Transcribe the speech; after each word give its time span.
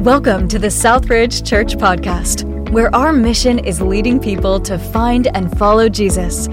Welcome 0.00 0.48
to 0.48 0.58
the 0.58 0.68
Southridge 0.68 1.46
Church 1.46 1.76
Podcast, 1.76 2.70
where 2.70 2.92
our 2.94 3.12
mission 3.12 3.58
is 3.58 3.82
leading 3.82 4.18
people 4.18 4.58
to 4.60 4.78
find 4.78 5.26
and 5.36 5.54
follow 5.58 5.90
Jesus. 5.90 6.48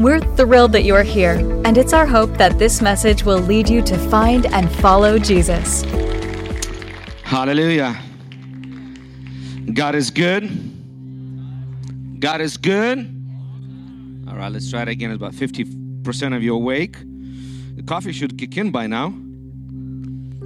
We're 0.00 0.18
thrilled 0.18 0.72
that 0.72 0.82
you're 0.82 1.04
here, 1.04 1.34
and 1.64 1.78
it's 1.78 1.92
our 1.92 2.06
hope 2.06 2.36
that 2.38 2.58
this 2.58 2.82
message 2.82 3.22
will 3.22 3.38
lead 3.38 3.68
you 3.68 3.82
to 3.82 3.96
find 4.10 4.46
and 4.46 4.68
follow 4.68 5.16
Jesus. 5.16 5.82
Hallelujah. 7.22 7.96
God 9.72 9.94
is 9.94 10.10
good. 10.10 10.50
God 12.18 12.40
is 12.40 12.56
good. 12.56 12.98
All 14.28 14.34
right, 14.34 14.50
let's 14.50 14.68
try 14.68 14.82
it 14.82 14.88
again. 14.88 15.12
It's 15.12 15.18
about 15.18 15.34
50% 15.34 16.34
of 16.34 16.42
you 16.42 16.52
awake. 16.52 16.96
The 17.76 17.84
coffee 17.84 18.10
should 18.10 18.36
kick 18.36 18.56
in 18.56 18.72
by 18.72 18.88
now. 18.88 19.10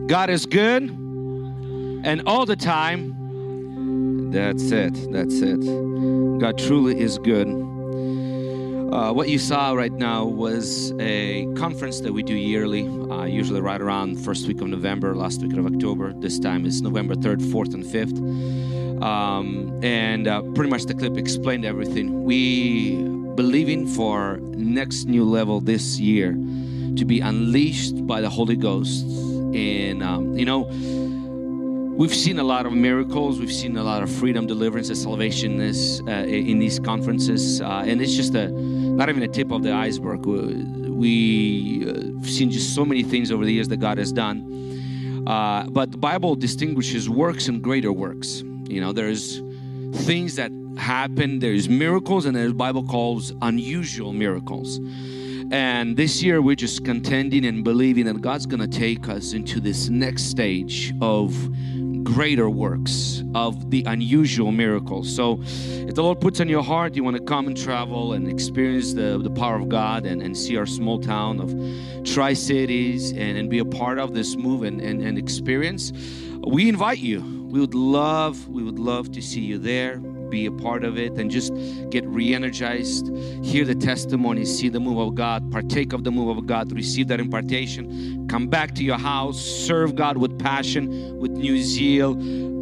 God 0.07 0.29
is 0.29 0.45
good. 0.45 0.99
And 2.05 2.23
all 2.27 2.47
the 2.47 2.57
time. 2.57 4.31
That's 4.33 4.71
it. 4.71 4.95
That's 5.13 5.41
it. 5.41 5.61
God 6.41 6.59
truly 6.59 7.01
is 7.01 7.19
good. 7.19 7.49
Uh, 8.93 9.11
what 9.13 9.29
you 9.29 9.39
saw 9.39 9.73
right 9.73 9.93
now 9.93 10.25
was 10.25 10.93
a 10.99 11.47
conference 11.55 12.01
that 12.01 12.13
we 12.13 12.23
do 12.23 12.35
yearly, 12.35 12.87
uh, 13.11 13.25
usually 13.25 13.61
right 13.61 13.81
around 13.81 14.23
first 14.23 14.47
week 14.47 14.61
of 14.61 14.69
November, 14.69 15.15
last 15.15 15.41
week 15.41 15.57
of 15.57 15.65
October. 15.65 16.13
This 16.13 16.39
time 16.39 16.67
is 16.67 16.83
November 16.83 17.15
3rd, 17.15 17.41
4th, 17.41 17.73
and 17.73 17.85
5th. 17.85 19.03
Um, 19.03 19.81
and 19.83 20.29
uh, 20.29 20.43
pretty 20.55 20.71
much 20.71 20.85
the 20.85 20.95
clip 20.95 21.17
explained 21.17 21.65
everything. 21.65 22.25
We 22.25 22.97
believing 23.35 23.87
for 23.87 24.39
next 24.43 25.07
new 25.07 25.25
level 25.25 25.61
this 25.61 25.99
year 25.99 26.33
to 26.33 27.05
be 27.07 27.21
unleashed 27.21 28.07
by 28.07 28.21
the 28.21 28.29
Holy 28.29 28.57
Ghost. 28.57 29.05
And 29.55 30.03
um, 30.03 30.37
you 30.37 30.45
know, 30.45 30.69
we've 32.03 32.13
seen 32.13 32.41
a 32.41 32.43
lot 32.43 32.67
of 32.67 32.73
miracles. 32.73 33.39
We've 33.39 33.53
seen 33.53 33.77
a 33.77 33.85
lot 33.85 34.03
of 34.03 34.11
freedom, 34.11 34.45
deliverance, 34.45 34.89
and 34.89 34.99
salvation 34.99 35.57
this, 35.57 36.03
uh, 36.09 36.11
in 36.11 36.59
these 36.59 36.81
conferences, 36.81 37.61
uh, 37.61 37.85
and 37.87 38.03
it's 38.03 38.17
just 38.17 38.35
a 38.35 38.49
not 38.49 39.09
even 39.09 39.23
a 39.23 39.29
tip 39.29 39.53
of 39.53 39.63
the 39.63 39.73
iceberg. 39.73 40.27
We've 40.27 41.87
uh, 41.87 42.27
seen 42.27 42.51
just 42.51 42.75
so 42.75 42.85
many 42.85 43.05
things 43.05 43.31
over 43.31 43.45
the 43.45 43.53
years 43.53 43.69
that 43.69 43.77
God 43.77 43.99
has 43.99 44.11
done. 44.11 45.25
Uh, 45.29 45.69
but 45.71 45.93
the 45.93 45.97
Bible 45.97 46.35
distinguishes 46.35 47.09
works 47.09 47.47
and 47.47 47.63
greater 47.63 47.93
works. 47.93 48.43
You 48.65 48.81
know, 48.81 48.93
there's 48.93 49.41
things 50.05 50.35
that 50.35 50.51
happen. 50.77 51.39
There's 51.39 51.69
miracles, 51.69 52.27
and 52.27 52.35
the 52.35 52.53
Bible 52.53 52.83
calls 52.83 53.33
unusual 53.43 54.13
miracles. 54.13 54.81
And 55.53 55.97
this 55.97 56.21
year, 56.21 56.43
we're 56.43 56.57
just 56.57 56.85
contending 56.85 57.45
and 57.45 57.63
believing 57.63 58.07
that 58.07 58.21
God's 58.21 58.47
going 58.47 58.69
to 58.69 58.79
take 58.79 59.09
us 59.09 59.35
into 59.35 59.61
this 59.61 59.89
next 59.89 60.25
stage 60.25 60.93
of 61.01 61.33
greater 62.03 62.49
works, 62.49 63.23
of 63.35 63.71
the 63.71 63.83
unusual 63.87 64.53
miracles. 64.53 65.15
So, 65.15 65.41
if 65.43 65.95
the 65.95 66.03
Lord 66.03 66.21
puts 66.21 66.41
on 66.41 66.49
your 66.49 66.63
heart, 66.63 66.95
you 66.95 67.05
want 67.05 67.17
to 67.17 67.23
come 67.23 67.47
and 67.47 67.57
travel 67.57 68.13
and 68.13 68.29
experience 68.29 68.93
the, 68.95 69.19
the 69.23 69.31
power 69.31 69.57
of 69.57 69.69
God 69.69 70.05
and, 70.05 70.23
and 70.23 70.37
see 70.37 70.57
our 70.57 70.67
small 70.67 70.99
town 71.01 71.41
of 71.41 72.05
Tri 72.05 72.35
Cities 72.35 73.13
and, 73.13 73.39
and 73.39 73.49
be 73.49 73.59
a 73.59 73.65
part 73.65 73.99
of 73.99 74.15
this 74.15 74.37
move 74.37 74.63
and, 74.63 74.81
and, 74.81 75.03
and 75.03 75.19
experience, 75.19 75.93
we 76.47 76.69
invite 76.69 76.99
you. 76.99 77.21
We 77.51 77.61
would 77.61 77.75
love, 77.75 78.49
we 78.49 78.63
would 78.63 78.79
love 78.79 79.13
to 79.13 79.23
see 79.23 79.41
you 79.41 79.59
there 79.59 80.01
be 80.33 80.47
a 80.47 80.53
part 80.67 80.83
of 80.83 80.99
it 80.99 81.13
and 81.21 81.31
just 81.31 81.53
get 81.91 82.05
re-energized 82.07 83.05
hear 83.45 83.65
the 83.65 83.75
testimony 83.75 84.45
see 84.45 84.69
the 84.69 84.81
move 84.81 84.99
of 84.99 85.15
god 85.15 85.41
partake 85.53 85.93
of 85.93 86.05
the 86.05 86.11
move 86.11 86.37
of 86.37 86.47
god 86.47 86.73
receive 86.73 87.07
that 87.09 87.21
impartation 87.21 88.27
come 88.29 88.47
back 88.47 88.75
to 88.75 88.83
your 88.83 88.99
house 88.99 89.39
serve 89.41 89.95
god 89.95 90.17
with 90.17 90.33
passion 90.39 90.87
with 91.23 91.33
new 91.43 91.63
zeal. 91.63 92.13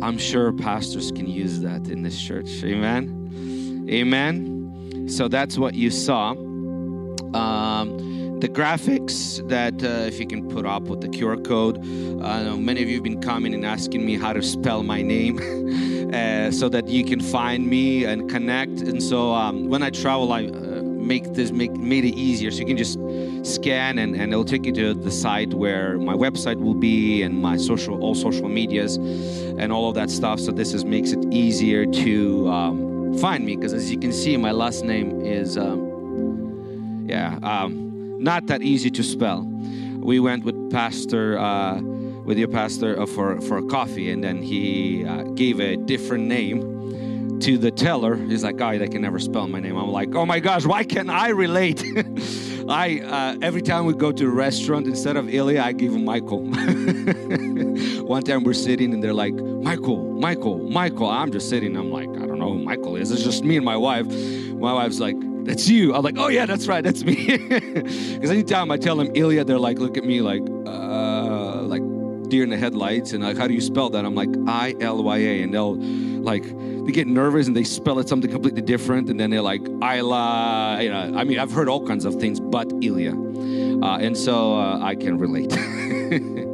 I'm 0.03 0.19
sure 0.19 0.53
pastors 0.53 1.11
can 1.13 1.27
use 1.27 1.61
that 1.61 1.89
in 1.89 2.03
this 2.03 2.21
church. 2.21 2.63
Amen? 2.65 3.87
Amen? 3.91 5.09
So 5.09 5.29
that's 5.29 5.59
what 5.59 5.75
you 5.75 5.91
saw. 5.91 6.31
Um, 7.35 7.99
the 8.41 8.49
graphics 8.49 9.47
that 9.51 9.85
uh, 9.85 10.07
if 10.07 10.19
you 10.19 10.27
can 10.27 10.49
put 10.49 10.65
up 10.65 10.85
with 10.85 11.03
the 11.03 11.09
QR 11.09 11.45
code. 11.45 11.79
Uh, 12.23 12.57
many 12.57 12.83
of 12.83 12.89
you 12.89 12.95
have 12.95 13.05
been 13.05 13.21
coming 13.21 13.53
and 13.53 13.67
asking 13.67 14.05
me 14.05 14.17
how 14.17 14.33
to 14.33 14.43
spell 14.43 14.83
my 14.83 15.03
name 15.03 15.39
uh, 16.15 16.51
so 16.51 16.69
that 16.71 16.89
you 16.89 17.05
can 17.05 17.21
find 17.21 17.67
me 17.67 18.05
and 18.05 18.31
connect. 18.31 18.81
And 18.81 19.03
so 19.03 19.35
um, 19.35 19.69
when 19.69 19.83
I 19.83 19.91
travel, 19.91 20.33
I 20.33 20.47
uh, 20.47 20.83
make 20.83 21.35
this 21.35 21.51
make 21.51 21.73
made 21.73 22.05
it 22.07 22.15
easier. 22.15 22.51
So 22.51 22.61
you 22.61 22.67
can 22.67 22.79
just 22.79 22.99
scan 23.43 23.99
and, 23.99 24.17
and 24.17 24.33
it'll 24.33 24.45
take 24.45 24.65
you 24.65 24.73
to 24.73 24.95
the 24.95 25.11
site 25.11 25.53
where 25.53 25.99
my 25.99 26.15
website 26.15 26.57
will 26.57 26.75
be 26.75 27.23
and 27.23 27.43
my 27.43 27.59
social 27.59 28.01
all 28.01 28.15
social 28.15 28.49
medias 28.49 28.97
and 28.97 29.71
all 29.71 29.91
of 29.91 29.95
that 29.97 30.09
stuff. 30.09 30.41
So 30.41 30.51
this 30.51 30.73
is 30.73 30.83
makes 30.87 31.13
it 31.13 31.23
easier 31.31 31.85
to 31.85 32.49
um, 32.49 33.19
find 33.19 33.45
me 33.45 33.57
because 33.57 33.75
as 33.75 33.91
you 33.91 33.99
can 33.99 34.13
see, 34.13 34.35
my 34.39 34.53
last 34.53 34.83
name 34.83 35.21
is 35.21 35.59
um, 35.59 37.07
yeah. 37.07 37.39
Not 38.21 38.49
that 38.49 38.61
easy 38.61 38.91
to 38.91 39.03
spell. 39.03 39.45
We 39.99 40.21
went 40.21 40.45
with 40.45 40.71
Pastor, 40.71 41.39
uh, 41.39 41.81
with 41.81 42.39
your 42.39 42.49
pastor 42.49 43.01
uh, 43.01 43.07
for, 43.07 43.41
for 43.41 43.63
coffee, 43.63 44.11
and 44.11 44.23
then 44.23 44.43
he 44.43 45.07
uh, 45.07 45.23
gave 45.35 45.59
a 45.59 45.77
different 45.77 46.25
name 46.27 47.41
to 47.41 47.57
the 47.57 47.71
teller. 47.71 48.17
He's 48.17 48.45
like, 48.45 48.59
"God, 48.59 48.83
I 48.83 48.89
can 48.89 49.01
never 49.01 49.19
spell 49.19 49.49
my 49.49 49.59
name." 49.59 49.77
I'm 49.77 49.91
like, 49.91 50.15
"Oh 50.15 50.27
my 50.27 50.39
gosh, 50.39 50.67
why 50.67 50.85
can't 50.85 51.09
I 51.09 51.31
relate?" 51.31 51.83
I 52.69 53.01
uh, 53.01 53.39
every 53.41 53.63
time 53.63 53.87
we 53.87 53.95
go 53.95 54.13
to 54.13 54.27
a 54.27 54.31
restaurant, 54.31 54.87
instead 54.87 55.17
of 55.17 55.29
Ilya, 55.29 55.63
I 55.63 55.73
give 55.73 55.95
him 55.95 56.05
Michael. 56.05 56.41
One 58.05 58.23
time 58.23 58.45
we're 58.45 58.53
sitting 58.53 58.93
and 58.93 59.03
they're 59.03 59.15
like, 59.15 59.35
"Michael, 59.35 60.21
Michael, 60.21 60.59
Michael." 60.69 61.09
I'm 61.09 61.33
just 61.33 61.49
sitting. 61.49 61.75
I'm 61.75 61.91
like, 61.91 62.11
I 62.11 62.27
don't 62.27 62.39
know 62.39 62.53
who 62.53 62.63
Michael 62.63 62.97
is. 62.97 63.11
It's 63.11 63.25
just 63.25 63.45
me 63.45 63.57
and 63.57 63.65
my 63.65 63.79
wife. 63.79 64.07
My 64.07 64.75
wife's 64.75 65.01
like, 65.01 65.17
that's 65.45 65.69
you. 65.69 65.95
I'm 65.95 66.03
like, 66.03 66.17
oh 66.19 66.29
yeah, 66.29 66.47
that's 66.47 66.67
right, 66.67 66.83
that's 66.83 67.05
me. 67.05 67.39
Because 68.21 68.31
anytime 68.31 68.71
I 68.71 68.77
tell 68.77 68.97
them 68.97 69.11
Ilya, 69.15 69.45
they're 69.45 69.59
like, 69.59 69.79
look 69.79 69.97
at 69.97 70.05
me 70.05 70.21
like, 70.21 70.43
uh, 70.67 71.63
like 71.63 71.83
deer 72.29 72.45
in 72.45 72.51
the 72.51 72.57
headlights, 72.57 73.13
and 73.13 73.25
like, 73.25 73.37
how 73.37 73.47
do 73.47 73.55
you 73.55 73.61
spell 73.61 73.91
that? 73.91 74.05
I'm 74.05 74.15
like, 74.15 74.31
I 74.47 74.75
L 74.81 75.03
Y 75.03 75.17
A, 75.17 75.43
and 75.43 75.53
they'll 75.53 75.77
like, 75.77 76.45
they 76.87 76.93
get 76.93 77.07
nervous 77.07 77.47
and 77.47 77.57
they 77.57 77.65
spell 77.65 77.99
it 77.99 78.09
something 78.09 78.31
completely 78.31 78.63
different, 78.63 79.09
and 79.09 79.19
then 79.19 79.31
they're 79.31 79.43
like, 79.43 79.63
Isla. 79.83 80.79
You 80.83 80.91
know, 80.91 81.13
I 81.17 81.25
mean, 81.25 81.39
I've 81.39 81.53
heard 81.53 81.69
all 81.69 81.87
kinds 81.87 82.05
of 82.05 82.17
things, 82.17 82.41
but 82.41 82.73
Ilya, 82.83 83.13
uh, 83.13 83.99
and 83.99 84.17
so 84.17 84.55
uh, 84.55 84.79
I 84.83 84.95
can 84.95 85.19
relate. 85.19 85.53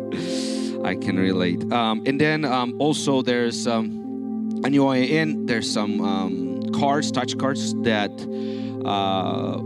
I 0.85 0.95
can 0.95 1.19
relate. 1.19 1.73
Um, 1.73 2.03
and 2.07 2.21
then 2.21 2.45
um, 2.45 2.77
also 2.79 3.21
there's 3.21 3.67
um, 3.67 4.07
on 4.65 4.73
your 4.73 4.95
in, 4.95 5.47
there's 5.47 5.71
some 5.71 6.01
um, 6.01 6.63
cards, 6.73 7.11
touch 7.11 7.37
cards 7.39 7.75
that 7.83 8.11
uh, 8.87 9.59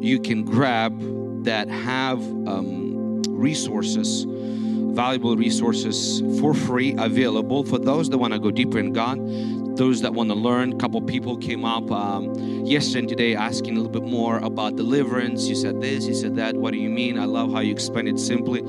you 0.00 0.18
can 0.20 0.44
grab 0.44 0.98
that 1.44 1.68
have 1.68 2.20
um, 2.48 3.22
resources, 3.28 4.24
valuable 4.94 5.36
resources 5.36 6.22
for 6.40 6.54
free 6.54 6.94
available 6.98 7.64
for 7.64 7.78
those 7.78 8.08
that 8.10 8.18
want 8.18 8.32
to 8.32 8.38
go 8.38 8.50
deeper 8.50 8.78
in 8.78 8.92
God, 8.92 9.18
those 9.76 10.00
that 10.02 10.14
want 10.14 10.30
to 10.30 10.34
learn. 10.34 10.72
A 10.72 10.76
couple 10.76 11.00
people 11.02 11.36
came 11.36 11.64
up 11.64 11.90
um, 11.90 12.34
yesterday 12.64 12.98
and 13.00 13.08
today 13.08 13.34
asking 13.34 13.74
a 13.74 13.80
little 13.80 13.92
bit 13.92 14.08
more 14.08 14.38
about 14.38 14.76
deliverance. 14.76 15.46
You 15.48 15.56
said 15.56 15.80
this, 15.80 16.06
you 16.06 16.14
said 16.14 16.36
that. 16.36 16.56
What 16.56 16.72
do 16.72 16.78
you 16.78 16.88
mean? 16.88 17.18
I 17.18 17.24
love 17.24 17.52
how 17.52 17.60
you 17.60 17.72
explain 17.72 18.08
it 18.08 18.18
simply. 18.18 18.62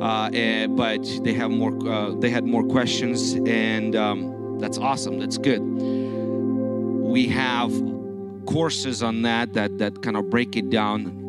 Uh, 0.00 0.30
and, 0.32 0.76
but 0.76 1.02
they 1.22 1.34
have 1.34 1.50
more. 1.50 1.72
Uh, 1.88 2.14
they 2.16 2.30
had 2.30 2.44
more 2.44 2.64
questions, 2.64 3.34
and 3.34 3.94
um, 3.96 4.58
that's 4.58 4.78
awesome. 4.78 5.18
That's 5.18 5.38
good. 5.38 5.60
We 5.60 7.26
have 7.28 7.70
courses 8.46 9.02
on 9.02 9.22
that 9.22 9.52
that 9.54 9.78
that 9.78 10.02
kind 10.02 10.16
of 10.16 10.30
break 10.30 10.56
it 10.56 10.70
down 10.70 11.20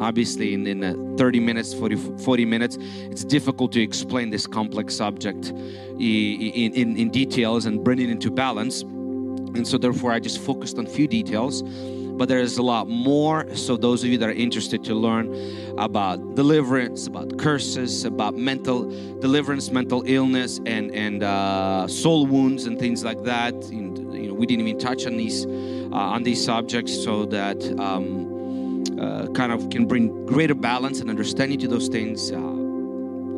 obviously 0.00 0.54
in, 0.54 0.66
in 0.66 0.82
uh, 0.82 1.16
30 1.16 1.40
minutes 1.40 1.74
40, 1.74 1.96
40 2.24 2.44
minutes. 2.44 2.78
It's 2.80 3.24
difficult 3.24 3.72
to 3.72 3.82
explain 3.82 4.30
this 4.30 4.46
complex 4.46 4.96
subject 4.96 5.48
in, 5.48 6.72
in, 6.72 6.96
in 6.96 7.10
details 7.10 7.66
and 7.66 7.84
bring 7.84 8.00
it 8.00 8.08
into 8.08 8.30
balance. 8.30 8.82
And 8.82 9.66
so 9.66 9.76
therefore 9.78 10.12
i 10.12 10.20
just 10.20 10.40
focused 10.40 10.78
on 10.78 10.86
few 10.86 11.06
details. 11.06 11.62
But 11.62 12.28
there's 12.28 12.58
a 12.58 12.62
lot 12.62 12.86
more. 12.86 13.54
So 13.54 13.76
those 13.78 14.04
of 14.04 14.10
you 14.10 14.18
that 14.18 14.28
are 14.28 14.32
interested 14.32 14.84
to 14.84 14.94
learn 14.94 15.34
about 15.78 16.34
deliverance 16.34 17.06
about 17.06 17.38
curses 17.38 18.04
about 18.04 18.36
mental 18.36 18.90
deliverance 19.20 19.70
mental 19.70 20.02
illness 20.06 20.60
and 20.66 20.90
and 20.94 21.22
uh, 21.22 21.88
soul 21.88 22.26
wounds 22.26 22.66
and 22.66 22.78
things 22.78 23.02
like 23.02 23.22
that 23.22 23.54
and, 23.70 23.96
you 24.14 24.28
know 24.28 24.34
we 24.34 24.44
didn't 24.44 24.66
even 24.66 24.78
touch 24.78 25.06
on 25.06 25.16
these 25.16 25.46
on 25.92 26.22
these 26.22 26.44
subjects 26.44 26.92
so 27.04 27.24
that 27.26 27.62
um, 27.78 28.84
uh, 29.00 29.26
kind 29.28 29.52
of 29.52 29.70
can 29.70 29.86
bring 29.86 30.26
greater 30.26 30.54
balance 30.54 31.00
and 31.00 31.10
understanding 31.10 31.58
to 31.60 31.68
those 31.68 31.88
things. 31.88 32.30
Uh, 32.30 32.38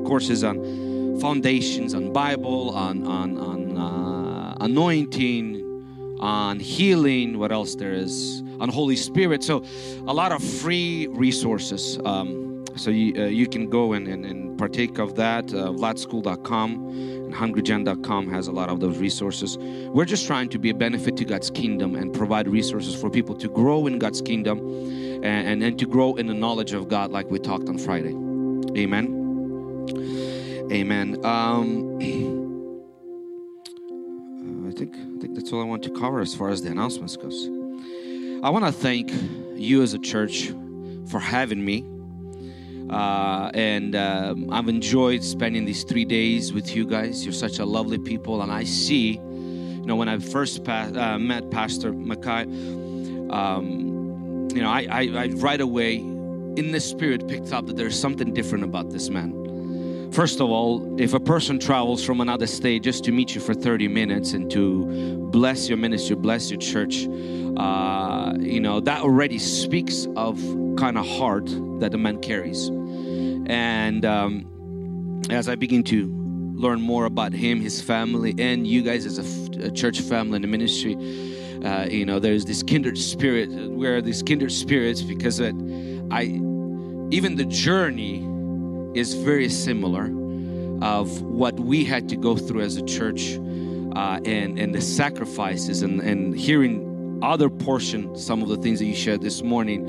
courses 0.06 0.42
on 0.44 1.20
foundations, 1.20 1.94
on 1.94 2.12
Bible, 2.12 2.70
on 2.70 3.06
on 3.06 3.38
on 3.38 3.78
uh, 3.78 4.56
anointing, 4.60 6.18
on 6.20 6.58
healing. 6.58 7.38
What 7.38 7.52
else 7.52 7.74
there 7.74 7.92
is 7.92 8.42
on 8.62 8.68
Holy 8.68 8.96
Spirit. 8.96 9.42
So 9.42 9.64
a 10.06 10.14
lot 10.14 10.32
of 10.32 10.42
free 10.42 11.08
resources. 11.08 11.98
Um, 12.04 12.51
so 12.76 12.90
you, 12.90 13.14
uh, 13.22 13.26
you 13.26 13.46
can 13.46 13.68
go 13.68 13.92
and, 13.92 14.08
and, 14.08 14.24
and 14.24 14.58
partake 14.58 14.98
of 14.98 15.14
that. 15.16 15.52
Uh, 15.52 15.72
VladSchool.com 15.72 16.88
and 16.88 17.34
HungryGen.com 17.34 18.30
has 18.30 18.46
a 18.48 18.52
lot 18.52 18.68
of 18.68 18.80
those 18.80 18.98
resources. 18.98 19.58
We're 19.58 20.04
just 20.04 20.26
trying 20.26 20.48
to 20.50 20.58
be 20.58 20.70
a 20.70 20.74
benefit 20.74 21.16
to 21.18 21.24
God's 21.24 21.50
kingdom 21.50 21.94
and 21.94 22.12
provide 22.12 22.48
resources 22.48 22.94
for 22.94 23.10
people 23.10 23.34
to 23.36 23.48
grow 23.48 23.86
in 23.86 23.98
God's 23.98 24.22
kingdom 24.22 24.58
and, 24.58 25.24
and, 25.24 25.62
and 25.62 25.78
to 25.78 25.86
grow 25.86 26.14
in 26.14 26.26
the 26.26 26.34
knowledge 26.34 26.72
of 26.72 26.88
God, 26.88 27.10
like 27.10 27.30
we 27.30 27.38
talked 27.38 27.68
on 27.68 27.78
Friday. 27.78 28.14
Amen. 28.80 29.18
Amen. 30.72 31.24
Um, 31.24 31.98
I 34.68 34.74
think 34.74 34.96
I 34.96 35.20
think 35.20 35.34
that's 35.34 35.52
all 35.52 35.60
I 35.60 35.64
want 35.64 35.82
to 35.82 35.90
cover 35.90 36.20
as 36.20 36.34
far 36.34 36.48
as 36.48 36.62
the 36.62 36.70
announcements 36.70 37.16
goes. 37.16 37.46
I 38.42 38.48
want 38.48 38.64
to 38.64 38.72
thank 38.72 39.12
you 39.54 39.82
as 39.82 39.92
a 39.92 39.98
church 39.98 40.52
for 41.08 41.20
having 41.20 41.62
me. 41.64 41.84
Uh, 42.90 43.50
and 43.54 43.94
um, 43.96 44.52
I've 44.52 44.68
enjoyed 44.68 45.22
spending 45.24 45.64
these 45.64 45.84
three 45.84 46.04
days 46.04 46.52
with 46.52 46.74
you 46.74 46.86
guys. 46.86 47.24
You're 47.24 47.32
such 47.32 47.58
a 47.58 47.64
lovely 47.64 47.98
people, 47.98 48.42
and 48.42 48.52
I 48.52 48.64
see, 48.64 49.12
you 49.14 49.86
know, 49.86 49.96
when 49.96 50.08
I 50.08 50.18
first 50.18 50.64
pa- 50.64 50.90
uh, 50.94 51.18
met 51.18 51.50
Pastor 51.50 51.92
Mackay, 51.92 52.42
um, 53.30 54.48
you 54.54 54.60
know, 54.60 54.68
I, 54.68 54.86
I, 54.90 55.02
I 55.14 55.26
right 55.36 55.60
away 55.60 55.96
in 55.96 56.72
the 56.72 56.80
spirit 56.80 57.26
picked 57.28 57.52
up 57.52 57.66
that 57.66 57.76
there's 57.76 57.98
something 57.98 58.34
different 58.34 58.64
about 58.64 58.90
this 58.90 59.08
man. 59.08 60.10
First 60.12 60.40
of 60.40 60.50
all, 60.50 61.00
if 61.00 61.14
a 61.14 61.20
person 61.20 61.58
travels 61.58 62.04
from 62.04 62.20
another 62.20 62.46
state 62.46 62.82
just 62.82 63.02
to 63.04 63.12
meet 63.12 63.34
you 63.34 63.40
for 63.40 63.54
30 63.54 63.88
minutes 63.88 64.34
and 64.34 64.50
to 64.50 64.84
bless 65.30 65.70
your 65.70 65.78
ministry, 65.78 66.16
bless 66.16 66.50
your 66.50 66.60
church, 66.60 67.08
uh, 67.56 68.34
you 68.38 68.60
know, 68.60 68.78
that 68.80 69.00
already 69.00 69.38
speaks 69.38 70.06
of 70.14 70.38
kind 70.76 70.98
of 70.98 71.06
heart 71.06 71.46
that 71.80 71.92
the 71.92 71.98
man 71.98 72.20
carries. 72.20 72.68
And 73.46 74.04
um, 74.04 75.22
as 75.30 75.48
I 75.48 75.54
begin 75.54 75.82
to 75.84 76.06
learn 76.54 76.80
more 76.80 77.06
about 77.06 77.32
him, 77.32 77.60
his 77.60 77.80
family, 77.80 78.34
and 78.38 78.66
you 78.66 78.82
guys 78.82 79.06
as 79.06 79.18
a, 79.18 79.22
f- 79.22 79.66
a 79.66 79.70
church 79.70 80.00
family 80.00 80.36
and 80.36 80.44
a 80.44 80.48
ministry, 80.48 80.94
uh, 81.64 81.84
you 81.84 82.04
know, 82.04 82.18
there's 82.18 82.44
this 82.44 82.62
kindred 82.62 82.98
spirit. 82.98 83.48
Where 83.70 83.96
are 83.96 84.02
these 84.02 84.22
kindred 84.22 84.52
spirits 84.52 85.02
because 85.02 85.40
it, 85.40 85.54
I, 86.10 86.22
even 87.10 87.36
the 87.36 87.46
journey 87.46 88.28
is 88.94 89.14
very 89.14 89.48
similar 89.48 90.06
of 90.82 91.22
what 91.22 91.58
we 91.58 91.84
had 91.84 92.08
to 92.08 92.16
go 92.16 92.36
through 92.36 92.62
as 92.62 92.76
a 92.76 92.84
church 92.84 93.38
uh, 93.94 94.20
and 94.24 94.58
and 94.58 94.74
the 94.74 94.80
sacrifices 94.80 95.82
and 95.82 96.00
and 96.00 96.36
hearing 96.36 96.91
other 97.22 97.48
portion 97.48 98.16
some 98.16 98.42
of 98.42 98.48
the 98.48 98.56
things 98.56 98.78
that 98.78 98.86
you 98.86 98.94
shared 98.94 99.20
this 99.20 99.42
morning 99.42 99.88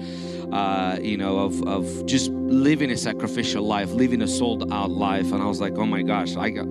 uh, 0.53 0.97
you 1.01 1.18
know 1.18 1.39
of 1.39 1.62
of 1.68 2.06
just 2.06 2.30
living 2.31 2.91
a 2.91 2.97
sacrificial 2.97 3.63
life 3.63 3.89
living 3.91 4.21
a 4.21 4.27
sold 4.27 4.71
out 4.71 4.91
life 4.91 5.31
and 5.31 5.41
i 5.41 5.45
was 5.45 5.59
like 5.59 5.74
oh 5.74 5.85
my 5.85 6.01
gosh 6.01 6.35
i 6.35 6.50
got 6.50 6.68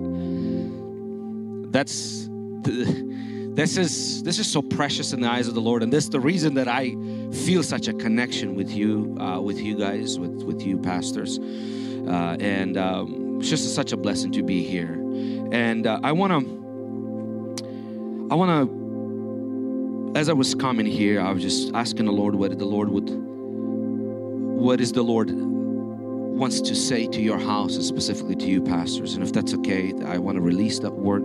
that's 1.71 2.29
this 2.63 3.77
is 3.77 4.23
this 4.23 4.39
is 4.39 4.49
so 4.49 4.61
precious 4.61 5.13
in 5.13 5.21
the 5.21 5.27
eyes 5.27 5.47
of 5.47 5.53
the 5.53 5.61
lord 5.61 5.83
and 5.83 5.91
this 5.91 6.05
is 6.05 6.09
the 6.09 6.19
reason 6.19 6.53
that 6.53 6.67
i 6.67 6.95
feel 7.45 7.61
such 7.61 7.87
a 7.87 7.93
connection 7.93 8.55
with 8.55 8.71
you 8.71 9.17
uh, 9.19 9.39
with 9.39 9.59
you 9.59 9.77
guys 9.77 10.17
with 10.17 10.43
with 10.43 10.61
you 10.61 10.77
pastors 10.77 11.39
uh, 12.07 12.35
and 12.39 12.77
um, 12.77 13.39
it's 13.39 13.49
just 13.49 13.73
such 13.75 13.91
a 13.91 13.97
blessing 13.97 14.31
to 14.31 14.43
be 14.43 14.63
here. 14.63 14.93
And 15.51 15.87
uh, 15.87 15.99
I 16.03 16.11
want 16.11 16.31
to, 16.31 16.37
I 18.31 18.35
want 18.35 18.69
to, 18.69 18.82
as 20.15 20.29
I 20.29 20.33
was 20.33 20.53
coming 20.55 20.85
here, 20.85 21.19
I 21.19 21.31
was 21.31 21.41
just 21.41 21.73
asking 21.73 22.05
the 22.05 22.11
Lord 22.11 22.35
what 22.35 22.57
the 22.57 22.65
Lord 22.65 22.89
would, 22.89 23.09
what 23.09 24.79
is 24.79 24.91
the 24.91 25.03
Lord 25.03 25.31
wants 25.31 26.61
to 26.61 26.75
say 26.75 27.07
to 27.07 27.21
your 27.21 27.39
house 27.39 27.75
and 27.75 27.83
specifically 27.83 28.35
to 28.35 28.45
you 28.47 28.61
pastors. 28.61 29.13
And 29.13 29.23
if 29.23 29.31
that's 29.33 29.53
okay, 29.53 29.93
I 30.05 30.17
want 30.17 30.35
to 30.35 30.41
release 30.41 30.79
that 30.79 30.93
word 30.93 31.23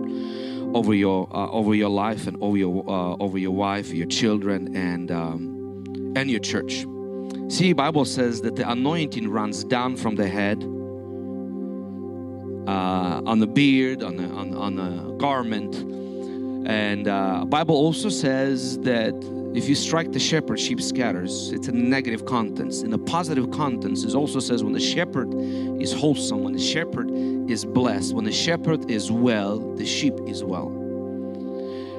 over 0.75 0.93
your 0.93 1.27
uh, 1.35 1.49
over 1.49 1.73
your 1.73 1.89
life 1.89 2.27
and 2.27 2.37
over 2.41 2.57
your 2.57 2.87
uh, 2.87 3.15
over 3.19 3.37
your 3.37 3.51
wife, 3.51 3.91
your 3.91 4.07
children, 4.07 4.75
and 4.75 5.11
um, 5.11 6.13
and 6.15 6.29
your 6.29 6.39
church. 6.39 6.85
See, 7.49 7.73
Bible 7.73 8.05
says 8.05 8.41
that 8.41 8.55
the 8.55 8.69
anointing 8.69 9.29
runs 9.29 9.63
down 9.63 9.97
from 9.97 10.15
the 10.15 10.27
head, 10.27 10.63
uh, 12.67 13.21
on 13.25 13.39
the 13.39 13.47
beard, 13.47 14.03
on 14.03 14.17
the 14.17 14.25
on, 14.25 14.53
on 14.53 14.75
the 14.75 15.13
garment, 15.17 15.75
and 16.65 17.07
uh, 17.07 17.45
Bible 17.45 17.75
also 17.75 18.09
says 18.09 18.79
that 18.79 19.13
if 19.55 19.67
you 19.67 19.73
strike 19.73 20.11
the 20.11 20.19
shepherd, 20.19 20.59
sheep 20.59 20.79
scatters. 20.79 21.51
It's 21.51 21.67
a 21.67 21.71
negative 21.71 22.25
contents. 22.25 22.81
In 22.81 22.91
the 22.91 22.99
positive 22.99 23.49
contents, 23.49 24.03
it 24.03 24.13
also 24.13 24.39
says 24.39 24.63
when 24.63 24.73
the 24.73 24.79
shepherd 24.79 25.33
is 25.81 25.91
wholesome, 25.91 26.43
when 26.43 26.53
the 26.53 26.61
shepherd 26.61 27.09
is 27.49 27.65
blessed, 27.65 28.13
when 28.13 28.25
the 28.25 28.31
shepherd 28.31 28.91
is 28.91 29.11
well, 29.11 29.59
the 29.75 29.85
sheep 29.85 30.13
is 30.27 30.43
well. 30.43 30.67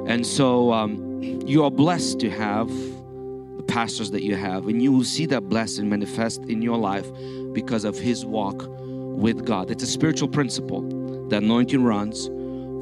And 0.07 0.25
so 0.25 0.73
um, 0.73 1.21
you 1.23 1.65
are 1.65 1.71
blessed 1.73 2.21
to 2.21 2.31
have 2.31 2.69
the 2.69 3.65
pastors 3.67 4.13
that 4.13 4.23
you 4.23 4.37
have, 4.37 4.69
and 4.69 4.81
you 4.81 4.93
will 4.93 5.05
see 5.05 5.27
that 5.27 5.49
blessing 5.49 5.89
manifest 5.89 6.45
in 6.45 6.63
your 6.63 6.79
life 6.79 7.11
because 7.53 7.85
of 7.85 7.99
his 7.99 8.25
walk 8.25 8.65
with 8.69 9.45
God. 9.45 9.73
It's 9.73 9.83
a 9.83 9.89
spiritual 9.89 10.29
principle. 10.29 10.83
The 11.29 11.39
anointing 11.39 11.83
runs 11.83 12.29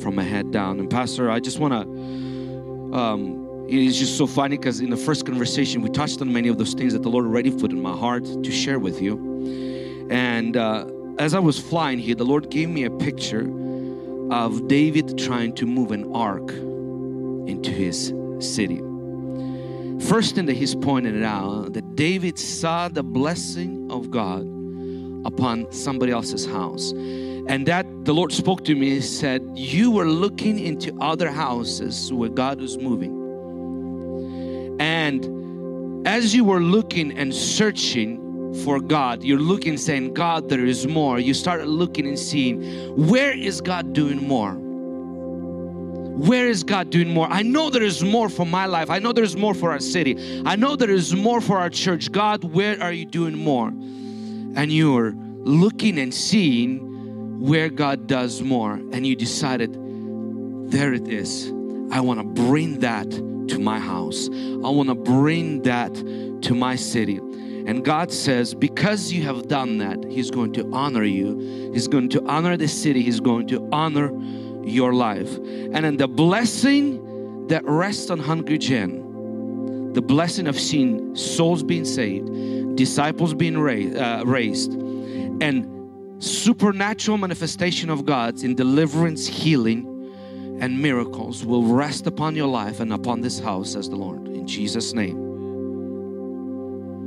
from 0.00 0.14
my 0.14 0.22
head 0.22 0.50
down. 0.50 0.80
And 0.80 0.90
Pastor, 0.90 1.30
I 1.30 1.40
just 1.40 1.58
want 1.58 1.72
to. 1.74 2.96
Um, 2.96 3.66
it's 3.68 3.98
just 3.98 4.16
so 4.16 4.26
funny 4.26 4.56
because 4.56 4.80
in 4.80 4.88
the 4.88 4.96
first 4.96 5.26
conversation 5.26 5.82
we 5.82 5.90
touched 5.90 6.22
on 6.22 6.32
many 6.32 6.48
of 6.48 6.56
those 6.56 6.72
things 6.72 6.94
that 6.94 7.02
the 7.02 7.10
Lord 7.10 7.26
already 7.26 7.50
put 7.50 7.70
in 7.70 7.82
my 7.82 7.94
heart 7.94 8.24
to 8.24 8.50
share 8.50 8.78
with 8.78 9.02
you. 9.02 10.08
And 10.10 10.56
uh, 10.56 10.86
as 11.18 11.34
I 11.34 11.38
was 11.38 11.58
flying 11.58 11.98
here, 11.98 12.14
the 12.14 12.24
Lord 12.24 12.48
gave 12.48 12.70
me 12.70 12.84
a 12.84 12.90
picture 12.90 13.42
of 14.30 14.68
David 14.68 15.18
trying 15.18 15.54
to 15.56 15.66
move 15.66 15.90
an 15.90 16.10
ark 16.14 16.50
into 16.50 17.70
his 17.70 18.14
city. 18.40 18.78
First 20.06 20.34
thing 20.34 20.46
that 20.46 20.56
he's 20.56 20.74
pointed 20.74 21.22
out 21.22 21.74
that 21.74 21.96
David 21.96 22.38
saw 22.38 22.88
the 22.88 23.02
blessing 23.02 23.90
of 23.90 24.10
God 24.10 24.42
upon 25.26 25.70
somebody 25.72 26.12
else's 26.12 26.46
house. 26.46 26.92
And 27.48 27.66
that 27.66 27.86
the 28.04 28.12
Lord 28.12 28.30
spoke 28.30 28.62
to 28.64 28.74
me, 28.74 29.00
said, 29.00 29.42
You 29.54 29.90
were 29.90 30.06
looking 30.06 30.58
into 30.58 30.94
other 31.00 31.30
houses 31.30 32.12
where 32.12 32.28
God 32.28 32.60
was 32.60 32.76
moving. 32.76 33.16
And 34.78 36.06
as 36.06 36.34
you 36.34 36.44
were 36.44 36.60
looking 36.60 37.16
and 37.18 37.34
searching 37.34 38.54
for 38.64 38.80
God, 38.80 39.22
you're 39.22 39.38
looking, 39.38 39.78
saying, 39.78 40.12
God, 40.12 40.50
there 40.50 40.64
is 40.64 40.86
more. 40.86 41.18
You 41.18 41.32
started 41.32 41.68
looking 41.68 42.06
and 42.06 42.18
seeing, 42.18 42.62
where 43.08 43.32
is 43.32 43.62
God 43.62 43.94
doing 43.94 44.28
more? 44.28 44.52
Where 46.18 46.48
is 46.48 46.64
God 46.64 46.90
doing 46.90 47.14
more? 47.14 47.28
I 47.30 47.42
know 47.42 47.70
there 47.70 47.82
is 47.82 48.04
more 48.04 48.28
for 48.28 48.44
my 48.44 48.66
life. 48.66 48.90
I 48.90 48.98
know 48.98 49.12
there 49.12 49.24
is 49.24 49.36
more 49.36 49.54
for 49.54 49.70
our 49.70 49.78
city. 49.78 50.42
I 50.44 50.56
know 50.56 50.76
there 50.76 50.90
is 50.90 51.14
more 51.14 51.40
for 51.40 51.58
our 51.58 51.70
church. 51.70 52.12
God, 52.12 52.44
where 52.44 52.82
are 52.82 52.92
you 52.92 53.04
doing 53.06 53.38
more? 53.38 53.68
And 53.68 54.72
you're 54.72 55.12
looking 55.44 55.98
and 55.98 56.12
seeing 56.12 56.87
where 57.38 57.68
God 57.68 58.06
does 58.06 58.42
more, 58.42 58.74
and 58.74 59.06
you 59.06 59.14
decided, 59.14 59.76
there 60.70 60.92
it 60.92 61.08
is. 61.08 61.52
I 61.90 62.00
want 62.00 62.20
to 62.20 62.24
bring 62.24 62.80
that 62.80 63.10
to 63.10 63.58
my 63.58 63.78
house. 63.78 64.28
I 64.28 64.68
want 64.68 64.88
to 64.88 64.94
bring 64.94 65.62
that 65.62 65.94
to 65.94 66.54
my 66.54 66.76
city. 66.76 67.16
And 67.16 67.84
God 67.84 68.12
says, 68.12 68.54
because 68.54 69.12
you 69.12 69.22
have 69.22 69.46
done 69.48 69.78
that, 69.78 70.04
He's 70.04 70.30
going 70.30 70.52
to 70.54 70.68
honor 70.72 71.04
you. 71.04 71.70
He's 71.72 71.86
going 71.86 72.08
to 72.10 72.26
honor 72.26 72.56
the 72.56 72.68
city. 72.68 73.02
He's 73.02 73.20
going 73.20 73.46
to 73.48 73.68
honor 73.72 74.10
your 74.64 74.92
life. 74.92 75.36
And 75.36 75.84
then 75.84 75.96
the 75.96 76.08
blessing 76.08 77.46
that 77.48 77.64
rests 77.64 78.10
on 78.10 78.18
Hungry 78.18 78.58
Gen, 78.58 79.92
the 79.92 80.02
blessing 80.02 80.46
of 80.46 80.58
seeing 80.58 81.14
souls 81.14 81.62
being 81.62 81.84
saved, 81.84 82.76
disciples 82.76 83.32
being 83.32 83.58
raised, 83.58 83.96
uh, 83.96 84.22
raised 84.26 84.72
and 84.72 85.77
supernatural 86.18 87.18
manifestation 87.18 87.90
of 87.90 88.04
God's 88.04 88.42
in 88.42 88.54
deliverance, 88.54 89.26
healing, 89.26 89.94
and 90.60 90.80
miracles 90.80 91.44
will 91.44 91.62
rest 91.64 92.06
upon 92.06 92.34
your 92.34 92.48
life 92.48 92.80
and 92.80 92.92
upon 92.92 93.20
this 93.20 93.38
house, 93.38 93.72
says 93.72 93.88
the 93.88 93.96
Lord, 93.96 94.26
in 94.26 94.46
Jesus' 94.46 94.92
name. 94.92 95.26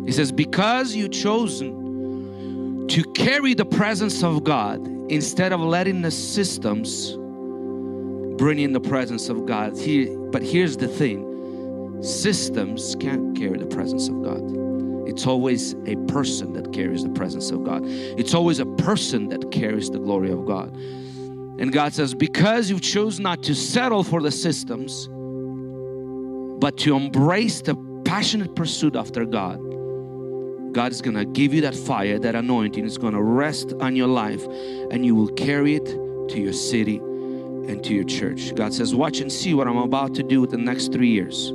He 0.05 0.11
says, 0.11 0.31
Because 0.31 0.95
you 0.95 1.09
chosen 1.09 2.87
to 2.87 3.03
carry 3.13 3.53
the 3.53 3.65
presence 3.65 4.23
of 4.23 4.43
God 4.43 4.85
instead 5.09 5.51
of 5.53 5.59
letting 5.59 6.01
the 6.01 6.11
systems 6.11 7.15
bring 8.37 8.59
in 8.59 8.73
the 8.73 8.79
presence 8.79 9.29
of 9.29 9.45
God. 9.45 9.77
He, 9.77 10.05
but 10.31 10.41
here's 10.41 10.77
the 10.77 10.87
thing 10.87 11.27
systems 12.01 12.95
can't 12.99 13.37
carry 13.37 13.59
the 13.59 13.67
presence 13.67 14.07
of 14.07 14.23
God. 14.23 14.60
It's 15.11 15.27
always 15.27 15.73
a 15.87 15.97
person 16.07 16.53
that 16.53 16.71
carries 16.71 17.03
the 17.03 17.09
presence 17.09 17.51
of 17.51 17.65
God. 17.65 17.81
It's 17.85 18.33
always 18.33 18.59
a 18.59 18.65
person 18.65 19.27
that 19.27 19.51
carries 19.51 19.89
the 19.89 19.99
glory 19.99 20.31
of 20.31 20.45
God. 20.45 20.73
And 20.73 21.73
God 21.73 21.93
says, 21.93 22.13
because 22.13 22.69
you 22.69 22.79
chose 22.79 23.19
not 23.19 23.43
to 23.43 23.53
settle 23.53 24.05
for 24.05 24.21
the 24.21 24.31
systems, 24.31 25.09
but 26.61 26.77
to 26.77 26.95
embrace 26.95 27.61
the 27.61 27.75
passionate 28.05 28.55
pursuit 28.55 28.95
after 28.95 29.25
God, 29.25 29.59
God 30.71 30.93
is 30.93 31.01
going 31.01 31.17
to 31.17 31.25
give 31.25 31.53
you 31.53 31.59
that 31.61 31.75
fire, 31.75 32.17
that 32.17 32.33
anointing. 32.33 32.85
It's 32.85 32.97
going 32.97 33.13
to 33.13 33.21
rest 33.21 33.73
on 33.81 33.97
your 33.97 34.07
life, 34.07 34.45
and 34.91 35.05
you 35.05 35.13
will 35.13 35.33
carry 35.33 35.75
it 35.75 35.85
to 35.85 36.39
your 36.39 36.53
city 36.53 36.97
and 36.97 37.83
to 37.83 37.93
your 37.93 38.05
church. 38.05 38.55
God 38.55 38.73
says, 38.73 38.95
Watch 38.95 39.19
and 39.19 39.29
see 39.29 39.53
what 39.53 39.67
I'm 39.67 39.75
about 39.75 40.15
to 40.15 40.23
do 40.23 40.39
with 40.39 40.51
the 40.51 40.57
next 40.57 40.93
three 40.93 41.09
years. 41.09 41.51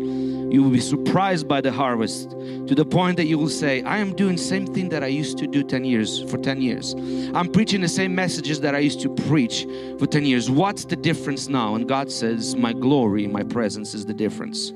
You 0.48 0.62
will 0.62 0.70
be 0.70 0.80
surprised 0.80 1.48
by 1.48 1.60
the 1.60 1.72
harvest 1.72 2.30
to 2.30 2.74
the 2.74 2.84
point 2.84 3.16
that 3.16 3.26
you 3.26 3.36
will 3.36 3.48
say, 3.48 3.82
I 3.82 3.98
am 3.98 4.14
doing 4.14 4.36
same 4.36 4.64
thing 4.64 4.88
that 4.90 5.02
I 5.02 5.08
used 5.08 5.38
to 5.38 5.46
do 5.46 5.64
10 5.64 5.84
years 5.84 6.22
for 6.30 6.38
10 6.38 6.62
years. 6.62 6.94
I'm 7.34 7.50
preaching 7.50 7.80
the 7.80 7.88
same 7.88 8.14
messages 8.14 8.60
that 8.60 8.74
I 8.74 8.78
used 8.78 9.00
to 9.00 9.12
preach 9.26 9.66
for 9.98 10.06
10 10.06 10.24
years. 10.24 10.48
What's 10.48 10.84
the 10.84 10.94
difference 10.94 11.48
now? 11.48 11.74
And 11.74 11.88
God 11.88 12.12
says, 12.12 12.54
My 12.54 12.72
glory, 12.72 13.26
my 13.26 13.42
presence 13.42 13.92
is 13.92 14.06
the 14.06 14.14
difference. 14.14 14.72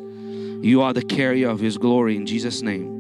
You 0.60 0.82
are 0.82 0.92
the 0.92 1.02
carrier 1.02 1.48
of 1.48 1.60
His 1.60 1.78
glory 1.78 2.16
in 2.16 2.26
Jesus' 2.26 2.62
name. 2.62 2.98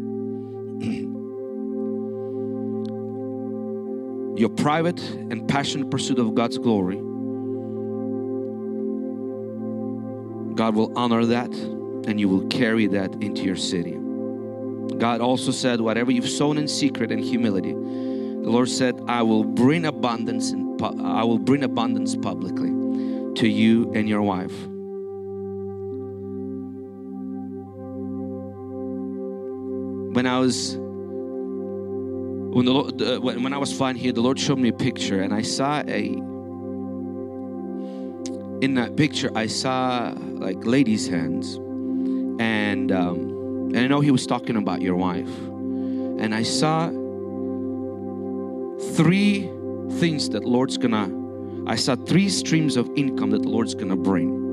Your 4.38 4.50
private 4.50 5.00
and 5.00 5.46
passionate 5.48 5.90
pursuit 5.90 6.20
of 6.20 6.36
God's 6.36 6.56
glory, 6.56 6.96
God 10.54 10.76
will 10.76 10.96
honor 10.96 11.26
that 11.26 11.79
and 12.10 12.18
you 12.18 12.28
will 12.28 12.46
carry 12.48 12.88
that 12.88 13.14
into 13.22 13.42
your 13.42 13.56
city. 13.56 13.96
God 14.98 15.20
also 15.20 15.52
said, 15.52 15.80
Whatever 15.80 16.10
you've 16.10 16.28
sown 16.28 16.58
in 16.58 16.66
secret 16.66 17.12
and 17.12 17.22
humility, 17.22 17.72
the 17.72 18.50
Lord 18.50 18.68
said, 18.68 19.00
I 19.06 19.22
will 19.22 19.44
bring 19.44 19.86
abundance 19.86 20.50
in, 20.50 20.76
I 20.82 21.22
will 21.22 21.38
bring 21.38 21.62
abundance 21.62 22.16
publicly 22.16 22.70
to 23.36 23.48
you 23.48 23.92
and 23.94 24.08
your 24.08 24.22
wife. 24.22 24.52
When 30.12 30.26
I 30.26 30.40
was 30.40 30.76
when 32.52 32.64
the 32.64 32.72
Lord, 32.72 33.00
uh, 33.00 33.20
when, 33.20 33.44
when 33.44 33.52
I 33.52 33.58
was 33.58 33.72
flying 33.72 33.94
here, 33.94 34.12
the 34.12 34.20
Lord 34.20 34.40
showed 34.40 34.58
me 34.58 34.70
a 34.70 34.72
picture, 34.72 35.22
and 35.22 35.32
I 35.32 35.42
saw 35.42 35.84
a. 35.86 36.04
In 38.60 38.74
that 38.74 38.96
picture, 38.96 39.30
I 39.36 39.46
saw 39.46 40.12
like 40.18 40.66
ladies' 40.66 41.06
hands, 41.06 41.60
and 42.40 42.90
um, 42.90 43.18
and 43.74 43.78
I 43.78 43.86
know 43.86 44.00
He 44.00 44.10
was 44.10 44.26
talking 44.26 44.56
about 44.56 44.80
your 44.80 44.96
wife, 44.96 45.28
and 45.28 46.34
I 46.34 46.42
saw 46.42 46.88
three 48.96 49.42
things 50.00 50.30
that 50.30 50.44
Lord's 50.44 50.78
gonna. 50.78 51.20
I 51.66 51.76
saw 51.76 51.94
three 51.94 52.30
streams 52.30 52.76
of 52.76 52.90
income 52.96 53.30
that 53.30 53.44
Lord's 53.44 53.74
gonna 53.74 53.96
bring. 53.96 54.50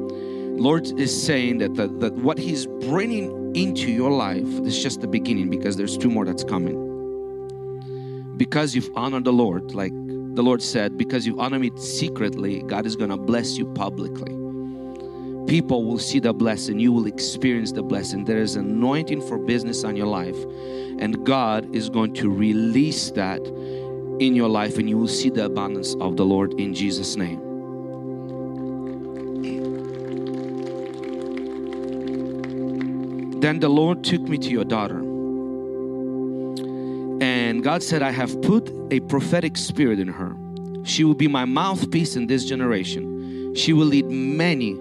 Lord 0.57 0.87
is 0.99 1.11
saying 1.25 1.59
that 1.59 1.75
the, 1.75 1.87
that 1.87 2.13
what 2.13 2.37
He's 2.37 2.65
bringing 2.65 3.55
into 3.55 3.89
your 3.89 4.11
life 4.11 4.47
is 4.65 4.83
just 4.83 5.01
the 5.01 5.07
beginning 5.07 5.49
because 5.49 5.77
there's 5.77 5.97
two 5.97 6.09
more 6.09 6.25
that's 6.25 6.43
coming 6.43 6.87
because 8.37 8.75
you've 8.75 8.89
honored 8.95 9.23
the 9.23 9.33
Lord, 9.33 9.73
like 9.73 9.91
the 10.35 10.43
Lord 10.43 10.61
said, 10.61 10.97
because 10.97 11.25
you 11.25 11.39
honor 11.39 11.57
me 11.57 11.71
secretly, 11.75 12.61
God 12.61 12.85
is 12.85 12.95
to 13.09 13.17
bless 13.17 13.57
you 13.57 13.65
publicly. 13.73 14.46
People 15.47 15.85
will 15.85 15.97
see 15.97 16.19
the 16.19 16.33
blessing, 16.33 16.77
you 16.77 16.91
will 16.91 17.07
experience 17.07 17.71
the 17.71 17.81
blessing. 17.81 18.25
There 18.25 18.39
is 18.39 18.57
anointing 18.57 19.21
for 19.21 19.37
business 19.37 19.85
on 19.85 19.95
your 19.95 20.07
life, 20.07 20.35
and 20.99 21.25
God 21.25 21.73
is 21.73 21.89
going 21.89 22.13
to 22.15 22.29
release 22.29 23.11
that 23.11 23.39
in 24.19 24.35
your 24.35 24.49
life, 24.49 24.77
and 24.77 24.89
you 24.89 24.97
will 24.97 25.07
see 25.07 25.29
the 25.29 25.45
abundance 25.45 25.95
of 26.01 26.17
the 26.17 26.25
Lord 26.25 26.53
in 26.59 26.73
Jesus' 26.73 27.15
name. 27.15 27.39
Then 33.39 33.59
the 33.59 33.69
Lord 33.69 34.03
took 34.03 34.21
me 34.21 34.37
to 34.39 34.49
your 34.49 34.65
daughter. 34.65 34.99
And 37.21 37.63
God 37.63 37.83
said, 37.83 38.01
I 38.01 38.11
have 38.11 38.41
put 38.41 38.69
a 38.91 38.99
prophetic 39.01 39.55
spirit 39.55 39.99
in 39.99 40.07
her. 40.09 40.35
She 40.83 41.03
will 41.03 41.15
be 41.15 41.27
my 41.27 41.45
mouthpiece 41.45 42.15
in 42.15 42.27
this 42.27 42.43
generation. 42.45 43.53
She 43.55 43.73
will 43.73 43.85
lead 43.85 44.07
many 44.07 44.73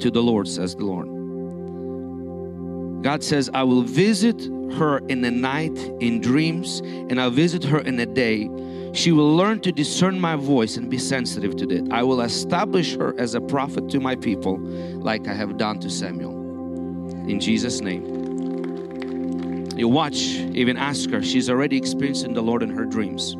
to 0.00 0.10
the 0.10 0.22
Lord, 0.22 0.48
says 0.48 0.74
the 0.74 0.84
Lord. 0.84 1.08
God 3.02 3.22
says, 3.22 3.48
I 3.54 3.62
will 3.62 3.82
visit 3.82 4.42
her 4.74 4.98
in 5.08 5.20
the 5.20 5.30
night 5.30 5.76
in 6.00 6.20
dreams, 6.20 6.80
and 6.80 7.20
I'll 7.20 7.30
visit 7.30 7.64
her 7.64 7.78
in 7.80 7.96
the 7.96 8.06
day. 8.06 8.48
She 8.92 9.12
will 9.12 9.36
learn 9.36 9.60
to 9.60 9.72
discern 9.72 10.18
my 10.18 10.34
voice 10.34 10.76
and 10.76 10.90
be 10.90 10.98
sensitive 10.98 11.56
to 11.56 11.68
it. 11.68 11.92
I 11.92 12.02
will 12.02 12.20
establish 12.22 12.96
her 12.96 13.14
as 13.18 13.34
a 13.34 13.40
prophet 13.40 13.88
to 13.90 14.00
my 14.00 14.16
people, 14.16 14.58
like 14.58 15.28
I 15.28 15.34
have 15.34 15.56
done 15.56 15.78
to 15.80 15.90
Samuel. 15.90 16.32
In 17.28 17.38
Jesus' 17.38 17.80
name. 17.80 18.16
You 19.76 19.86
watch, 19.86 20.16
even 20.16 20.76
ask 20.76 21.08
her. 21.10 21.22
She's 21.22 21.48
already 21.48 21.76
experiencing 21.76 22.34
the 22.34 22.42
Lord 22.42 22.64
in 22.64 22.70
her 22.70 22.84
dreams. 22.84 23.36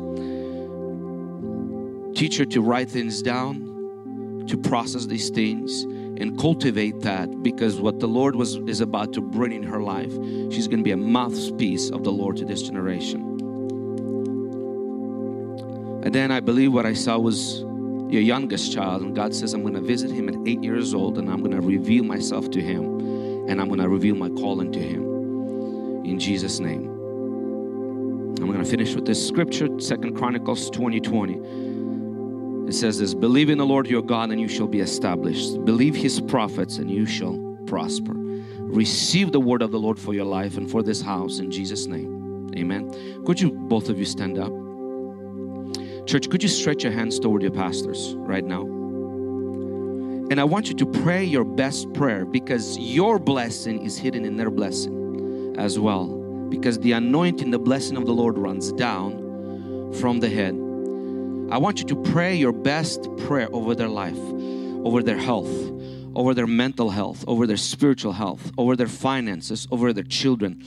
Teach 2.17 2.37
her 2.37 2.45
to 2.45 2.61
write 2.61 2.89
things 2.89 3.21
down, 3.21 4.45
to 4.47 4.57
process 4.57 5.05
these 5.05 5.29
things, 5.29 5.85
and 6.19 6.37
cultivate 6.37 6.99
that 7.01 7.43
because 7.43 7.79
what 7.79 7.99
the 7.99 8.07
Lord 8.07 8.35
was 8.35 8.55
is 8.67 8.81
about 8.81 9.13
to 9.13 9.21
bring 9.21 9.53
in 9.53 9.63
her 9.63 9.81
life, 9.81 10.11
she's 10.51 10.67
going 10.67 10.79
to 10.79 10.83
be 10.83 10.91
a 10.91 10.97
mouthpiece 10.97 11.89
of 11.89 12.03
the 12.03 12.11
Lord 12.11 12.37
to 12.37 12.45
this 12.45 12.61
generation. 12.61 13.21
And 16.03 16.13
then 16.13 16.31
I 16.31 16.39
believe 16.39 16.73
what 16.73 16.85
I 16.85 16.93
saw 16.93 17.17
was 17.17 17.61
your 18.09 18.21
youngest 18.21 18.73
child, 18.73 19.01
and 19.01 19.15
God 19.15 19.35
says, 19.35 19.53
I'm 19.53 19.61
going 19.61 19.75
to 19.75 19.81
visit 19.81 20.11
him 20.11 20.29
at 20.29 20.35
eight 20.47 20.63
years 20.63 20.93
old, 20.93 21.17
and 21.17 21.29
I'm 21.29 21.39
going 21.39 21.51
to 21.51 21.61
reveal 21.61 22.03
myself 22.03 22.49
to 22.51 22.61
him, 22.61 22.99
and 23.47 23.61
I'm 23.61 23.67
going 23.67 23.79
to 23.79 23.89
reveal 23.89 24.15
my 24.15 24.29
calling 24.29 24.71
to 24.71 24.79
him 24.79 25.09
in 26.05 26.17
Jesus' 26.19 26.59
name. 26.59 26.89
I'm 28.39 28.47
going 28.47 28.63
to 28.63 28.69
finish 28.69 28.95
with 28.95 29.05
this 29.05 29.25
scripture, 29.25 29.67
Second 29.79 30.15
Chronicles 30.15 30.69
20 30.69 30.99
20. 31.01 31.68
It 32.69 32.75
says 32.75 32.99
this 32.99 33.15
Believe 33.15 33.49
in 33.49 33.57
the 33.57 33.65
Lord 33.65 33.87
your 33.87 34.03
God, 34.03 34.29
and 34.29 34.39
you 34.39 34.47
shall 34.47 34.67
be 34.67 34.79
established. 34.79 35.65
Believe 35.65 35.95
his 35.95 36.21
prophets, 36.21 36.77
and 36.77 36.89
you 36.89 37.07
shall 37.07 37.35
prosper. 37.65 38.13
Receive 38.15 39.31
the 39.31 39.39
word 39.39 39.63
of 39.63 39.71
the 39.71 39.79
Lord 39.79 39.97
for 39.97 40.13
your 40.13 40.25
life 40.25 40.55
and 40.55 40.69
for 40.69 40.83
this 40.83 41.01
house 41.01 41.39
in 41.39 41.49
Jesus' 41.49 41.87
name. 41.87 42.51
Amen. 42.55 43.23
Could 43.25 43.41
you, 43.41 43.49
both 43.49 43.89
of 43.89 43.97
you, 43.97 44.05
stand 44.05 44.37
up? 44.37 44.51
Church, 46.05 46.29
could 46.29 46.43
you 46.43 46.49
stretch 46.49 46.83
your 46.83 46.91
hands 46.91 47.19
toward 47.19 47.41
your 47.41 47.49
pastors 47.49 48.13
right 48.17 48.45
now? 48.45 48.61
And 50.29 50.39
I 50.39 50.43
want 50.43 50.69
you 50.69 50.75
to 50.75 50.85
pray 50.85 51.23
your 51.23 51.43
best 51.43 51.91
prayer 51.93 52.23
because 52.23 52.77
your 52.77 53.17
blessing 53.17 53.83
is 53.83 53.97
hidden 53.97 54.25
in 54.25 54.37
their 54.37 54.51
blessing 54.51 55.55
as 55.57 55.79
well 55.79 56.05
because 56.49 56.77
the 56.81 56.91
anointing, 56.91 57.49
the 57.49 57.57
blessing 57.57 57.97
of 57.97 58.05
the 58.05 58.13
Lord 58.13 58.37
runs 58.37 58.71
down 58.73 59.91
from 59.93 60.19
the 60.19 60.29
head. 60.29 60.68
I 61.51 61.57
want 61.57 61.79
you 61.79 61.85
to 61.85 61.95
pray 61.95 62.35
your 62.35 62.51
best 62.51 63.07
prayer 63.17 63.47
over 63.51 63.73
their 63.73 63.87
life, 63.87 64.19
over 64.85 65.01
their 65.01 65.17
health, 65.17 65.49
over 66.15 66.35
their 66.35 66.45
mental 66.45 66.91
health, 66.91 67.25
over 67.27 67.47
their 67.47 67.57
spiritual 67.57 68.13
health, 68.13 68.51
over 68.57 68.75
their 68.75 68.87
finances, 68.87 69.67
over 69.71 69.91
their 69.91 70.03
children. 70.03 70.63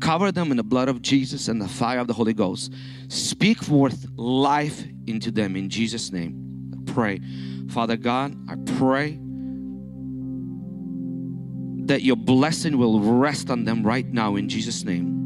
Cover 0.00 0.32
them 0.32 0.50
in 0.50 0.56
the 0.56 0.64
blood 0.64 0.88
of 0.88 1.02
Jesus 1.02 1.46
and 1.46 1.62
the 1.62 1.68
fire 1.68 2.00
of 2.00 2.08
the 2.08 2.12
Holy 2.12 2.34
Ghost. 2.34 2.72
Speak 3.06 3.62
forth 3.62 4.08
life 4.16 4.84
into 5.06 5.30
them 5.30 5.54
in 5.54 5.68
Jesus' 5.68 6.10
name. 6.10 6.72
I 6.74 6.92
pray. 6.92 7.20
Father 7.68 7.96
God, 7.96 8.36
I 8.48 8.56
pray 8.76 9.20
that 11.86 12.02
your 12.02 12.16
blessing 12.16 12.76
will 12.76 12.98
rest 12.98 13.50
on 13.50 13.64
them 13.64 13.84
right 13.84 14.06
now 14.06 14.34
in 14.34 14.48
Jesus' 14.48 14.84
name. 14.84 15.23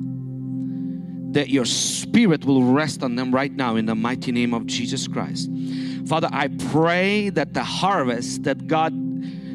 That 1.32 1.50
your 1.50 1.64
spirit 1.64 2.44
will 2.44 2.62
rest 2.62 3.02
on 3.02 3.14
them 3.14 3.34
right 3.34 3.52
now 3.52 3.76
in 3.76 3.86
the 3.86 3.94
mighty 3.94 4.32
name 4.32 4.54
of 4.54 4.66
Jesus 4.66 5.06
Christ. 5.06 5.50
Father, 6.06 6.28
I 6.32 6.48
pray 6.48 7.28
that 7.30 7.52
the 7.52 7.62
harvest 7.62 8.44
that 8.44 8.66
God, 8.66 8.92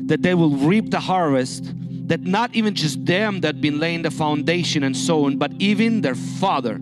that 0.08 0.22
they 0.22 0.36
will 0.36 0.52
reap 0.52 0.92
the 0.92 1.00
harvest, 1.00 1.74
that 2.08 2.22
not 2.22 2.54
even 2.54 2.76
just 2.76 3.04
them 3.06 3.42
that 3.42 3.60
been 3.60 3.80
laying 3.80 4.04
the 4.04 4.12
foundation 4.12 4.84
and 4.84 4.96
so 4.96 5.26
on, 5.26 5.38
but 5.38 5.52
even 5.58 6.02
their 6.02 6.16
father, 6.16 6.80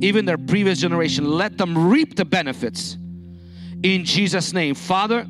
even 0.00 0.24
their 0.24 0.38
previous 0.38 0.80
generation, 0.80 1.28
let 1.28 1.58
them 1.58 1.90
reap 1.90 2.16
the 2.16 2.24
benefits 2.24 2.96
in 3.82 4.04
Jesus' 4.04 4.52
name. 4.52 4.74
Father, 4.74 5.26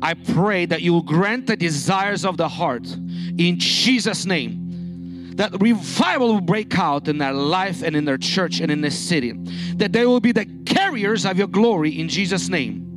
I 0.00 0.14
pray 0.14 0.64
that 0.66 0.82
you 0.82 0.94
will 0.94 1.02
grant 1.02 1.46
the 1.46 1.56
desires 1.56 2.24
of 2.24 2.36
the 2.36 2.48
heart 2.48 2.86
in 3.38 3.58
Jesus' 3.58 4.24
name. 4.24 4.61
That 5.36 5.60
revival 5.60 6.34
will 6.34 6.40
break 6.40 6.78
out 6.78 7.08
in 7.08 7.18
their 7.18 7.32
life 7.32 7.82
and 7.82 7.96
in 7.96 8.04
their 8.04 8.18
church 8.18 8.60
and 8.60 8.70
in 8.70 8.80
this 8.80 8.98
city. 8.98 9.32
That 9.76 9.92
they 9.92 10.06
will 10.06 10.20
be 10.20 10.32
the 10.32 10.46
carriers 10.66 11.24
of 11.24 11.38
your 11.38 11.46
glory 11.46 11.98
in 11.98 12.08
Jesus' 12.08 12.48
name. 12.48 12.88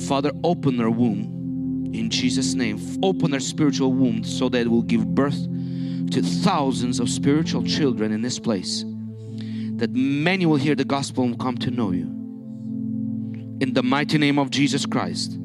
Father, 0.00 0.32
open 0.44 0.76
their 0.78 0.88
womb 0.88 1.90
in 1.92 2.08
Jesus' 2.10 2.54
name. 2.54 2.80
Open 3.02 3.30
their 3.30 3.40
spiritual 3.40 3.92
womb 3.92 4.24
so 4.24 4.48
that 4.48 4.62
it 4.62 4.68
will 4.68 4.82
give 4.82 5.06
birth 5.14 5.38
to 6.10 6.22
thousands 6.22 7.00
of 7.00 7.10
spiritual 7.10 7.62
children 7.64 8.12
in 8.12 8.22
this 8.22 8.38
place. 8.38 8.84
That 9.76 9.90
many 9.90 10.46
will 10.46 10.56
hear 10.56 10.74
the 10.74 10.84
gospel 10.84 11.24
and 11.24 11.38
come 11.38 11.58
to 11.58 11.70
know 11.70 11.92
you 11.92 12.06
in 13.60 13.72
the 13.74 13.82
mighty 13.82 14.16
name 14.16 14.38
of 14.38 14.50
Jesus 14.50 14.86
Christ. 14.86 15.38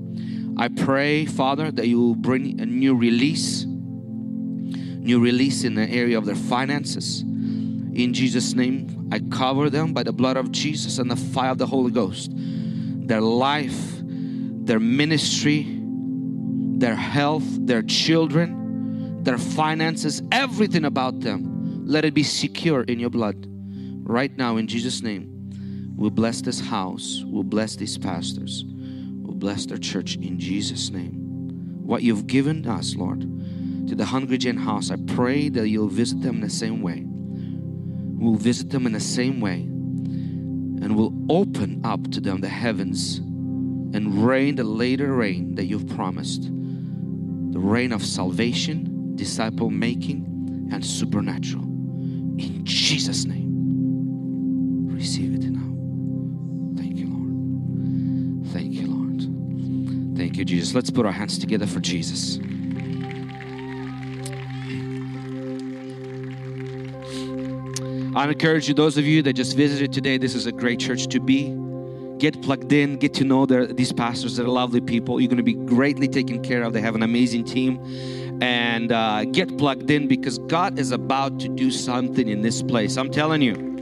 I 0.57 0.67
pray, 0.67 1.25
Father, 1.25 1.71
that 1.71 1.87
you 1.87 1.99
will 1.99 2.15
bring 2.15 2.59
a 2.61 2.65
new 2.65 2.95
release 2.95 3.65
new 5.03 5.19
release 5.19 5.63
in 5.63 5.75
the 5.75 5.87
area 5.89 6.17
of 6.17 6.25
their 6.25 6.35
finances. 6.35 7.21
In 7.21 8.13
Jesus' 8.13 8.53
name, 8.53 9.09
I 9.11 9.19
cover 9.19 9.69
them 9.69 9.93
by 9.93 10.03
the 10.03 10.13
blood 10.13 10.37
of 10.37 10.51
Jesus 10.51 10.97
and 10.97 11.11
the 11.11 11.15
fire 11.15 11.51
of 11.51 11.57
the 11.57 11.67
Holy 11.67 11.91
Ghost. 11.91 12.31
Their 12.33 13.21
life, 13.21 13.99
their 14.01 14.79
ministry, 14.79 15.67
their 16.77 16.95
health, 16.95 17.43
their 17.67 17.83
children, 17.83 19.23
their 19.23 19.37
finances, 19.37 20.21
everything 20.31 20.85
about 20.85 21.19
them, 21.19 21.85
let 21.85 22.05
it 22.05 22.13
be 22.13 22.23
secure 22.23 22.83
in 22.83 22.99
your 22.99 23.09
blood. 23.09 23.45
Right 24.05 24.35
now, 24.37 24.57
in 24.57 24.67
Jesus' 24.67 25.01
name, 25.01 25.93
we'll 25.95 26.09
bless 26.09 26.41
this 26.41 26.59
house, 26.59 27.23
we'll 27.25 27.43
bless 27.43 27.75
these 27.75 27.97
pastors, 27.97 28.63
bless 29.43 29.65
their 29.65 29.77
church 29.77 30.15
in 30.15 30.39
Jesus' 30.39 30.89
name. 30.89 31.15
What 31.85 32.01
you've 32.01 32.27
given 32.27 32.65
us, 32.65 32.95
Lord, 32.95 33.19
to 33.89 33.93
the 33.93 34.05
Hungry 34.05 34.37
Gen 34.37 34.55
house, 34.55 34.89
I 34.89 34.95
pray 34.95 35.49
that 35.49 35.67
you'll 35.67 35.89
visit 35.89 36.21
them 36.21 36.35
in 36.35 36.41
the 36.41 36.49
same 36.49 36.81
way. 36.81 37.03
We'll 37.05 38.35
visit 38.35 38.69
them 38.69 38.85
in 38.85 38.93
the 38.93 39.01
same 39.01 39.41
way, 39.41 39.55
and 39.55 40.95
we'll 40.95 41.13
open 41.29 41.81
up 41.83 42.09
to 42.11 42.21
them 42.21 42.39
the 42.39 42.47
heavens 42.47 43.17
and 43.17 44.25
rain 44.25 44.55
the 44.55 44.63
later 44.63 45.13
rain 45.13 45.55
that 45.55 45.65
you've 45.65 45.89
promised 45.89 46.43
the 46.43 47.59
rain 47.59 47.91
of 47.91 48.01
salvation, 48.01 49.13
disciple 49.17 49.69
making, 49.69 50.69
and 50.71 50.85
supernatural. 50.85 51.65
In 51.65 52.61
Jesus' 52.63 53.25
name, 53.25 53.42
Thank 60.23 60.37
you, 60.37 60.45
Jesus. 60.45 60.73
Let's 60.73 60.89
put 60.89 61.05
our 61.05 61.11
hands 61.11 61.37
together 61.37 61.67
for 61.67 61.81
Jesus. 61.81 62.39
I 68.15 68.29
encourage 68.29 68.69
you, 68.69 68.73
those 68.73 68.97
of 68.97 69.05
you 69.05 69.21
that 69.21 69.33
just 69.33 69.57
visited 69.57 69.91
today, 69.91 70.17
this 70.17 70.33
is 70.33 70.45
a 70.45 70.53
great 70.53 70.79
church 70.79 71.07
to 71.07 71.19
be 71.19 71.53
get 72.19 72.41
plugged 72.41 72.71
in, 72.71 72.95
get 72.95 73.13
to 73.15 73.25
know 73.25 73.45
their, 73.45 73.67
these 73.67 73.91
pastors. 73.91 74.37
They're 74.37 74.47
lovely 74.47 74.79
people. 74.79 75.19
You're 75.19 75.27
going 75.27 75.35
to 75.35 75.43
be 75.43 75.55
greatly 75.55 76.07
taken 76.07 76.41
care 76.41 76.63
of. 76.63 76.71
They 76.71 76.79
have 76.79 76.95
an 76.95 77.03
amazing 77.03 77.43
team. 77.43 77.77
And 78.41 78.93
uh, 78.93 79.25
get 79.25 79.57
plugged 79.57 79.91
in 79.91 80.07
because 80.07 80.37
God 80.37 80.79
is 80.79 80.91
about 80.91 81.37
to 81.41 81.49
do 81.49 81.69
something 81.69 82.29
in 82.29 82.43
this 82.43 82.63
place. 82.63 82.95
I'm 82.95 83.11
telling 83.11 83.41
you. 83.41 83.72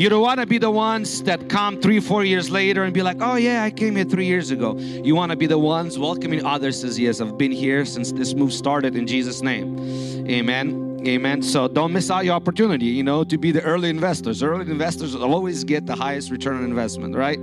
You 0.00 0.08
don't 0.08 0.22
want 0.22 0.40
to 0.40 0.46
be 0.46 0.56
the 0.56 0.70
ones 0.70 1.22
that 1.24 1.50
come 1.50 1.78
three, 1.78 2.00
four 2.00 2.24
years 2.24 2.50
later 2.50 2.84
and 2.84 2.94
be 2.94 3.02
like, 3.02 3.18
oh, 3.20 3.34
yeah, 3.34 3.64
I 3.64 3.70
came 3.70 3.96
here 3.96 4.06
three 4.06 4.24
years 4.24 4.50
ago. 4.50 4.78
You 4.78 5.14
want 5.14 5.28
to 5.30 5.36
be 5.36 5.46
the 5.46 5.58
ones 5.58 5.98
welcoming 5.98 6.42
others 6.42 6.82
as, 6.84 6.98
yes, 6.98 7.20
I've 7.20 7.36
been 7.36 7.52
here 7.52 7.84
since 7.84 8.10
this 8.10 8.32
move 8.32 8.50
started 8.50 8.96
in 8.96 9.06
Jesus' 9.06 9.42
name. 9.42 9.78
Amen. 10.26 11.02
Amen. 11.06 11.42
So 11.42 11.68
don't 11.68 11.92
miss 11.92 12.10
out 12.10 12.24
your 12.24 12.32
opportunity, 12.32 12.86
you 12.86 13.02
know, 13.02 13.24
to 13.24 13.36
be 13.36 13.52
the 13.52 13.60
early 13.60 13.90
investors. 13.90 14.42
Early 14.42 14.70
investors 14.70 15.14
always 15.14 15.64
get 15.64 15.84
the 15.84 15.96
highest 15.96 16.30
return 16.30 16.56
on 16.56 16.64
investment, 16.64 17.14
right? 17.14 17.38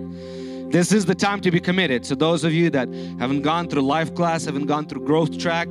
This 0.71 0.91
is 0.91 1.05
the 1.05 1.13
time 1.13 1.41
to 1.41 1.51
be 1.51 1.59
committed. 1.59 2.07
So 2.07 2.15
those 2.15 2.43
of 2.43 2.53
you 2.53 2.71
that 2.71 2.89
haven't 3.19 3.43
gone 3.43 3.67
through 3.67 3.83
life 3.83 4.15
class, 4.15 4.45
haven't 4.45 4.65
gone 4.65 4.87
through 4.87 5.05
growth 5.05 5.37
track, 5.37 5.69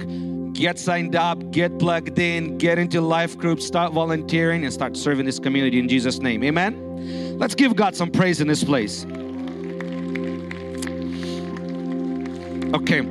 get 0.56 0.78
signed 0.78 1.14
up, 1.14 1.50
get 1.50 1.78
plugged 1.78 2.18
in, 2.18 2.58
get 2.58 2.78
into 2.78 3.00
life 3.00 3.36
groups, 3.36 3.66
start 3.66 3.92
volunteering 3.92 4.64
and 4.64 4.72
start 4.72 4.96
serving 4.96 5.26
this 5.26 5.38
community 5.38 5.78
in 5.78 5.88
Jesus 5.88 6.18
name. 6.18 6.42
Amen. 6.42 7.38
Let's 7.38 7.54
give 7.54 7.76
God 7.76 7.94
some 7.94 8.10
praise 8.10 8.40
in 8.40 8.48
this 8.48 8.64
place. 8.64 9.04
Okay. 12.74 13.02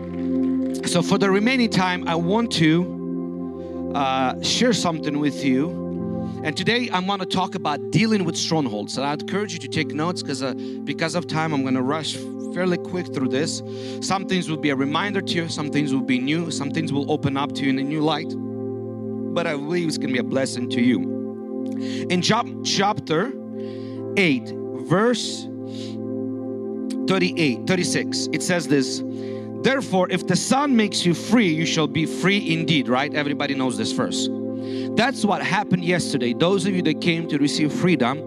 So 0.87 1.01
for 1.01 1.17
the 1.17 1.29
remaining 1.29 1.69
time, 1.69 2.07
I 2.07 2.15
want 2.15 2.51
to 2.53 3.91
uh, 3.95 4.41
share 4.41 4.73
something 4.73 5.19
with 5.19 5.43
you. 5.43 5.83
And 6.43 6.55
today 6.55 6.89
I'm 6.91 7.07
going 7.07 7.19
to 7.19 7.25
talk 7.25 7.55
about 7.55 7.91
dealing 7.91 8.25
with 8.25 8.35
strongholds. 8.35 8.97
And 8.97 9.05
I 9.05 9.13
encourage 9.13 9.53
you 9.53 9.59
to 9.59 9.67
take 9.67 9.87
notes 9.87 10.21
because 10.21 10.43
uh, 10.43 10.53
because 10.83 11.15
of 11.15 11.27
time, 11.27 11.53
I'm 11.53 11.61
going 11.61 11.75
to 11.75 11.81
rush 11.81 12.15
fairly 12.55 12.77
quick 12.77 13.13
through 13.13 13.27
this. 13.27 13.61
Some 13.99 14.25
things 14.25 14.49
will 14.49 14.57
be 14.57 14.69
a 14.69 14.75
reminder 14.75 15.21
to 15.21 15.33
you, 15.33 15.49
some 15.49 15.69
things 15.69 15.93
will 15.93 16.01
be 16.01 16.17
new, 16.17 16.49
some 16.49 16.71
things 16.71 16.93
will 16.93 17.11
open 17.11 17.35
up 17.35 17.51
to 17.55 17.63
you 17.63 17.69
in 17.69 17.77
a 17.77 17.83
new 17.83 17.99
light. 17.99 18.33
But 19.35 19.45
I 19.45 19.51
believe 19.55 19.89
it's 19.89 19.97
going 19.97 20.07
to 20.07 20.13
be 20.13 20.19
a 20.19 20.23
blessing 20.23 20.69
to 20.69 20.81
you. 20.81 22.07
In 22.09 22.21
John 22.21 22.63
chapter 22.63 23.33
8, 24.15 24.53
verse 24.85 25.49
38, 27.07 27.67
36, 27.67 28.29
it 28.31 28.41
says 28.41 28.67
this 28.69 29.03
Therefore, 29.61 30.09
if 30.09 30.25
the 30.25 30.35
Son 30.37 30.75
makes 30.75 31.05
you 31.05 31.13
free, 31.13 31.49
you 31.49 31.65
shall 31.65 31.87
be 31.87 32.05
free 32.05 32.53
indeed, 32.53 32.87
right? 32.87 33.13
Everybody 33.13 33.53
knows 33.53 33.77
this 33.77 33.91
verse. 33.91 34.29
That's 34.95 35.25
what 35.25 35.43
happened 35.43 35.83
yesterday. 35.83 36.33
Those 36.33 36.65
of 36.65 36.73
you 36.73 36.81
that 36.83 37.01
came 37.01 37.27
to 37.27 37.37
receive 37.37 37.73
freedom, 37.73 38.23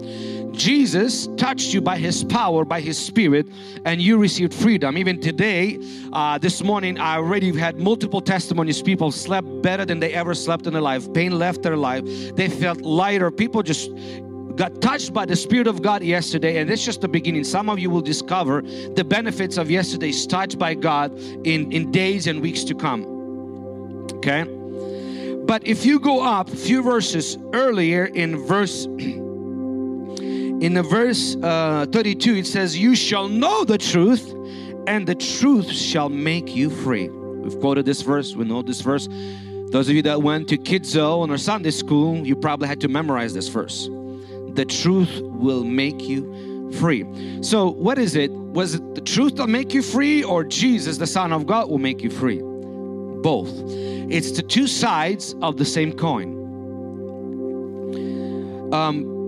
Jesus 0.59 1.27
touched 1.37 1.73
you 1.73 1.79
by 1.79 1.97
His 1.97 2.25
power, 2.25 2.65
by 2.65 2.81
His 2.81 2.97
Spirit, 2.97 3.47
and 3.85 4.01
you 4.01 4.17
received 4.17 4.53
freedom. 4.53 4.97
Even 4.97 5.21
today, 5.21 5.79
uh, 6.11 6.37
this 6.37 6.61
morning, 6.61 6.99
I 6.99 7.15
already 7.15 7.57
had 7.57 7.79
multiple 7.79 8.19
testimonies. 8.19 8.81
People 8.81 9.09
slept 9.13 9.47
better 9.61 9.85
than 9.85 10.01
they 10.01 10.13
ever 10.13 10.33
slept 10.35 10.67
in 10.67 10.73
their 10.73 10.81
life. 10.81 11.11
Pain 11.13 11.39
left 11.39 11.63
their 11.63 11.77
life. 11.77 12.03
They 12.35 12.49
felt 12.49 12.81
lighter. 12.81 13.31
People 13.31 13.63
just 13.63 13.89
got 14.57 14.81
touched 14.81 15.13
by 15.13 15.25
the 15.25 15.35
Spirit 15.37 15.67
of 15.67 15.81
God 15.81 16.03
yesterday, 16.03 16.57
and 16.57 16.69
it's 16.69 16.83
just 16.83 16.99
the 16.99 17.07
beginning. 17.07 17.45
Some 17.45 17.69
of 17.69 17.79
you 17.79 17.89
will 17.89 18.01
discover 18.01 18.61
the 18.61 19.05
benefits 19.05 19.55
of 19.55 19.71
yesterday's 19.71 20.27
touch 20.27 20.59
by 20.59 20.73
God 20.73 21.17
in, 21.47 21.71
in 21.71 21.89
days 21.89 22.27
and 22.27 22.41
weeks 22.41 22.65
to 22.65 22.75
come. 22.75 23.05
Okay? 24.15 24.43
But 25.45 25.65
if 25.65 25.85
you 25.85 26.01
go 26.01 26.21
up 26.21 26.49
a 26.49 26.55
few 26.57 26.83
verses 26.83 27.37
earlier 27.53 28.07
in 28.07 28.45
verse 28.45 28.85
in 30.61 30.73
the 30.73 30.83
verse 30.83 31.35
uh, 31.43 31.85
32 31.91 32.35
it 32.35 32.47
says 32.47 32.77
you 32.77 32.95
shall 32.95 33.27
know 33.27 33.63
the 33.63 33.77
truth 33.77 34.33
and 34.87 35.07
the 35.07 35.15
truth 35.15 35.71
shall 35.71 36.09
make 36.09 36.55
you 36.55 36.69
free 36.69 37.09
we've 37.09 37.59
quoted 37.59 37.85
this 37.85 38.01
verse 38.01 38.35
we 38.35 38.45
know 38.45 38.61
this 38.61 38.81
verse 38.81 39.07
those 39.71 39.87
of 39.87 39.95
you 39.95 40.01
that 40.01 40.21
went 40.21 40.47
to 40.49 40.57
kids 40.57 40.89
zone 40.89 41.29
or 41.29 41.37
sunday 41.37 41.71
school 41.71 42.25
you 42.25 42.35
probably 42.35 42.67
had 42.67 42.81
to 42.81 42.87
memorize 42.87 43.33
this 43.33 43.47
verse 43.47 43.89
the 44.53 44.65
truth 44.65 45.21
will 45.21 45.63
make 45.63 46.01
you 46.01 46.69
free. 46.73 47.05
So, 47.41 47.69
what 47.69 47.97
is 47.97 48.15
it? 48.15 48.31
Was 48.31 48.75
it 48.75 48.95
the 48.95 49.01
truth 49.01 49.35
that 49.37 49.47
make 49.47 49.73
you 49.73 49.81
free, 49.81 50.23
or 50.23 50.43
Jesus, 50.43 50.97
the 50.97 51.07
Son 51.07 51.31
of 51.31 51.45
God, 51.45 51.69
will 51.69 51.77
make 51.77 52.01
you 52.01 52.09
free? 52.09 52.41
Both. 53.21 53.51
It's 54.11 54.31
the 54.31 54.43
two 54.43 54.67
sides 54.67 55.35
of 55.41 55.57
the 55.57 55.65
same 55.65 55.93
coin. 55.93 56.35
Um, 58.73 59.18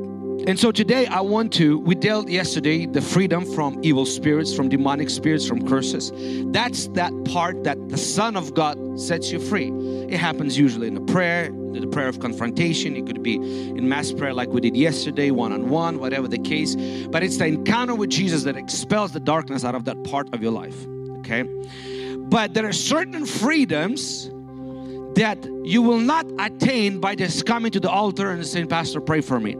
and 0.47 0.59
so 0.59 0.71
today 0.71 1.05
I 1.05 1.21
want 1.21 1.53
to, 1.53 1.77
we 1.79 1.93
dealt 1.93 2.27
yesterday 2.27 2.87
the 2.87 3.01
freedom 3.01 3.45
from 3.53 3.79
evil 3.83 4.07
spirits, 4.07 4.53
from 4.53 4.69
demonic 4.69 5.09
spirits, 5.09 5.47
from 5.47 5.67
curses. 5.67 6.11
That's 6.51 6.87
that 6.89 7.13
part 7.25 7.63
that 7.63 7.89
the 7.89 7.97
Son 7.97 8.35
of 8.35 8.53
God 8.55 8.99
sets 8.99 9.31
you 9.31 9.39
free. 9.39 9.69
It 10.09 10.17
happens 10.17 10.57
usually 10.57 10.87
in 10.87 10.97
a 10.97 11.01
prayer, 11.01 11.51
the 11.51 11.85
prayer 11.87 12.07
of 12.07 12.19
confrontation. 12.19 12.95
It 12.95 13.05
could 13.05 13.21
be 13.21 13.35
in 13.35 13.87
mass 13.87 14.11
prayer 14.11 14.33
like 14.33 14.49
we 14.49 14.61
did 14.61 14.75
yesterday, 14.75 15.29
one 15.29 15.51
on 15.51 15.69
one, 15.69 15.99
whatever 15.99 16.27
the 16.27 16.39
case. 16.39 16.75
But 17.07 17.21
it's 17.21 17.37
the 17.37 17.45
encounter 17.45 17.93
with 17.93 18.09
Jesus 18.09 18.43
that 18.43 18.57
expels 18.57 19.11
the 19.11 19.19
darkness 19.19 19.63
out 19.63 19.75
of 19.75 19.85
that 19.85 20.03
part 20.05 20.33
of 20.33 20.41
your 20.41 20.51
life. 20.51 20.87
Okay? 21.19 21.43
But 22.17 22.53
there 22.55 22.67
are 22.67 22.73
certain 22.73 23.25
freedoms 23.25 24.31
that 25.15 25.37
you 25.63 25.81
will 25.81 25.99
not 25.99 26.25
attain 26.39 26.99
by 26.99 27.15
just 27.15 27.45
coming 27.45 27.71
to 27.71 27.79
the 27.79 27.89
altar 27.89 28.31
and 28.31 28.45
saying, 28.45 28.67
Pastor, 28.67 28.99
pray 29.01 29.21
for 29.21 29.39
me. 29.39 29.55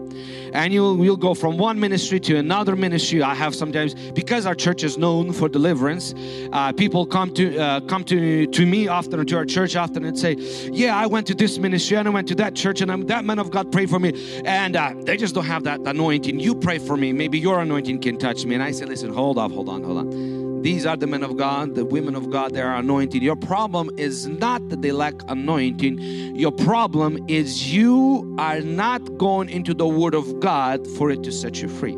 And 0.54 0.74
you'll, 0.74 1.18
go 1.18 1.34
from 1.34 1.58
one 1.58 1.80
ministry 1.80 2.20
to 2.22 2.38
another 2.38 2.76
ministry. 2.76 3.22
I 3.22 3.36
have 3.36 3.54
sometimes, 3.54 3.94
because 4.12 4.46
our 4.46 4.56
church 4.56 4.84
is 4.84 4.98
known 4.98 5.34
for 5.34 5.48
deliverance, 5.48 6.14
uh, 6.52 6.72
people 6.74 7.06
come 7.06 7.34
to 7.36 7.58
uh, 7.58 7.82
come 7.82 8.04
to, 8.06 8.48
to 8.48 8.66
me 8.66 8.88
often, 8.88 9.26
to 9.26 9.38
our 9.38 9.46
church 9.46 9.76
often, 9.76 10.04
and 10.04 10.18
say, 10.18 10.36
Yeah, 10.72 10.98
I 10.98 11.06
went 11.06 11.28
to 11.28 11.36
this 11.36 11.58
ministry 11.58 11.98
and 11.98 12.08
I 12.08 12.12
went 12.12 12.28
to 12.30 12.36
that 12.36 12.56
church, 12.56 12.82
and 12.82 12.92
I'm, 12.92 13.06
that 13.08 13.24
man 13.24 13.40
of 13.40 13.52
God 13.52 13.72
prayed 13.72 13.90
for 13.90 14.00
me. 14.00 14.42
And 14.46 14.76
uh, 14.76 14.94
they 15.04 15.18
just 15.18 15.36
don't 15.36 15.46
have 15.46 15.64
that 15.66 15.82
anointing. 15.82 16.40
You 16.40 16.56
pray 16.56 16.80
for 16.80 16.98
me. 16.98 17.14
Maybe 17.14 17.38
your 17.38 17.60
anointing 17.60 18.00
can 18.00 18.18
touch 18.18 18.46
me. 18.46 18.56
And 18.56 18.64
I 18.64 18.72
say, 18.72 18.86
Listen, 18.86 19.14
hold 19.14 19.38
off, 19.38 19.52
hold 19.52 19.70
on, 19.70 19.84
hold 19.84 19.98
on 20.00 20.40
these 20.63 20.86
are 20.86 20.95
the 20.95 21.08
men 21.08 21.24
of 21.24 21.38
God, 21.38 21.76
the 21.76 21.86
women 21.86 22.15
of 22.15 22.30
God, 22.30 22.54
they 22.54 22.62
are 22.62 22.76
anointed. 22.76 23.24
Your 23.24 23.36
problem 23.36 23.89
is 23.97 24.28
not 24.28 24.69
that 24.69 24.82
they 24.82 24.91
lack 24.91 25.15
anointing. 25.28 26.00
Your 26.36 26.52
problem 26.52 27.24
is 27.28 27.74
you 27.74 28.36
are 28.38 28.62
not 28.62 29.17
going 29.17 29.50
into 29.50 29.74
the 29.74 29.88
Word 29.88 30.13
of 30.13 30.39
God 30.39 30.86
for 30.97 31.10
it 31.10 31.24
to 31.24 31.32
set 31.32 31.62
you 31.62 31.67
free. 31.67 31.97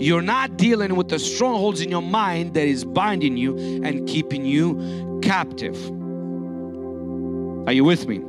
You're 0.00 0.22
not 0.22 0.56
dealing 0.56 0.94
with 0.94 1.08
the 1.08 1.18
strongholds 1.18 1.80
in 1.80 1.90
your 1.90 2.02
mind 2.02 2.54
that 2.54 2.68
is 2.68 2.84
binding 2.84 3.36
you 3.36 3.56
and 3.82 4.06
keeping 4.08 4.44
you 4.44 5.20
captive. 5.22 5.76
Are 7.66 7.72
you 7.72 7.84
with 7.84 8.06
me? 8.06 8.20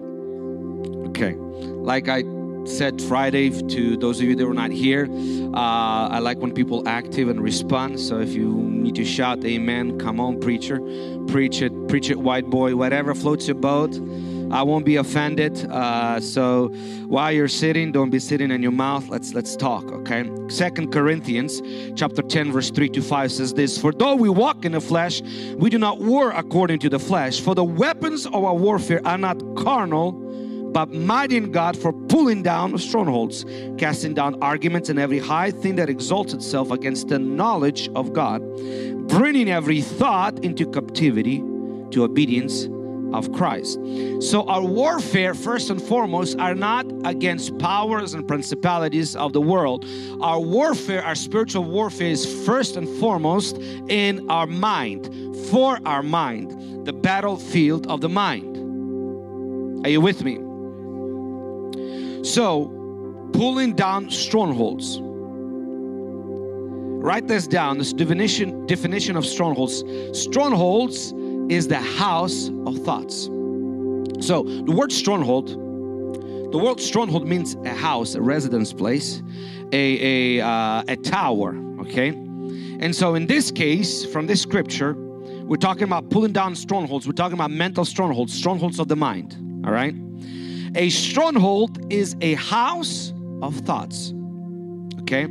Okay. 1.09 1.35
Like 1.35 2.09
I 2.09 2.23
said 2.65 3.01
Friday 3.01 3.49
to 3.49 3.97
those 3.97 4.19
of 4.19 4.27
you 4.27 4.35
that 4.35 4.45
were 4.45 4.53
not 4.53 4.71
here. 4.71 5.07
Uh, 5.53 6.07
I 6.09 6.19
like 6.19 6.37
when 6.37 6.53
people 6.53 6.87
active 6.87 7.29
and 7.29 7.41
respond. 7.41 7.99
So 7.99 8.19
if 8.19 8.29
you 8.29 8.51
need 8.53 8.95
to 8.95 9.05
shout 9.05 9.43
amen, 9.45 9.99
come 9.99 10.19
on, 10.19 10.39
preacher. 10.39 10.79
Preach 11.27 11.61
it, 11.61 11.87
preach 11.87 12.09
it, 12.09 12.19
white 12.19 12.45
boy, 12.45 12.75
whatever 12.75 13.13
floats 13.15 13.47
your 13.47 13.55
boat. 13.55 13.95
I 14.51 14.63
won't 14.63 14.85
be 14.85 14.95
offended. 14.95 15.63
Uh, 15.69 16.19
so 16.19 16.69
while 17.07 17.31
you're 17.31 17.47
sitting, 17.47 17.91
don't 17.91 18.09
be 18.09 18.19
sitting 18.19 18.51
in 18.51 18.63
your 18.63 18.71
mouth. 18.71 19.07
Let's 19.07 19.33
let's 19.33 19.55
talk, 19.55 19.91
okay? 19.91 20.29
Second 20.47 20.91
Corinthians 20.91 21.61
chapter 21.95 22.21
10, 22.21 22.51
verse 22.51 22.71
3 22.71 22.89
to 22.89 23.01
5 23.01 23.31
says 23.31 23.53
this: 23.53 23.77
For 23.77 23.91
though 23.91 24.15
we 24.15 24.29
walk 24.29 24.65
in 24.65 24.71
the 24.71 24.81
flesh, 24.81 25.21
we 25.57 25.69
do 25.69 25.77
not 25.77 25.99
war 25.99 26.31
according 26.31 26.79
to 26.79 26.89
the 26.89 26.99
flesh. 26.99 27.39
For 27.39 27.53
the 27.53 27.63
weapons 27.63 28.25
of 28.25 28.43
our 28.43 28.55
warfare 28.55 29.01
are 29.05 29.17
not 29.17 29.37
carnal, 29.55 30.13
but 30.71 30.91
mighty 30.93 31.37
in 31.37 31.51
God 31.51 31.77
for 31.77 31.91
pulling 31.91 32.43
down 32.43 32.77
strongholds, 32.77 33.45
casting 33.77 34.13
down 34.13 34.41
arguments 34.41 34.89
and 34.89 34.99
every 34.99 35.19
high 35.19 35.51
thing 35.51 35.75
that 35.75 35.89
exalts 35.89 36.33
itself 36.33 36.71
against 36.71 37.07
the 37.07 37.19
knowledge 37.19 37.89
of 37.95 38.13
God, 38.13 38.41
bringing 39.07 39.49
every 39.49 39.81
thought 39.81 40.43
into 40.43 40.69
captivity 40.69 41.39
to 41.91 42.03
obedience 42.03 42.67
of 43.13 43.31
Christ. 43.31 43.79
So, 44.19 44.47
our 44.47 44.63
warfare, 44.63 45.33
first 45.33 45.69
and 45.69 45.81
foremost, 45.81 46.37
are 46.39 46.55
not 46.55 46.85
against 47.05 47.57
powers 47.57 48.13
and 48.13 48.27
principalities 48.27 49.15
of 49.15 49.33
the 49.33 49.41
world. 49.41 49.85
Our 50.21 50.39
warfare, 50.39 51.03
our 51.03 51.15
spiritual 51.15 51.63
warfare, 51.63 52.09
is 52.09 52.45
first 52.45 52.77
and 52.77 52.87
foremost 52.99 53.57
in 53.89 54.29
our 54.29 54.45
mind, 54.45 55.09
for 55.49 55.79
our 55.85 56.03
mind, 56.03 56.85
the 56.85 56.93
battlefield 56.93 57.87
of 57.87 58.01
the 58.01 58.09
mind. 58.09 58.57
Are 59.85 59.89
you 59.89 60.01
with 60.01 60.23
me? 60.23 60.48
So, 62.29 62.65
pulling 63.33 63.73
down 63.73 64.11
strongholds. 64.11 64.99
Write 67.01 67.27
this 67.27 67.47
down. 67.47 67.79
This 67.79 67.91
definition 67.91 68.67
definition 68.67 69.15
of 69.15 69.25
strongholds. 69.25 69.83
Strongholds 70.13 71.11
is 71.49 71.67
the 71.67 71.79
house 71.79 72.49
of 72.67 72.77
thoughts. 72.85 73.25
So 74.23 74.43
the 74.43 74.71
word 74.71 74.91
stronghold, 74.91 75.47
the 76.51 76.57
word 76.59 76.79
stronghold 76.79 77.27
means 77.27 77.55
a 77.65 77.73
house, 77.73 78.13
a 78.13 78.21
residence 78.21 78.73
place, 78.73 79.23
a 79.71 80.37
a, 80.37 80.45
uh, 80.45 80.83
a 80.87 80.97
tower. 80.97 81.55
Okay, 81.79 82.09
and 82.09 82.95
so 82.95 83.15
in 83.15 83.25
this 83.25 83.49
case, 83.49 84.05
from 84.05 84.27
this 84.27 84.39
scripture, 84.39 84.93
we're 85.45 85.57
talking 85.57 85.83
about 85.83 86.11
pulling 86.11 86.33
down 86.33 86.53
strongholds. 86.53 87.07
We're 87.07 87.13
talking 87.13 87.39
about 87.39 87.49
mental 87.49 87.85
strongholds, 87.85 88.33
strongholds 88.33 88.77
of 88.77 88.87
the 88.87 88.95
mind. 88.95 89.35
All 89.65 89.71
right, 89.71 89.95
a 90.75 90.89
stronghold 90.89 91.91
is 91.91 92.15
a 92.21 92.33
house 92.35 93.13
of 93.41 93.55
thoughts. 93.57 94.13
Okay. 95.01 95.27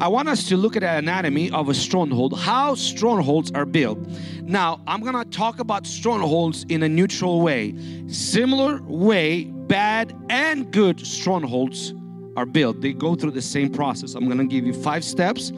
I 0.00 0.08
want 0.08 0.30
us 0.30 0.48
to 0.48 0.56
look 0.56 0.76
at 0.76 0.80
the 0.80 0.96
anatomy 0.96 1.50
of 1.50 1.68
a 1.68 1.74
stronghold, 1.74 2.38
how 2.38 2.74
strongholds 2.74 3.52
are 3.52 3.66
built. 3.66 3.98
Now, 4.42 4.80
I'm 4.86 5.02
to 5.14 5.28
talk 5.30 5.58
about 5.58 5.86
strongholds 5.86 6.64
in 6.70 6.82
a 6.82 6.88
neutral 6.88 7.42
way. 7.42 7.74
Similar 8.08 8.80
way, 8.84 9.44
bad 9.44 10.16
and 10.30 10.70
good 10.72 11.06
strongholds 11.06 11.92
are 12.38 12.46
built. 12.46 12.80
They 12.80 12.94
go 12.94 13.14
through 13.14 13.32
the 13.32 13.42
same 13.42 13.70
process. 13.70 14.14
I'm 14.14 14.26
to 14.38 14.44
give 14.44 14.64
you 14.64 14.72
five 14.72 15.04
steps 15.04 15.52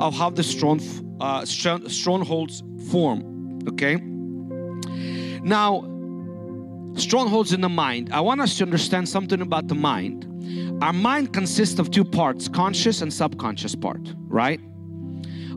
of 0.00 0.14
how 0.14 0.30
the 0.30 0.42
strong 0.42 0.80
uh, 1.20 1.44
strongholds 1.44 2.62
form. 2.90 3.58
Okay. 3.68 3.96
Now, 5.42 5.82
strongholds 6.96 7.52
in 7.52 7.60
the 7.60 7.68
mind. 7.68 8.12
I 8.12 8.20
want 8.20 8.40
us 8.40 8.58
to 8.58 8.64
understand 8.64 9.08
something 9.08 9.40
about 9.40 9.68
the 9.68 9.74
mind. 9.74 10.28
Our 10.82 10.92
mind 10.92 11.32
consists 11.32 11.78
of 11.78 11.90
two 11.90 12.04
parts 12.04 12.48
conscious 12.48 13.02
and 13.02 13.12
subconscious 13.12 13.74
part, 13.74 14.14
right? 14.28 14.60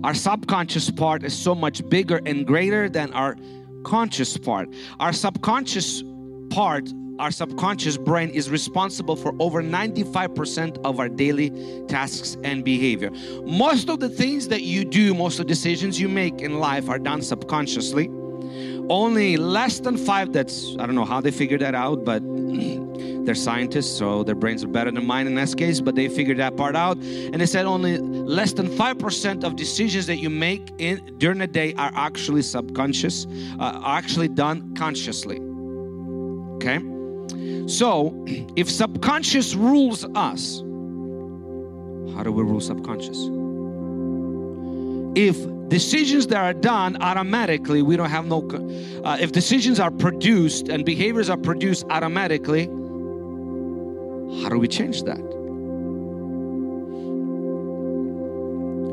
Our 0.03 0.13
subconscious 0.13 0.91
part 0.91 1.23
is 1.23 1.35
so 1.35 1.55
much 1.55 1.87
bigger 1.89 2.21
and 2.25 2.45
greater 2.45 2.87
than 2.89 3.11
our 3.13 3.35
conscious 3.83 4.37
part. 4.37 4.69
Our 4.99 5.13
subconscious 5.13 6.03
part, 6.51 6.89
our 7.17 7.31
subconscious 7.31 7.97
brain 7.97 8.29
is 8.29 8.49
responsible 8.49 9.15
for 9.15 9.33
over 9.39 9.63
95% 9.63 10.77
of 10.85 10.99
our 10.99 11.09
daily 11.09 11.49
tasks 11.87 12.37
and 12.43 12.63
behavior. 12.63 13.09
Most 13.45 13.89
of 13.89 13.99
the 13.99 14.09
things 14.09 14.47
that 14.49 14.61
you 14.61 14.85
do, 14.85 15.13
most 15.13 15.39
of 15.39 15.47
the 15.47 15.49
decisions 15.49 15.99
you 15.99 16.07
make 16.07 16.41
in 16.41 16.59
life 16.59 16.89
are 16.89 16.99
done 16.99 17.21
subconsciously. 17.21 18.09
Only 18.89 19.37
less 19.37 19.79
than 19.79 19.97
five, 19.97 20.31
that's, 20.31 20.75
I 20.79 20.85
don't 20.85 20.95
know 20.95 21.05
how 21.05 21.19
they 21.19 21.31
figured 21.31 21.61
that 21.61 21.73
out, 21.73 22.05
but 22.05 22.21
they're 23.25 23.33
scientists, 23.33 23.97
so 23.97 24.23
their 24.23 24.35
brains 24.35 24.63
are 24.63 24.67
better 24.67 24.91
than 24.91 25.05
mine 25.05 25.25
in 25.25 25.33
this 25.33 25.55
case, 25.55 25.81
but 25.81 25.95
they 25.95 26.07
figured 26.07 26.37
that 26.37 26.55
part 26.55 26.75
out. 26.75 26.97
And 26.97 27.41
they 27.41 27.47
said 27.47 27.65
only 27.65 27.97
less 27.97 28.53
than 28.53 28.67
5% 28.67 29.43
of 29.43 29.55
decisions 29.55 30.05
that 30.05 30.17
you 30.17 30.29
make 30.29 30.69
in 30.77 31.17
during 31.17 31.39
the 31.39 31.47
day 31.47 31.73
are 31.75 31.91
actually 31.95 32.43
subconscious, 32.43 33.25
uh, 33.59 33.81
are 33.83 33.97
actually 33.97 34.27
done 34.27 34.75
consciously. 34.75 35.39
Okay? 36.57 36.79
So, 37.67 38.13
if 38.55 38.69
subconscious 38.69 39.55
rules 39.55 40.05
us, 40.13 40.59
how 42.15 42.23
do 42.23 42.31
we 42.31 42.43
rule 42.43 42.61
subconscious? 42.61 43.29
If 45.17 45.54
decisions 45.67 46.27
that 46.27 46.37
are 46.37 46.53
done 46.53 47.01
automatically, 47.01 47.81
we 47.81 47.97
don't 47.97 48.09
have 48.09 48.25
no. 48.25 48.41
Uh, 49.03 49.17
if 49.19 49.31
decisions 49.31 49.79
are 49.79 49.91
produced 49.91 50.69
and 50.69 50.85
behaviors 50.85 51.29
are 51.29 51.37
produced 51.37 51.85
automatically, 51.89 52.65
how 54.41 54.49
do 54.49 54.57
we 54.59 54.67
change 54.67 55.03
that? 55.03 55.19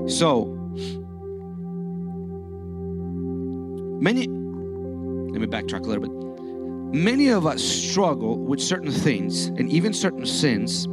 So, 0.08 0.46
many, 4.00 4.26
let 4.26 5.40
me 5.40 5.46
backtrack 5.46 5.80
a 5.80 5.88
little 5.88 6.02
bit. 6.02 6.12
Many 6.94 7.28
of 7.28 7.46
us 7.46 7.62
struggle 7.62 8.38
with 8.38 8.60
certain 8.60 8.92
things 8.92 9.46
and 9.46 9.70
even 9.70 9.94
certain 9.94 10.26
sins, 10.26 10.86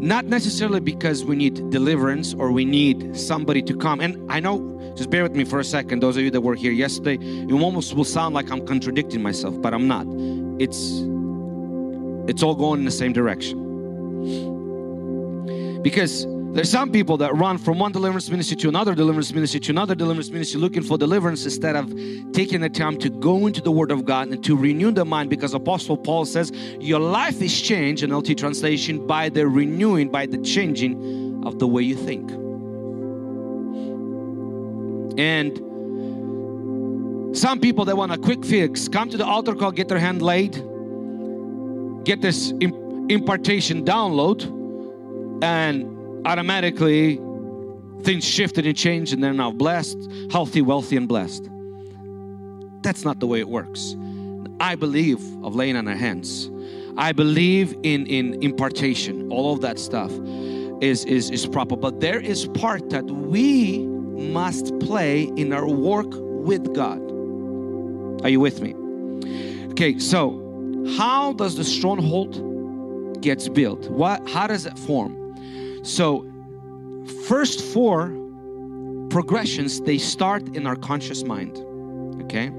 not 0.00 0.24
necessarily 0.24 0.80
because 0.80 1.24
we 1.24 1.36
need 1.36 1.70
deliverance 1.70 2.34
or 2.34 2.50
we 2.50 2.64
need 2.64 3.16
somebody 3.16 3.62
to 3.62 3.76
come. 3.76 4.00
And 4.00 4.30
I 4.30 4.40
know, 4.40 4.94
just 4.96 5.10
bear 5.10 5.22
with 5.22 5.36
me 5.36 5.44
for 5.44 5.60
a 5.60 5.64
second, 5.64 6.00
those 6.00 6.16
of 6.16 6.22
you 6.22 6.30
that 6.30 6.40
were 6.40 6.54
here 6.54 6.72
yesterday, 6.72 7.16
it 7.20 7.52
almost 7.52 7.94
will 7.94 8.04
sound 8.04 8.34
like 8.34 8.50
I'm 8.50 8.66
contradicting 8.66 9.22
myself, 9.22 9.60
but 9.60 9.74
I'm 9.74 9.86
not. 9.86 10.06
It's 10.58 11.02
it's 12.28 12.42
all 12.42 12.54
going 12.54 12.80
in 12.80 12.84
the 12.84 12.90
same 12.90 13.12
direction. 13.12 13.58
Because 15.82 16.26
there's 16.52 16.68
some 16.68 16.90
people 16.90 17.16
that 17.18 17.32
run 17.36 17.58
from 17.58 17.78
one 17.78 17.92
deliverance 17.92 18.28
ministry 18.28 18.56
to 18.56 18.68
another 18.68 18.92
deliverance 18.94 19.32
ministry 19.32 19.60
to 19.60 19.70
another 19.70 19.94
deliverance 19.94 20.30
ministry 20.30 20.60
looking 20.60 20.82
for 20.82 20.98
deliverance 20.98 21.44
instead 21.44 21.76
of 21.76 21.88
taking 22.32 22.60
the 22.60 22.68
time 22.68 22.98
to 22.98 23.08
go 23.08 23.46
into 23.46 23.60
the 23.60 23.70
Word 23.70 23.92
of 23.92 24.04
God 24.04 24.28
and 24.28 24.42
to 24.44 24.56
renew 24.56 24.90
the 24.90 25.04
mind. 25.04 25.30
Because 25.30 25.54
Apostle 25.54 25.96
Paul 25.96 26.24
says, 26.24 26.50
Your 26.80 26.98
life 26.98 27.40
is 27.40 27.60
changed, 27.60 28.02
in 28.02 28.12
LT 28.12 28.36
translation, 28.36 29.06
by 29.06 29.28
the 29.28 29.46
renewing, 29.46 30.10
by 30.10 30.26
the 30.26 30.38
changing 30.38 31.44
of 31.46 31.60
the 31.60 31.68
way 31.68 31.82
you 31.82 31.94
think. 31.94 32.28
And 35.18 35.56
some 37.36 37.60
people 37.60 37.84
that 37.84 37.96
want 37.96 38.10
a 38.10 38.18
quick 38.18 38.44
fix 38.44 38.88
come 38.88 39.08
to 39.10 39.16
the 39.16 39.24
altar 39.24 39.54
call, 39.54 39.70
get 39.70 39.86
their 39.86 40.00
hand 40.00 40.20
laid, 40.20 40.54
get 42.04 42.22
this 42.22 42.50
impartation 42.60 43.84
download 43.84 44.58
and 45.42 45.99
automatically 46.24 47.20
things 48.02 48.24
shifted 48.24 48.66
and 48.66 48.76
changed 48.76 49.12
and 49.12 49.22
they're 49.22 49.32
now 49.32 49.50
blessed 49.50 49.98
healthy 50.30 50.62
wealthy 50.62 50.96
and 50.96 51.08
blessed. 51.08 51.48
That's 52.82 53.04
not 53.04 53.20
the 53.20 53.26
way 53.26 53.40
it 53.40 53.48
works. 53.48 53.96
I 54.58 54.74
believe 54.74 55.20
of 55.42 55.54
laying 55.54 55.76
on 55.76 55.88
our 55.88 55.96
hands. 55.96 56.50
I 56.96 57.12
believe 57.12 57.74
in 57.82 58.06
in 58.06 58.42
impartation. 58.42 59.30
All 59.30 59.52
of 59.52 59.60
that 59.62 59.78
stuff 59.78 60.12
is 60.80 61.04
is 61.04 61.30
is 61.30 61.46
proper. 61.46 61.76
But 61.76 62.00
there 62.00 62.20
is 62.20 62.46
part 62.48 62.90
that 62.90 63.04
we 63.04 63.78
must 63.78 64.78
play 64.80 65.24
in 65.36 65.52
our 65.52 65.66
work 65.66 66.08
with 66.10 66.74
god. 66.74 67.00
Are 68.22 68.28
you 68.28 68.40
with 68.40 68.60
me? 68.60 68.74
Okay 69.72 69.98
so 69.98 70.46
how 70.96 71.32
does 71.34 71.56
the 71.56 71.64
stronghold 71.64 73.20
gets 73.22 73.48
built? 73.48 73.88
What 73.90 74.28
how 74.28 74.46
does 74.46 74.66
it 74.66 74.78
form? 74.78 75.19
So 75.82 76.26
first 77.26 77.60
four 77.60 78.16
progressions 79.10 79.80
they 79.80 79.98
start 79.98 80.56
in 80.56 80.66
our 80.66 80.76
conscious 80.76 81.24
mind. 81.24 81.56
Okay? 82.22 82.50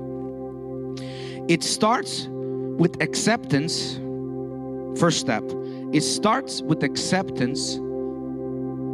It 1.48 1.64
starts 1.64 2.28
with 2.30 3.02
acceptance. 3.02 4.00
First 5.00 5.20
step. 5.20 5.44
It 5.94 6.02
starts 6.02 6.62
with 6.62 6.84
acceptance 6.84 7.76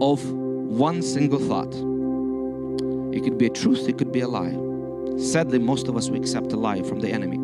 of 0.01 0.23
one 0.31 1.01
single 1.01 1.39
thought. 1.39 1.73
It 3.15 3.23
could 3.23 3.37
be 3.37 3.47
a 3.47 3.49
truth, 3.49 3.87
it 3.87 3.97
could 3.97 4.11
be 4.11 4.21
a 4.21 4.27
lie. 4.27 4.55
Sadly, 5.17 5.59
most 5.59 5.87
of 5.87 5.97
us 5.97 6.09
we 6.09 6.19
accept 6.19 6.51
a 6.53 6.57
lie 6.57 6.83
from 6.83 6.99
the 6.99 7.11
enemy 7.11 7.37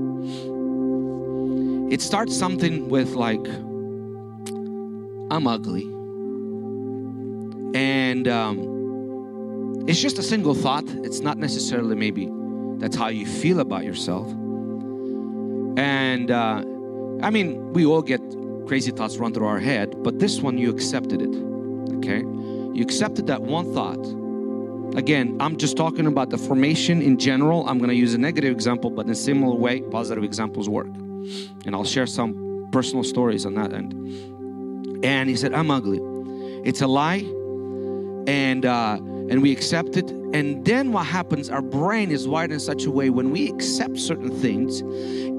it 1.94 2.02
starts 2.02 2.36
something 2.36 2.90
with 2.90 3.14
like 3.14 3.46
i'm 5.30 5.46
ugly 5.46 5.93
and 7.74 8.28
um, 8.28 9.86
it's 9.88 10.00
just 10.00 10.20
a 10.20 10.24
single 10.24 10.54
thought 10.54 10.86
it's 11.04 11.20
not 11.20 11.38
necessarily 11.38 11.96
maybe 11.96 12.30
that's 12.78 12.96
how 12.96 13.08
you 13.08 13.26
feel 13.26 13.60
about 13.60 13.84
yourself 13.84 14.28
and 15.78 16.30
uh, 16.30 16.64
I 17.24 17.30
mean, 17.30 17.74
we 17.74 17.86
all 17.86 18.02
get 18.02 18.22
crazy 18.68 18.92
thoughts 18.92 19.18
run 19.18 19.34
through 19.34 19.48
our 19.48 19.60
head, 19.60 19.96
but 20.04 20.20
this 20.20 20.42
one 20.42 20.58
you 20.58 20.70
accepted 20.70 21.22
it. 21.22 21.36
Okay? 21.98 22.20
You 22.20 22.82
accepted 22.82 23.28
that 23.28 23.42
one 23.42 23.74
thought. 23.74 24.06
Again, 24.98 25.38
I'm 25.40 25.58
just 25.58 25.76
talking 25.76 26.06
about 26.06 26.30
the 26.30 26.38
formation 26.38 27.02
in 27.02 27.18
general. 27.18 27.68
I'm 27.68 27.78
going 27.80 27.90
to 27.90 27.96
use 27.96 28.14
a 28.14 28.18
negative 28.18 28.52
example, 28.52 28.90
but 28.90 29.06
in 29.06 29.12
a 29.12 29.16
similar 29.16 29.56
way, 29.56 29.82
positive 29.82 30.24
examples 30.24 30.70
work. 30.70 30.88
And 31.66 31.74
I'll 31.74 31.84
share 31.84 32.06
some 32.06 32.68
personal 32.72 33.04
stories 33.04 33.46
on 33.46 33.56
that 33.56 33.74
end. 33.74 33.94
And 35.04 35.30
he 35.30 35.36
said, 35.36 35.54
I'm 35.54 35.72
ugly. 35.72 36.00
It's 36.64 36.82
a 36.82 36.88
lie. 36.88 37.26
And 38.28 38.66
uh, 38.66 38.98
and 39.30 39.42
we 39.42 39.52
accept 39.52 39.98
it. 39.98 40.10
And 40.10 40.66
then 40.66 40.92
what 40.92 41.06
happens? 41.06 41.50
Our 41.50 41.62
brain 41.62 42.12
is 42.12 42.28
wired 42.28 42.52
in 42.52 42.60
such 42.60 42.86
a 42.86 42.92
way 42.92 43.10
when 43.10 43.32
we 43.32 43.50
accept 43.50 44.00
certain 44.00 44.32
things, 44.42 44.82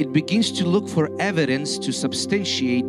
it 0.01 0.13
begins 0.13 0.53
to 0.53 0.65
look 0.65 0.89
for 0.89 1.11
evidence 1.21 1.79
to 1.79 1.93
substantiate 1.93 2.89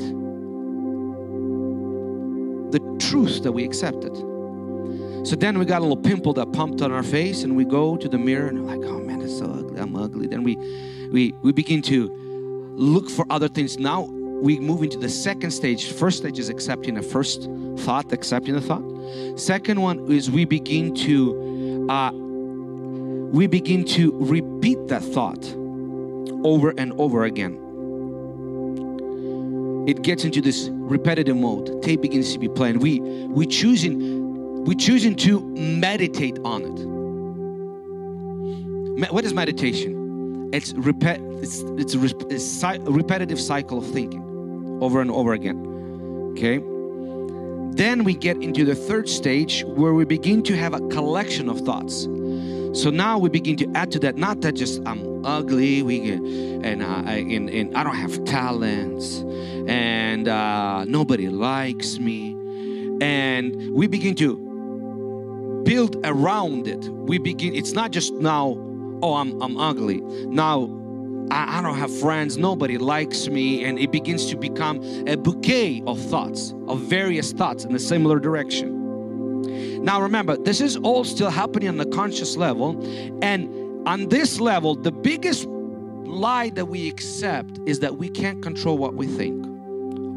the 2.71 2.79
truth 2.99 3.43
that 3.43 3.51
we 3.51 3.63
accepted. 3.63 4.15
So 5.25 5.35
then 5.35 5.57
we 5.57 5.65
got 5.65 5.79
a 5.79 5.85
little 5.85 5.97
pimple 5.97 6.33
that 6.33 6.51
pumped 6.53 6.81
on 6.81 6.91
our 6.91 7.03
face, 7.03 7.43
and 7.43 7.55
we 7.55 7.65
go 7.65 7.97
to 7.97 8.07
the 8.07 8.17
mirror 8.17 8.47
and 8.47 8.63
we're 8.63 8.75
like, 8.75 8.85
oh 8.87 8.99
man, 8.99 9.21
it's 9.21 9.37
so 9.37 9.45
ugly. 9.45 9.79
I'm 9.79 9.95
ugly. 9.95 10.27
Then 10.27 10.43
we 10.43 10.55
we 11.11 11.33
we 11.41 11.51
begin 11.51 11.81
to 11.83 12.11
look 12.75 13.09
for 13.09 13.25
other 13.29 13.47
things. 13.47 13.79
Now 13.79 14.09
we 14.45 14.59
move 14.59 14.83
into 14.83 14.99
the 14.99 15.09
second 15.09 15.49
stage. 15.49 15.91
First 15.91 16.19
stage 16.19 16.37
is 16.37 16.49
accepting 16.49 16.93
the 16.93 17.01
first 17.01 17.49
thought, 17.79 18.13
accepting 18.13 18.53
the 18.53 18.61
thought. 18.61 18.83
Second 19.39 19.81
one 19.81 20.11
is 20.11 20.29
we 20.29 20.45
begin 20.45 20.93
to 20.93 21.87
uh, 21.89 22.11
we 22.11 23.47
begin 23.47 23.83
to 23.85 24.11
repeat 24.21 24.77
that 24.87 25.01
thought 25.01 25.43
over 26.45 26.75
and 26.77 26.93
over 26.99 27.23
again. 27.23 27.57
It 29.87 30.03
gets 30.03 30.23
into 30.23 30.41
this 30.41 30.69
repetitive 30.71 31.35
mode. 31.35 31.81
Tape 31.81 32.01
begins 32.01 32.31
to 32.33 32.37
be 32.37 32.47
playing. 32.47 32.77
We 32.77 32.99
we 32.99 33.47
choosing 33.47 34.63
we 34.65 34.75
choosing 34.75 35.15
to 35.15 35.41
meditate 35.41 36.37
on 36.45 36.61
it. 36.61 36.85
What 39.11 39.25
is 39.25 39.33
meditation? 39.33 40.51
It's 40.53 40.71
repet. 40.73 41.19
It's 41.41 41.61
it's 41.81 41.95
a, 41.95 42.05
it's 42.29 42.63
a 42.63 42.79
repetitive 42.91 43.41
cycle 43.41 43.79
of 43.79 43.87
thinking, 43.87 44.21
over 44.81 45.01
and 45.01 45.11
over 45.11 45.33
again. 45.33 45.57
Okay. 46.31 46.61
Then 47.75 48.03
we 48.03 48.13
get 48.13 48.41
into 48.41 48.63
the 48.63 48.75
third 48.75 49.09
stage 49.09 49.63
where 49.65 49.93
we 49.93 50.05
begin 50.05 50.43
to 50.43 50.55
have 50.55 50.73
a 50.73 50.79
collection 50.89 51.49
of 51.49 51.59
thoughts. 51.61 52.03
So 52.73 52.89
now 52.89 53.17
we 53.17 53.29
begin 53.29 53.55
to 53.57 53.71
add 53.75 53.91
to 53.91 53.99
that, 53.99 54.17
not 54.17 54.41
that 54.41 54.53
just 54.53 54.81
I'm 54.85 55.25
ugly, 55.25 55.81
we 55.81 55.99
get, 55.99 56.19
and, 56.19 56.83
uh, 56.83 57.03
I, 57.05 57.15
and, 57.15 57.49
and 57.49 57.75
I 57.75 57.83
don't 57.83 57.95
have 57.95 58.23
talents, 58.25 59.23
and 59.67 60.27
uh, 60.27 60.85
nobody 60.85 61.29
likes 61.29 61.99
me, 61.99 62.31
and 63.01 63.73
we 63.73 63.87
begin 63.87 64.15
to 64.15 64.35
build 65.65 65.97
around 66.05 66.67
it. 66.67 66.87
We 66.89 67.17
begin. 67.17 67.55
It's 67.55 67.73
not 67.73 67.91
just 67.91 68.13
now. 68.13 68.57
Oh, 69.01 69.15
I'm 69.15 69.41
I'm 69.41 69.57
ugly. 69.57 70.01
Now 70.27 70.67
I, 71.31 71.59
I, 71.59 71.61
don't 71.61 71.77
have 71.77 71.95
friends, 71.99 72.37
nobody 72.37 72.77
likes 72.77 73.27
me, 73.27 73.63
and 73.63 73.79
it 73.79 73.91
begins 73.91 74.27
to 74.27 74.37
become 74.37 74.81
a 75.07 75.15
bouquet 75.15 75.81
of 75.87 75.99
thoughts, 75.99 76.53
of 76.67 76.81
various 76.81 77.31
thoughts 77.31 77.65
in 77.65 77.73
a 77.75 77.79
similar 77.79 78.19
direction. 78.19 79.83
Now 79.83 80.01
remember, 80.01 80.37
this 80.37 80.61
is 80.61 80.77
all 80.77 81.03
still 81.03 81.29
happening 81.29 81.69
on 81.69 81.77
the 81.77 81.85
conscious 81.85 82.35
level, 82.37 82.79
and 83.23 83.87
on 83.87 84.09
this 84.09 84.39
level, 84.39 84.75
the 84.75 84.91
biggest 84.91 85.45
lie 85.45 86.49
that 86.51 86.65
we 86.65 86.87
accept 86.87 87.59
is 87.65 87.79
that 87.79 87.97
we 87.97 88.09
can't 88.09 88.41
control 88.41 88.77
what 88.77 88.95
we 88.95 89.07
think. 89.07 89.45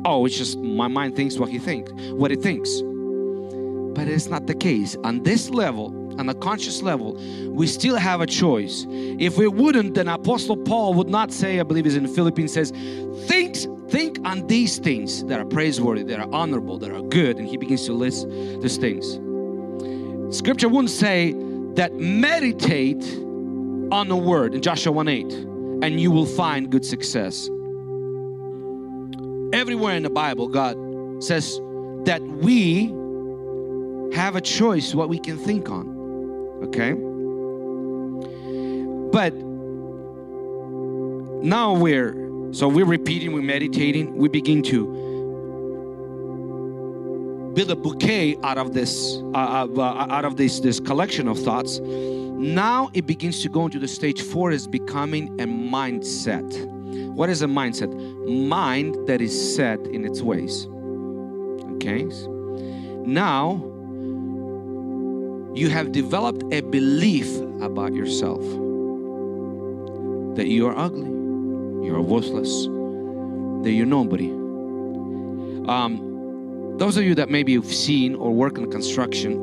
Oh, 0.05 0.25
it's 0.25 0.37
just 0.37 0.59
my 0.59 0.89
mind 0.89 1.17
thinks 1.17 1.39
what 1.39 1.51
he 1.51 1.59
thinks, 1.59 1.93
what 2.13 2.33
it 2.33 2.41
thinks. 2.41 2.81
But 3.95 4.09
it's 4.09 4.29
not 4.29 4.47
the 4.47 4.55
case. 4.55 4.97
On 5.05 5.23
this 5.23 5.51
level, 5.51 5.91
on 6.19 6.29
a 6.29 6.35
conscious 6.35 6.83
level, 6.83 7.15
we 7.51 7.67
still 7.67 7.97
have 7.97 8.21
a 8.21 8.27
choice. 8.27 8.87
If 8.89 9.39
we 9.39 9.49
wouldn't, 9.49 9.95
then 9.95 10.09
Apostle 10.09 10.57
Paul 10.57 10.95
would 10.95 11.09
not 11.09 11.33
say, 11.33 11.61
I 11.61 11.63
believe 11.63 11.87
is 11.87 11.97
in 11.97 12.07
Philippians, 12.07 12.53
says, 12.53 12.73
think, 13.27 13.57
think 13.91 14.19
on 14.25 14.47
these 14.47 14.79
things 14.79 15.25
that 15.25 15.41
are 15.41 15.45
praiseworthy, 15.45 16.03
that 16.05 16.21
are 16.21 16.29
honorable, 16.33 16.79
that 16.79 16.91
are 16.91 17.03
good. 17.03 17.39
And 17.39 17.47
he 17.47 17.57
begins 17.57 17.87
to 17.87 17.93
list 17.93 18.29
these 18.29 18.77
things. 18.77 19.19
Scripture 20.37 20.69
wouldn't 20.69 20.91
say 20.91 21.33
that 21.75 21.95
meditate 21.95 23.03
on 23.91 24.09
the 24.09 24.17
word 24.17 24.55
in 24.55 24.61
Joshua 24.61 24.93
1 24.93 25.09
8, 25.09 25.33
and 25.33 26.01
you 26.01 26.11
will 26.11 26.27
find 26.27 26.71
good 26.71 26.85
success. 26.85 27.49
Everywhere 29.53 29.95
in 29.95 30.03
the 30.03 30.11
Bible, 30.11 30.49
God 30.49 30.77
says 31.25 31.59
that 32.05 32.21
we 32.23 32.93
have 34.15 34.37
a 34.37 34.41
choice 34.41 34.95
what 34.95 35.09
we 35.09 35.19
can 35.19 35.39
think 35.39 35.71
on. 35.71 35.98
Okay? 36.63 36.93
But 39.13 39.35
now 41.43 41.73
we're 41.73 42.15
so 42.53 42.67
we're 42.67 42.87
repeating, 42.87 43.33
we're 43.33 43.43
meditating, 43.43 44.17
we 44.17 44.29
begin 44.29 44.63
to 44.65 44.87
build 47.55 47.71
a 47.71 47.77
bouquet 47.77 48.37
out 48.43 48.59
of 48.59 48.73
this 48.73 49.21
uh, 49.35 49.67
uh, 49.67 50.07
out 50.11 50.25
of 50.25 50.37
this 50.37 50.61
this 50.61 50.81
collection 50.81 51.29
of 51.29 51.39
thoughts. 51.39 51.81
Now 51.81 52.91
it 52.95 53.07
begins 53.07 53.43
to 53.43 53.49
go 53.49 53.65
into 53.65 53.79
the 53.79 53.89
stage 53.89 54.23
four 54.23 54.51
is 54.53 54.67
becoming 54.67 55.29
a 55.41 55.45
mindset. 55.45 56.67
What 57.15 57.29
is 57.29 57.43
a 57.43 57.47
mindset? 57.47 57.93
Mind 58.49 58.97
that 59.09 59.21
is 59.21 59.57
set 59.57 59.81
in 59.89 60.05
its 60.05 60.23
ways. 60.23 60.67
Okay. 61.75 62.05
Now 63.05 63.57
you 65.59 65.69
have 65.69 65.91
developed 65.91 66.45
a 66.53 66.61
belief 66.61 67.37
about 67.61 67.93
yourself 67.93 68.41
that 70.37 70.47
you 70.47 70.69
are 70.69 70.79
ugly, 70.79 71.11
you 71.85 71.93
are 71.93 72.01
worthless, 72.01 72.67
that 73.65 73.73
you're 73.73 73.85
nobody. 73.85 74.31
Um, 75.69 76.77
those 76.79 76.97
of 76.97 77.03
you 77.03 77.17
that 77.17 77.29
maybe 77.29 77.51
you've 77.51 77.67
seen 77.67 78.15
or 78.15 78.33
work 78.33 78.57
in 78.57 78.71
construction, 78.71 79.37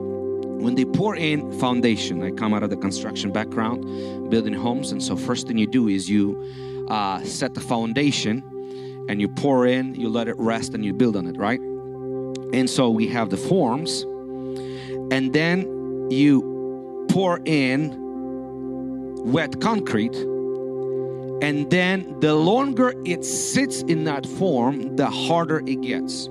when 0.61 0.75
they 0.75 0.85
pour 0.85 1.17
in 1.17 1.51
foundation, 1.59 2.23
I 2.23 2.31
come 2.31 2.53
out 2.53 2.63
of 2.63 2.69
the 2.69 2.77
construction 2.77 3.33
background, 3.33 4.31
building 4.31 4.53
homes, 4.53 4.93
and 4.93 5.03
so 5.03 5.17
first 5.17 5.47
thing 5.47 5.57
you 5.57 5.67
do 5.67 5.89
is 5.89 6.09
you 6.09 6.41
uh, 6.89 7.21
set 7.23 7.55
the 7.55 7.61
foundation 7.61 8.41
and 9.09 9.19
you 9.19 9.27
pour 9.27 9.67
in, 9.67 9.95
you 9.95 10.07
let 10.07 10.29
it 10.29 10.37
rest, 10.37 10.73
and 10.73 10.85
you 10.85 10.93
build 10.93 11.17
on 11.17 11.27
it, 11.27 11.35
right? 11.35 11.59
And 12.53 12.69
so 12.69 12.89
we 12.89 13.05
have 13.09 13.31
the 13.31 13.37
forms, 13.37 14.03
and 15.11 15.33
then 15.33 15.74
you 16.09 17.07
pour 17.09 17.39
in 17.45 17.93
wet 19.31 19.59
concrete 19.61 20.15
and 21.41 21.69
then 21.69 22.19
the 22.19 22.33
longer 22.33 22.93
it 23.05 23.25
sits 23.25 23.81
in 23.83 24.03
that 24.05 24.25
form 24.25 24.95
the 24.95 25.07
harder 25.07 25.61
it 25.65 25.81
gets. 25.81 26.29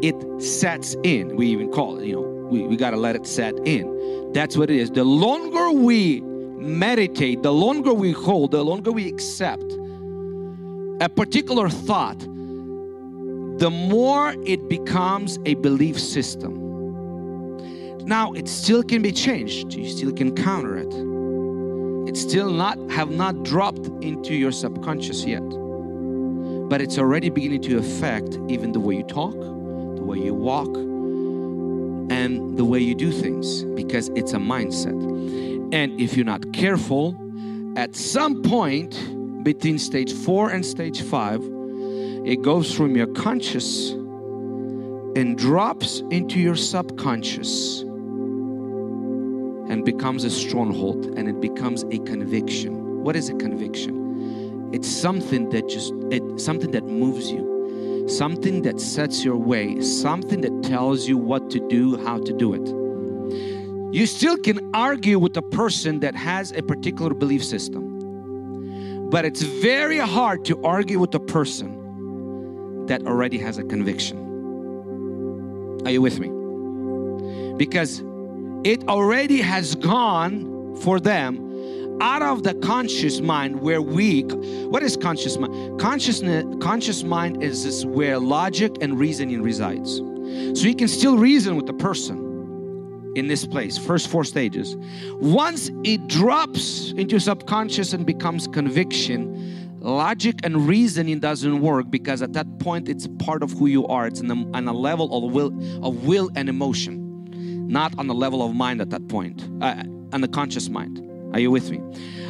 It 0.00 0.42
sets 0.42 0.96
in. 1.02 1.36
We 1.36 1.48
even 1.48 1.70
call 1.70 1.98
it 1.98 2.06
you 2.06 2.14
know 2.14 2.22
we, 2.50 2.62
we 2.62 2.76
got 2.76 2.90
to 2.90 2.96
let 2.96 3.16
it 3.16 3.26
set 3.26 3.54
in. 3.66 4.32
That's 4.32 4.56
what 4.56 4.70
it 4.70 4.76
is. 4.76 4.90
The 4.90 5.04
longer 5.04 5.72
we 5.72 6.22
meditate 6.58 7.42
the 7.42 7.52
longer 7.52 7.94
we 7.94 8.12
hold 8.12 8.50
the 8.50 8.64
longer 8.64 8.90
we 8.90 9.08
accept 9.08 9.72
a 11.00 11.08
particular 11.08 11.68
thought 11.68 12.18
the 13.58 13.70
more 13.70 14.34
it 14.44 14.68
becomes 14.68 15.38
a 15.46 15.54
belief 15.54 15.98
system 15.98 16.67
now 18.08 18.32
it 18.32 18.48
still 18.48 18.82
can 18.82 19.02
be 19.02 19.12
changed. 19.12 19.74
You 19.74 19.86
still 19.86 20.12
can 20.12 20.34
counter 20.34 20.78
it. 20.78 20.92
It 22.08 22.16
still 22.16 22.50
not 22.50 22.78
have 22.90 23.10
not 23.10 23.42
dropped 23.42 23.86
into 24.02 24.34
your 24.34 24.50
subconscious 24.50 25.26
yet. 25.26 25.46
But 26.70 26.80
it's 26.80 26.96
already 26.96 27.28
beginning 27.28 27.60
to 27.62 27.76
affect 27.76 28.38
even 28.48 28.72
the 28.72 28.80
way 28.80 28.96
you 28.96 29.02
talk, 29.02 29.34
the 29.34 30.02
way 30.02 30.16
you 30.18 30.32
walk, 30.32 30.74
and 32.10 32.56
the 32.56 32.64
way 32.64 32.78
you 32.78 32.94
do 32.94 33.12
things 33.12 33.64
because 33.64 34.08
it's 34.16 34.32
a 34.32 34.38
mindset. 34.38 34.98
And 35.74 36.00
if 36.00 36.16
you're 36.16 36.24
not 36.24 36.54
careful, 36.54 37.14
at 37.76 37.94
some 37.94 38.42
point 38.42 39.44
between 39.44 39.78
stage 39.78 40.14
four 40.14 40.48
and 40.48 40.64
stage 40.64 41.02
five, 41.02 41.42
it 42.24 42.40
goes 42.40 42.74
from 42.74 42.96
your 42.96 43.08
conscious 43.08 43.90
and 43.90 45.36
drops 45.36 46.00
into 46.10 46.40
your 46.40 46.56
subconscious 46.56 47.84
and 49.78 49.84
becomes 49.84 50.24
a 50.24 50.30
stronghold 50.30 51.06
and 51.16 51.28
it 51.28 51.40
becomes 51.40 51.84
a 51.84 51.98
conviction. 52.00 53.04
What 53.04 53.14
is 53.14 53.28
a 53.28 53.34
conviction? 53.34 54.70
It's 54.72 54.88
something 54.88 55.50
that 55.50 55.68
just 55.68 55.92
it 56.10 56.40
something 56.40 56.72
that 56.72 56.84
moves 56.84 57.30
you, 57.30 58.08
something 58.08 58.62
that 58.62 58.80
sets 58.80 59.24
your 59.24 59.36
way, 59.36 59.80
something 59.80 60.40
that 60.40 60.64
tells 60.64 61.06
you 61.06 61.16
what 61.16 61.48
to 61.50 61.60
do, 61.68 61.96
how 62.04 62.18
to 62.18 62.32
do 62.32 62.54
it. 62.54 63.94
You 63.94 64.04
still 64.06 64.36
can 64.36 64.58
argue 64.74 65.16
with 65.20 65.36
a 65.36 65.42
person 65.42 66.00
that 66.00 66.16
has 66.16 66.50
a 66.50 66.62
particular 66.62 67.14
belief 67.14 67.44
system. 67.44 69.08
But 69.10 69.24
it's 69.24 69.42
very 69.42 69.98
hard 69.98 70.44
to 70.46 70.60
argue 70.64 70.98
with 70.98 71.14
a 71.14 71.20
person 71.20 72.84
that 72.86 73.06
already 73.06 73.38
has 73.38 73.58
a 73.58 73.62
conviction. 73.62 74.18
Are 75.84 75.92
you 75.92 76.02
with 76.02 76.18
me? 76.18 76.30
Because 77.56 78.02
it 78.64 78.86
already 78.88 79.40
has 79.40 79.74
gone 79.76 80.76
for 80.76 80.98
them 81.00 81.98
out 82.00 82.22
of 82.22 82.42
the 82.42 82.54
conscious 82.54 83.20
mind. 83.20 83.60
Where 83.60 83.82
we 83.82 84.22
what 84.22 84.82
is 84.82 84.96
conscious 84.96 85.36
mind? 85.36 85.80
Consciousness 85.80 86.44
conscious 86.60 87.02
mind 87.02 87.42
is 87.42 87.64
this 87.64 87.84
where 87.84 88.18
logic 88.18 88.72
and 88.80 88.98
reasoning 88.98 89.42
resides. 89.42 89.96
So 89.96 90.66
you 90.66 90.74
can 90.74 90.88
still 90.88 91.16
reason 91.16 91.56
with 91.56 91.66
the 91.66 91.72
person 91.72 93.12
in 93.16 93.26
this 93.26 93.46
place 93.46 93.78
first 93.78 94.08
four 94.08 94.24
stages. 94.24 94.76
Once 95.14 95.70
it 95.84 96.06
drops 96.08 96.92
into 96.96 97.18
subconscious 97.18 97.92
and 97.92 98.04
becomes 98.04 98.46
conviction 98.48 99.54
logic 99.80 100.40
and 100.42 100.66
reasoning 100.66 101.20
doesn't 101.20 101.60
work 101.60 101.88
because 101.88 102.20
at 102.20 102.32
that 102.32 102.58
point 102.58 102.88
it's 102.88 103.06
part 103.20 103.44
of 103.44 103.52
who 103.52 103.66
you 103.66 103.86
are. 103.86 104.08
It's 104.08 104.20
on 104.20 104.30
a, 104.30 104.56
on 104.56 104.66
a 104.66 104.72
level 104.72 105.16
of 105.16 105.32
will 105.32 105.52
of 105.84 106.04
will 106.04 106.30
and 106.34 106.48
emotion 106.48 107.07
not 107.68 107.96
on 107.98 108.06
the 108.06 108.14
level 108.14 108.42
of 108.42 108.54
mind 108.54 108.80
at 108.80 108.90
that 108.90 109.06
point 109.08 109.48
uh, 109.60 109.82
on 110.12 110.20
the 110.20 110.28
conscious 110.28 110.68
mind 110.68 111.08
are 111.32 111.40
you 111.40 111.50
with 111.50 111.70
me? 111.70 111.80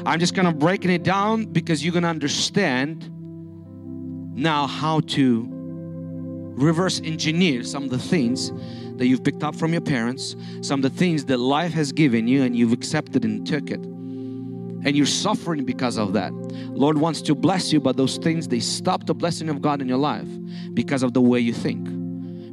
I'm 0.04 0.18
just 0.18 0.34
kind 0.34 0.48
of 0.48 0.58
breaking 0.58 0.90
it 0.90 1.04
down 1.04 1.44
because 1.44 1.84
you're 1.84 1.92
going 1.92 2.02
to 2.02 2.08
understand 2.08 3.08
now 4.34 4.66
how 4.66 5.00
to 5.00 5.46
reverse 5.50 7.00
engineer 7.04 7.62
some 7.62 7.84
of 7.84 7.90
the 7.90 7.98
things 7.98 8.50
that 8.96 9.06
you've 9.06 9.22
picked 9.22 9.44
up 9.44 9.54
from 9.54 9.72
your 9.72 9.80
parents, 9.80 10.34
some 10.60 10.82
of 10.84 10.90
the 10.90 10.98
things 10.98 11.24
that 11.26 11.38
life 11.38 11.72
has 11.72 11.92
given 11.92 12.26
you 12.26 12.42
and 12.42 12.56
you've 12.56 12.72
accepted 12.72 13.24
and 13.24 13.46
took 13.46 13.70
it. 13.70 13.80
And 13.80 14.96
you're 14.96 15.06
suffering 15.06 15.64
because 15.64 15.96
of 15.96 16.12
that. 16.14 16.32
Lord 16.32 16.98
wants 16.98 17.22
to 17.22 17.34
bless 17.34 17.72
you, 17.72 17.80
but 17.80 17.96
those 17.96 18.16
things 18.16 18.48
they 18.48 18.60
stop 18.60 19.06
the 19.06 19.14
blessing 19.14 19.48
of 19.48 19.62
God 19.62 19.80
in 19.80 19.88
your 19.88 19.98
life 19.98 20.28
because 20.74 21.04
of 21.04 21.14
the 21.14 21.20
way 21.20 21.38
you 21.38 21.52
think, 21.52 21.86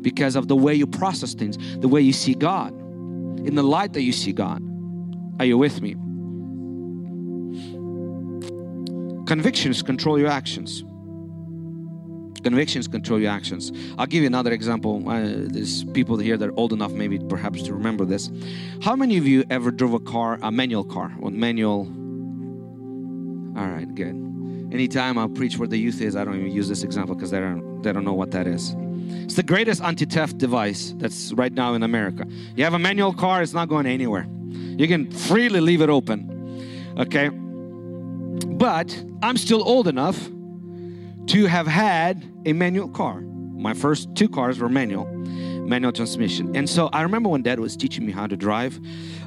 because 0.05 0.35
of 0.35 0.47
the 0.47 0.55
way 0.55 0.75
you 0.75 0.85
process 0.85 1.33
things, 1.33 1.57
the 1.79 1.87
way 1.87 1.99
you 1.99 2.13
see 2.13 2.35
God, 2.35 2.71
in 3.47 3.55
the 3.55 3.63
light 3.63 3.93
that 3.93 4.03
you 4.03 4.11
see 4.11 4.31
God. 4.31 4.61
Are 5.39 5.45
you 5.45 5.57
with 5.57 5.81
me? 5.81 5.93
Convictions 9.25 9.81
control 9.81 10.19
your 10.19 10.27
actions. 10.27 10.83
Convictions 12.43 12.87
control 12.87 13.19
your 13.19 13.31
actions. 13.31 13.71
I'll 13.97 14.05
give 14.05 14.21
you 14.21 14.27
another 14.27 14.51
example. 14.51 15.01
Uh, 15.09 15.47
there's 15.47 15.83
people 15.85 16.17
here 16.17 16.37
that 16.37 16.49
are 16.49 16.55
old 16.55 16.71
enough, 16.71 16.91
maybe 16.91 17.17
perhaps, 17.17 17.63
to 17.63 17.73
remember 17.73 18.05
this. 18.05 18.29
How 18.83 18.95
many 18.95 19.17
of 19.17 19.25
you 19.25 19.43
ever 19.49 19.71
drove 19.71 19.95
a 19.95 19.99
car, 19.99 20.37
a 20.43 20.51
manual 20.51 20.83
car, 20.83 21.15
or 21.19 21.31
manual? 21.31 21.87
All 23.57 23.67
right, 23.67 23.87
good. 23.95 24.15
Anytime 24.71 25.17
I 25.17 25.25
preach 25.25 25.57
where 25.57 25.67
the 25.67 25.79
youth 25.79 25.99
is, 25.99 26.15
I 26.15 26.23
don't 26.23 26.35
even 26.35 26.51
use 26.51 26.69
this 26.69 26.83
example 26.83 27.15
because 27.15 27.31
they 27.31 27.39
don't 27.39 27.81
they 27.81 27.91
don't 27.91 28.05
know 28.05 28.13
what 28.13 28.29
that 28.31 28.45
is. 28.45 28.75
It's 29.07 29.35
the 29.35 29.43
greatest 29.43 29.81
anti-theft 29.81 30.37
device 30.37 30.93
that's 30.97 31.33
right 31.33 31.51
now 31.51 31.73
in 31.73 31.83
America. 31.83 32.25
You 32.55 32.63
have 32.63 32.73
a 32.73 32.79
manual 32.79 33.13
car, 33.13 33.41
it's 33.41 33.53
not 33.53 33.69
going 33.69 33.85
anywhere. 33.85 34.27
You 34.49 34.87
can 34.87 35.11
freely 35.11 35.61
leave 35.61 35.81
it 35.81 35.89
open. 35.89 36.95
Okay? 36.97 37.29
But 37.29 39.03
I'm 39.21 39.37
still 39.37 39.63
old 39.67 39.87
enough 39.87 40.29
to 41.27 41.45
have 41.45 41.67
had 41.67 42.23
a 42.45 42.53
manual 42.53 42.89
car. 42.89 43.21
My 43.21 43.73
first 43.73 44.13
two 44.15 44.29
cars 44.29 44.59
were 44.59 44.69
manual, 44.69 45.05
manual 45.65 45.91
transmission. 45.91 46.55
And 46.55 46.69
so 46.69 46.89
I 46.93 47.01
remember 47.01 47.29
when 47.29 47.41
Dad 47.41 47.59
was 47.59 47.75
teaching 47.75 48.05
me 48.05 48.11
how 48.11 48.27
to 48.27 48.37
drive. 48.37 48.79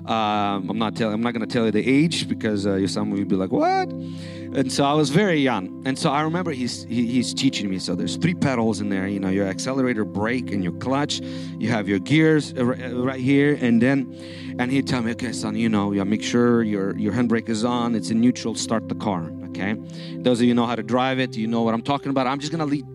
Um, 0.07 0.71
I'm 0.71 0.79
not 0.79 0.97
telling. 0.97 1.15
I'm 1.15 1.21
not 1.21 1.35
going 1.35 1.47
to 1.47 1.53
tell 1.53 1.67
you 1.67 1.71
the 1.71 1.87
age 1.87 2.29
because 2.29 2.67
uh, 2.67 2.87
some 2.87 3.13
of 3.13 3.19
you 3.19 3.27
be 3.27 3.37
like, 3.37 3.53
"What?" 3.53 3.91
And 3.91 4.73
so 4.73 4.85
I 4.85 4.95
was 4.95 5.11
very 5.11 5.39
young. 5.39 5.83
And 5.85 5.99
so 5.99 6.11
I 6.11 6.23
remember 6.23 6.53
he's 6.53 6.85
he, 6.85 7.07
he's 7.07 7.35
teaching 7.35 7.69
me. 7.69 7.79
So 7.79 7.95
there's 7.95 8.17
three 8.17 8.35
pedals 8.35 8.81
in 8.81 8.89
there. 8.89 9.07
You 9.07 9.21
know, 9.21 9.29
your 9.29 9.47
accelerator, 9.47 10.05
brake, 10.05 10.51
and 10.51 10.63
your 10.63 10.73
clutch. 10.75 11.21
You 11.59 11.69
have 11.69 11.89
your 11.89 11.99
gears 11.99 12.55
right 12.55 13.21
here, 13.21 13.59
and 13.61 13.83
then 13.83 14.17
and 14.59 14.71
he'd 14.73 14.87
tell 14.87 15.03
me, 15.03 15.13
"Okay, 15.13 15.33
son, 15.33 15.57
you 15.57 15.69
know, 15.69 15.93
you 15.93 16.05
make 16.05 16.23
sure 16.23 16.63
your 16.63 16.97
your 16.97 17.13
handbrake 17.13 17.49
is 17.49 17.65
on. 17.65 17.95
It's 17.95 18.11
in 18.11 18.21
neutral. 18.21 18.55
Start 18.55 18.89
the 18.89 18.95
car." 18.95 19.31
Okay. 19.49 19.77
Those 20.19 20.41
of 20.41 20.47
you 20.47 20.55
know 20.55 20.67
how 20.67 20.77
to 20.77 20.83
drive 20.83 21.19
it, 21.19 21.37
you 21.37 21.47
know 21.47 21.63
what 21.63 21.75
I'm 21.75 21.83
talking 21.83 22.11
about. 22.11 22.27
I'm 22.27 22.39
just 22.39 22.53
gonna 22.53 22.67
lead 22.67 22.87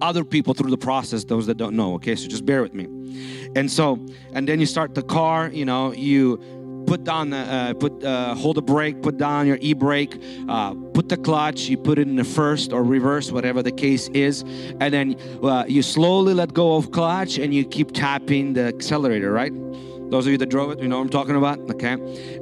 other 0.00 0.24
people 0.24 0.54
through 0.54 0.70
the 0.70 0.78
process. 0.78 1.24
Those 1.24 1.46
that 1.46 1.56
don't 1.56 1.76
know. 1.76 1.94
Okay, 1.94 2.16
so 2.16 2.28
just 2.28 2.46
bear 2.46 2.62
with 2.62 2.74
me. 2.74 2.84
And 3.56 3.70
so, 3.70 3.98
and 4.32 4.48
then 4.48 4.60
you 4.60 4.66
start 4.66 4.94
the 4.94 5.02
car. 5.02 5.48
You 5.48 5.64
know, 5.64 5.92
you 5.92 6.40
put 6.86 7.04
down 7.04 7.30
the 7.30 7.36
uh, 7.36 7.74
put 7.74 8.02
uh, 8.02 8.34
hold 8.34 8.56
the 8.56 8.62
brake 8.62 9.02
put 9.02 9.16
down 9.16 9.46
your 9.46 9.58
e-brake 9.60 10.20
uh, 10.48 10.74
put 10.94 11.08
the 11.08 11.16
clutch 11.16 11.68
you 11.68 11.76
put 11.76 11.98
it 11.98 12.08
in 12.08 12.16
the 12.16 12.24
first 12.24 12.72
or 12.72 12.82
reverse 12.82 13.30
whatever 13.30 13.62
the 13.62 13.70
case 13.70 14.08
is 14.08 14.42
and 14.80 14.92
then 14.92 15.14
uh, 15.42 15.64
you 15.68 15.82
slowly 15.82 16.34
let 16.34 16.52
go 16.54 16.76
of 16.76 16.90
clutch 16.90 17.38
and 17.38 17.54
you 17.54 17.64
keep 17.64 17.92
tapping 17.92 18.54
the 18.54 18.64
accelerator 18.64 19.30
right 19.32 19.52
those 20.10 20.26
of 20.26 20.32
you 20.32 20.38
that 20.38 20.48
drove 20.48 20.72
it, 20.72 20.80
you 20.80 20.88
know 20.88 20.98
what 20.98 21.04
I'm 21.04 21.10
talking 21.10 21.36
about, 21.36 21.58
okay? 21.70 21.92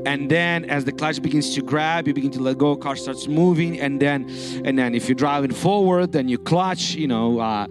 And 0.06 0.30
then 0.30 0.64
as 0.64 0.84
the 0.84 0.92
clutch 0.92 1.20
begins 1.20 1.54
to 1.54 1.62
grab, 1.62 2.08
you 2.08 2.14
begin 2.14 2.30
to 2.32 2.40
let 2.40 2.58
go, 2.58 2.74
car 2.76 2.96
starts 2.96 3.26
moving, 3.28 3.78
and 3.78 4.00
then 4.00 4.28
and 4.64 4.78
then 4.78 4.94
if 4.94 5.08
you're 5.08 5.14
driving 5.14 5.52
forward, 5.52 6.12
then 6.12 6.28
you 6.28 6.38
clutch, 6.38 6.94
you 6.94 7.06
know, 7.06 7.38
uh, 7.38 7.66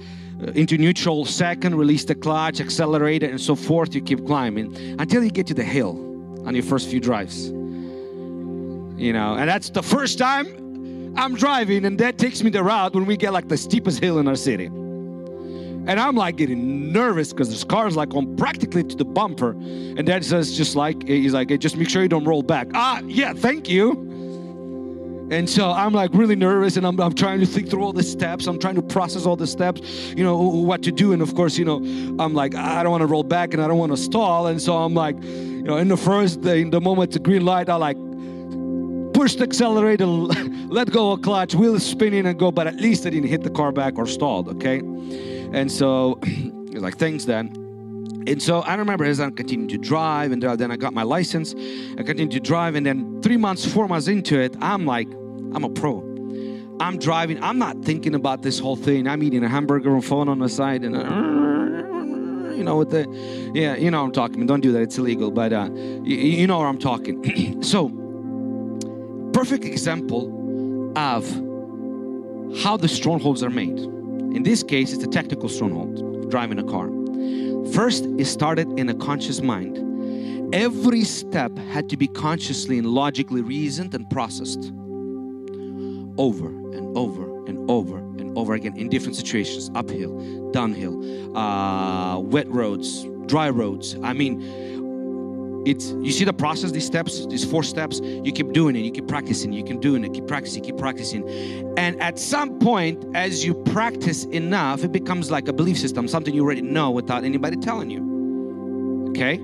into 0.53 0.77
neutral 0.77 1.25
second, 1.25 1.75
release 1.75 2.05
the 2.05 2.15
clutch, 2.15 2.61
accelerate 2.61 3.23
it, 3.23 3.31
and 3.31 3.41
so 3.41 3.55
forth. 3.55 3.95
You 3.95 4.01
keep 4.01 4.25
climbing 4.25 4.75
until 4.99 5.23
you 5.23 5.31
get 5.31 5.47
to 5.47 5.53
the 5.55 5.63
hill 5.63 5.97
on 6.45 6.53
your 6.53 6.63
first 6.63 6.87
few 6.89 6.99
drives. 6.99 7.47
You 7.49 9.13
know, 9.13 9.35
and 9.35 9.49
that's 9.49 9.69
the 9.69 9.83
first 9.83 10.17
time 10.17 11.13
I'm 11.17 11.35
driving, 11.35 11.85
and 11.85 11.99
that 11.99 12.17
takes 12.19 12.43
me 12.43 12.51
the 12.51 12.63
route 12.63 12.93
when 12.93 13.05
we 13.05 13.17
get 13.17 13.33
like 13.33 13.47
the 13.47 13.57
steepest 13.57 13.99
hill 13.99 14.19
in 14.19 14.27
our 14.27 14.35
city. 14.35 14.69
And 15.87 15.99
I'm 16.01 16.15
like 16.15 16.35
getting 16.35 16.91
nervous 16.91 17.31
because 17.31 17.49
this 17.49 17.63
car's 17.63 17.95
like 17.95 18.13
on 18.13 18.35
practically 18.35 18.83
to 18.83 18.95
the 18.95 19.05
bumper. 19.05 19.51
And 19.51 20.05
dad 20.05 20.25
says, 20.25 20.55
just 20.55 20.75
like, 20.75 21.07
he's 21.07 21.33
like, 21.33 21.49
hey, 21.49 21.57
just 21.57 21.77
make 21.77 21.89
sure 21.89 22.01
you 22.01 22.09
don't 22.09 22.25
roll 22.25 22.43
back. 22.43 22.67
Ah, 22.73 23.01
yeah, 23.05 23.33
thank 23.33 23.69
you. 23.69 24.05
And 25.29 25.49
so 25.49 25.71
I'm 25.71 25.93
like 25.93 26.13
really 26.13 26.35
nervous 26.35 26.77
and 26.77 26.85
I'm, 26.85 26.99
I'm 26.99 27.13
trying 27.13 27.39
to 27.39 27.45
think 27.45 27.69
through 27.69 27.83
all 27.83 27.93
the 27.93 28.03
steps. 28.03 28.47
I'm 28.47 28.59
trying 28.59 28.75
to 28.75 28.81
process 28.81 29.25
all 29.25 29.35
the 29.35 29.47
steps, 29.47 29.81
you 30.15 30.23
know, 30.23 30.37
what 30.37 30.83
to 30.83 30.91
do. 30.91 31.13
And 31.13 31.21
of 31.21 31.35
course, 31.35 31.57
you 31.57 31.65
know, 31.65 31.77
I'm 32.21 32.33
like, 32.33 32.55
I 32.55 32.83
don't 32.83 32.91
want 32.91 33.01
to 33.01 33.07
roll 33.07 33.23
back 33.23 33.53
and 33.53 33.61
I 33.61 33.67
don't 33.67 33.77
want 33.77 33.91
to 33.93 33.97
stall. 33.97 34.47
And 34.47 34.61
so 34.61 34.77
I'm 34.77 34.93
like, 34.93 35.21
you 35.21 35.63
know, 35.63 35.77
in 35.77 35.87
the 35.87 35.97
first, 35.97 36.45
in 36.45 36.69
the 36.69 36.81
moment, 36.81 37.11
the 37.11 37.19
green 37.19 37.45
light, 37.45 37.69
I 37.69 37.75
like 37.75 37.97
push 39.13 39.35
the 39.35 39.43
accelerator, 39.43 40.05
let 40.05 40.91
go 40.91 41.13
of 41.13 41.23
clutch, 41.23 41.55
wheel 41.55 41.75
is 41.75 41.85
spinning 41.85 42.25
and 42.25 42.37
go, 42.37 42.51
but 42.51 42.67
at 42.67 42.75
least 42.75 43.05
I 43.05 43.09
didn't 43.09 43.29
hit 43.29 43.43
the 43.43 43.49
car 43.49 43.71
back 43.71 43.97
or 43.97 44.05
stalled, 44.05 44.47
okay? 44.49 44.81
And 45.53 45.71
so 45.71 46.19
like, 46.73 46.97
thanks, 46.97 47.25
then. 47.25 47.51
And 48.27 48.41
so 48.41 48.59
I 48.59 48.75
remember 48.75 49.05
as 49.05 49.21
I 49.21 49.29
continued 49.29 49.69
to 49.69 49.77
drive, 49.77 50.31
and 50.31 50.41
then 50.41 50.69
I 50.69 50.75
got 50.75 50.93
my 50.93 51.03
license. 51.03 51.55
I 51.97 52.03
continued 52.03 52.31
to 52.31 52.39
drive, 52.41 52.75
and 52.75 52.85
then 52.85 53.21
three 53.21 53.37
months, 53.37 53.65
four 53.65 53.87
months 53.87 54.07
into 54.07 54.39
it, 54.39 54.55
I'm 54.61 54.85
like, 54.85 55.07
I'm 55.53 55.63
a 55.63 55.69
pro. 55.69 55.99
I'm 56.79 56.99
driving. 56.99 57.41
I'm 57.41 57.57
not 57.57 57.83
thinking 57.83 58.15
about 58.15 58.43
this 58.43 58.59
whole 58.59 58.75
thing. 58.75 59.07
I'm 59.07 59.23
eating 59.23 59.43
a 59.43 59.49
hamburger 59.49 59.93
and 59.93 60.03
phone 60.03 60.27
on 60.29 60.39
the 60.39 60.49
side, 60.49 60.83
and 60.83 60.95
uh, 60.95 62.53
you 62.53 62.63
know 62.63 62.75
what 62.75 62.89
the, 62.89 63.07
yeah, 63.55 63.75
you 63.75 63.89
know 63.89 64.01
what 64.01 64.07
I'm 64.07 64.11
talking. 64.11 64.45
Don't 64.45 64.61
do 64.61 64.73
that. 64.73 64.81
It's 64.81 64.97
illegal. 64.97 65.31
But 65.31 65.53
uh, 65.53 65.69
you, 65.71 66.17
you 66.17 66.47
know 66.47 66.59
where 66.59 66.67
I'm 66.67 66.77
talking. 66.77 67.61
so, 67.63 67.89
perfect 69.33 69.63
example 69.63 70.93
of 70.97 71.25
how 72.61 72.75
the 72.75 72.87
strongholds 72.87 73.41
are 73.41 73.49
made. 73.49 73.96
In 74.35 74.43
this 74.43 74.63
case, 74.63 74.93
it's 74.93 75.03
a 75.03 75.07
technical 75.07 75.49
stronghold, 75.49 76.29
driving 76.29 76.59
a 76.59 76.63
car. 76.63 76.89
First, 77.73 78.05
it 78.17 78.25
started 78.25 78.67
in 78.79 78.89
a 78.89 78.93
conscious 78.93 79.41
mind. 79.41 79.83
Every 80.53 81.03
step 81.03 81.57
had 81.57 81.89
to 81.89 81.97
be 81.97 82.07
consciously 82.07 82.77
and 82.77 82.87
logically 82.87 83.41
reasoned 83.41 83.93
and 83.93 84.09
processed 84.09 84.71
over 86.17 86.47
and 86.47 86.97
over 86.97 87.45
and 87.47 87.69
over 87.69 87.97
and 87.97 88.37
over 88.37 88.53
again 88.53 88.75
in 88.77 88.89
different 88.89 89.15
situations 89.15 89.69
uphill, 89.75 90.51
downhill, 90.51 91.37
uh, 91.37 92.19
wet 92.19 92.47
roads, 92.49 93.05
dry 93.25 93.49
roads. 93.49 93.97
I 94.03 94.13
mean, 94.13 94.76
it's 95.69 95.91
you 95.91 96.11
see 96.11 96.23
the 96.23 96.33
process 96.33 96.71
these 96.71 96.85
steps 96.85 97.25
these 97.27 97.43
four 97.43 97.63
steps? 97.63 97.99
You 98.01 98.31
keep 98.31 98.53
doing 98.53 98.75
it 98.75 98.79
you 98.79 98.91
keep 98.91 99.07
practicing 99.07 99.51
you 99.53 99.63
keep 99.63 99.81
doing 99.81 100.03
it 100.03 100.13
keep 100.13 100.27
practicing 100.27 100.63
keep 100.63 100.77
practicing. 100.77 101.27
And 101.77 102.01
at 102.01 102.17
some 102.17 102.59
point 102.59 103.03
as 103.15 103.45
you 103.45 103.53
practice 103.53 104.25
enough 104.25 104.83
it 104.83 104.91
becomes 104.91 105.29
like 105.31 105.47
a 105.47 105.53
belief 105.53 105.77
system 105.77 106.07
something 106.07 106.33
you 106.33 106.43
already 106.43 106.61
know 106.61 106.91
without 106.91 107.23
anybody 107.23 107.57
telling 107.57 107.89
you. 107.89 109.09
Okay? 109.09 109.35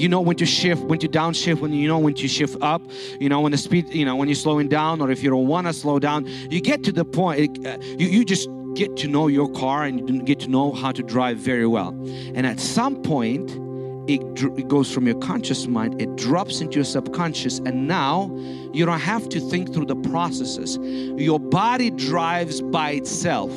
You 0.00 0.08
know 0.08 0.20
when 0.20 0.36
to 0.36 0.46
shift 0.46 0.82
when 0.84 1.00
to 1.00 1.08
downshift 1.08 1.60
when 1.60 1.72
you 1.72 1.88
know 1.88 1.98
when 1.98 2.14
to 2.14 2.28
shift 2.28 2.56
up 2.60 2.82
you 3.18 3.28
know 3.28 3.40
when 3.40 3.52
the 3.52 3.58
speed 3.58 3.88
you 3.92 4.04
know 4.04 4.14
when 4.14 4.28
you're 4.28 4.36
slowing 4.36 4.68
down 4.68 5.00
or 5.00 5.10
if 5.10 5.22
you 5.22 5.30
don't 5.30 5.48
want 5.48 5.66
to 5.66 5.72
slow 5.72 5.98
down. 5.98 6.26
You 6.26 6.60
get 6.60 6.84
to 6.84 6.92
the 6.92 7.04
point 7.04 7.66
uh, 7.66 7.78
you, 7.80 8.06
you 8.06 8.24
just 8.24 8.48
get 8.74 8.96
to 8.98 9.08
know 9.08 9.26
your 9.26 9.50
car 9.50 9.84
and 9.84 10.08
you 10.08 10.22
get 10.22 10.38
to 10.40 10.48
know 10.48 10.72
how 10.72 10.92
to 10.92 11.02
drive 11.02 11.38
very 11.38 11.66
well. 11.66 11.88
And 12.34 12.46
at 12.46 12.60
some 12.60 13.02
point 13.02 13.50
it, 14.08 14.42
it 14.58 14.68
goes 14.68 14.92
from 14.92 15.06
your 15.06 15.18
conscious 15.18 15.66
mind, 15.66 16.00
it 16.00 16.16
drops 16.16 16.60
into 16.60 16.76
your 16.76 16.84
subconscious, 16.84 17.58
and 17.58 17.86
now 17.86 18.34
you 18.72 18.86
don't 18.86 19.00
have 19.00 19.28
to 19.28 19.40
think 19.40 19.72
through 19.72 19.84
the 19.84 19.96
processes. 19.96 20.78
Your 20.80 21.38
body 21.38 21.90
drives 21.90 22.62
by 22.62 22.92
itself. 22.92 23.52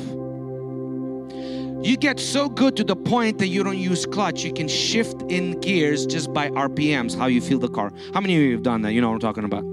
you 1.84 1.96
get 1.96 2.20
so 2.20 2.48
good 2.48 2.76
to 2.76 2.84
the 2.84 2.94
point 2.94 3.38
that 3.38 3.48
you 3.48 3.64
don't 3.64 3.78
use 3.78 4.04
clutch. 4.06 4.44
You 4.44 4.52
can 4.52 4.68
shift 4.68 5.22
in 5.30 5.58
gears 5.60 6.06
just 6.06 6.32
by 6.32 6.50
RPMs, 6.50 7.16
how 7.16 7.26
you 7.26 7.40
feel 7.40 7.58
the 7.58 7.70
car. 7.70 7.90
How 8.12 8.20
many 8.20 8.36
of 8.36 8.42
you 8.42 8.52
have 8.52 8.62
done 8.62 8.82
that? 8.82 8.92
You 8.92 9.00
know 9.00 9.08
what 9.08 9.14
I'm 9.14 9.20
talking 9.20 9.44
about. 9.44 9.71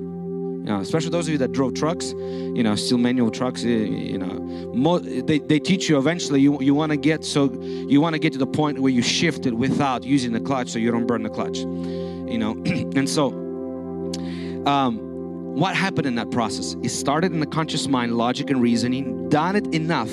You 0.60 0.76
know, 0.76 0.80
especially 0.82 1.10
those 1.10 1.28
of 1.28 1.32
you 1.32 1.38
that 1.40 1.52
drove 1.52 1.74
trucks, 1.74 2.12
you 2.12 2.62
know, 2.64 2.76
still 2.76 2.98
manual 2.98 3.32
trucks. 3.32 3.64
eh, 3.64 3.68
You 3.68 4.18
know, 4.20 4.40
mo- 4.74 5.00
they, 5.00 5.40
they 5.40 5.60
teach 5.60 5.90
you 5.90 5.98
eventually. 5.98 6.42
You 6.42 6.60
you 6.62 6.76
want 6.76 6.92
to 6.92 6.98
get 6.98 7.24
so 7.26 7.52
you 7.62 8.02
want 8.02 8.14
to 8.14 8.20
get 8.20 8.34
to 8.34 8.40
the 8.40 8.48
point 8.48 8.80
where 8.80 8.92
you 8.92 9.02
shift 9.02 9.46
it 9.46 9.54
without 9.56 10.04
using 10.04 10.32
the 10.34 10.40
clutch, 10.40 10.70
so 10.70 10.78
you 10.80 10.92
don't 10.92 11.08
burn 11.08 11.24
the 11.24 11.30
clutch. 11.30 11.60
You 11.60 12.38
know, 12.38 12.52
and 13.00 13.10
so 13.10 13.30
um, 14.66 14.98
what 15.56 15.76
happened 15.76 16.06
in 16.08 16.16
that 16.16 16.30
process? 16.32 16.76
It 16.84 16.90
started 16.90 17.32
in 17.32 17.40
the 17.40 17.48
conscious 17.48 17.88
mind, 17.88 18.16
logic 18.18 18.50
and 18.50 18.62
reasoning, 18.62 19.30
done 19.30 19.56
it 19.56 19.68
enough, 19.74 20.12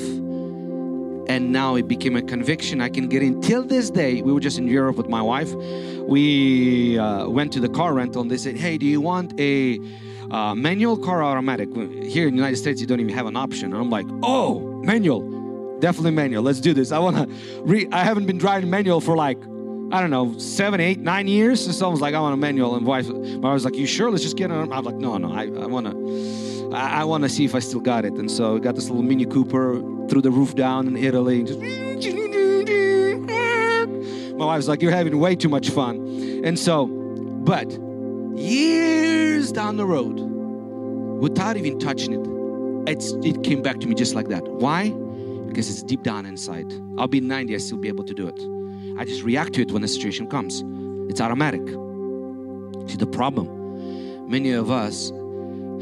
and 1.29 1.53
now 1.53 1.75
it 1.75 1.87
became 1.89 2.17
a 2.17 2.23
conviction 2.23 2.81
I 2.81 2.89
can 2.89 3.09
get 3.09 3.23
in. 3.23 3.41
Till 3.43 3.63
this 3.65 3.91
day, 3.91 4.23
we 4.23 4.33
were 4.33 4.41
just 4.41 4.59
in 4.59 4.69
Europe 4.69 4.97
with 4.97 5.09
my 5.09 5.21
wife. 5.21 5.53
We 6.09 6.99
uh, 6.99 7.29
went 7.29 7.53
to 7.55 7.61
the 7.61 7.69
car 7.69 7.93
rental 7.95 8.23
and 8.23 8.31
they 8.31 8.37
said, 8.37 8.57
Hey, 8.57 8.79
do 8.79 8.87
you 8.87 9.01
want 9.01 9.39
a 9.41 9.79
uh, 10.31 10.55
manual 10.55 10.97
car 10.97 11.23
automatic? 11.23 11.69
Here 11.75 12.27
in 12.29 12.35
the 12.35 12.37
United 12.37 12.57
States, 12.57 12.81
you 12.81 12.87
don't 12.87 13.01
even 13.01 13.15
have 13.15 13.27
an 13.27 13.37
option. 13.37 13.73
And 13.73 13.81
I'm 13.81 13.91
like, 13.91 14.07
Oh, 14.23 14.61
manual. 14.83 15.79
Definitely 15.81 16.13
manual. 16.13 16.43
Let's 16.43 16.61
do 16.61 16.73
this. 16.73 16.91
I 16.93 16.99
want 16.99 17.17
to 17.17 17.63
re 17.63 17.87
I 17.93 18.03
haven't 18.03 18.27
been 18.27 18.39
driving 18.39 18.71
manual 18.71 19.01
for 19.01 19.17
like 19.17 19.39
I 19.93 20.01
don't 20.01 20.11
know, 20.11 20.37
seven, 20.39 20.81
eight, 20.81 20.99
nine 20.99 21.29
years. 21.29 21.65
So 21.65 21.71
someone's 21.71 22.01
like, 22.01 22.15
I 22.15 22.21
want 22.21 22.35
a 22.35 22.37
manual. 22.37 22.75
And 22.75 22.85
wife, 22.85 23.09
my 23.09 23.19
wife 23.19 23.55
was 23.55 23.65
like, 23.65 23.77
You 23.77 23.87
sure? 23.87 24.11
Let's 24.11 24.25
just 24.25 24.37
get 24.37 24.51
it. 24.51 24.55
I'm 24.55 24.69
like, 24.85 24.97
No, 24.97 25.17
no, 25.17 25.33
I, 25.33 25.43
I 25.45 25.67
want 25.67 25.87
to, 25.87 26.73
I, 26.75 27.03
I 27.03 27.05
want 27.05 27.23
to 27.23 27.29
see 27.29 27.45
if 27.45 27.55
I 27.55 27.61
still 27.61 27.81
got 27.81 28.05
it. 28.05 28.15
And 28.15 28.31
so 28.31 28.55
we 28.55 28.61
got 28.61 28.75
this 28.75 28.89
little 28.89 29.05
Mini 29.05 29.27
Cooper, 29.27 29.81
threw 30.09 30.21
the 30.21 30.31
roof 30.31 30.57
down 30.57 30.89
in 30.89 30.97
Italy. 30.97 31.39
And 31.39 31.47
just, 31.47 31.61
my 34.37 34.45
wife's 34.45 34.67
like, 34.67 34.83
You're 34.83 34.93
having 34.93 35.19
way 35.21 35.37
too 35.37 35.49
much 35.49 35.71
fun. 35.71 35.97
And 36.45 36.59
so, 36.59 36.87
but 36.87 37.69
years 38.37 39.53
down 39.53 39.77
the 39.77 39.87
road, 39.87 40.21
without 41.21 41.57
even 41.57 41.79
touching 41.79 42.13
it, 42.13 42.91
it's, 42.91 43.13
it 43.25 43.43
came 43.43 43.63
back 43.63 43.81
to 43.81 43.87
me 43.87 43.95
just 43.95 44.15
like 44.15 44.29
that. 44.29 44.47
Why? 44.47 44.91
Because 45.47 45.71
it's 45.71 45.83
deep 45.83 46.03
down 46.03 46.27
inside. 46.27 46.73
I'll 46.99 47.09
be 47.09 47.21
90, 47.21 47.55
I 47.55 47.59
still 47.59 47.79
be 47.79 47.89
able 47.89 48.05
to 48.05 48.15
do 48.15 48.29
it. 48.29 48.41
I 48.99 49.05
just 49.05 49.23
react 49.23 49.55
to 49.55 49.63
it 49.63 49.73
when 49.73 49.83
the 49.83 49.89
situation 49.89 50.29
comes. 50.29 50.63
It's 51.11 51.21
automatic. 51.21 51.67
See, 52.89 52.97
the 52.97 53.07
problem, 53.07 54.29
many 54.29 54.53
of 54.53 54.71
us 54.71 55.11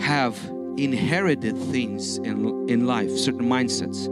have 0.00 0.38
inherited 0.76 1.56
things 1.56 2.18
in, 2.18 2.68
in 2.68 2.86
life, 2.86 3.10
certain 3.10 3.46
mindsets 3.46 4.08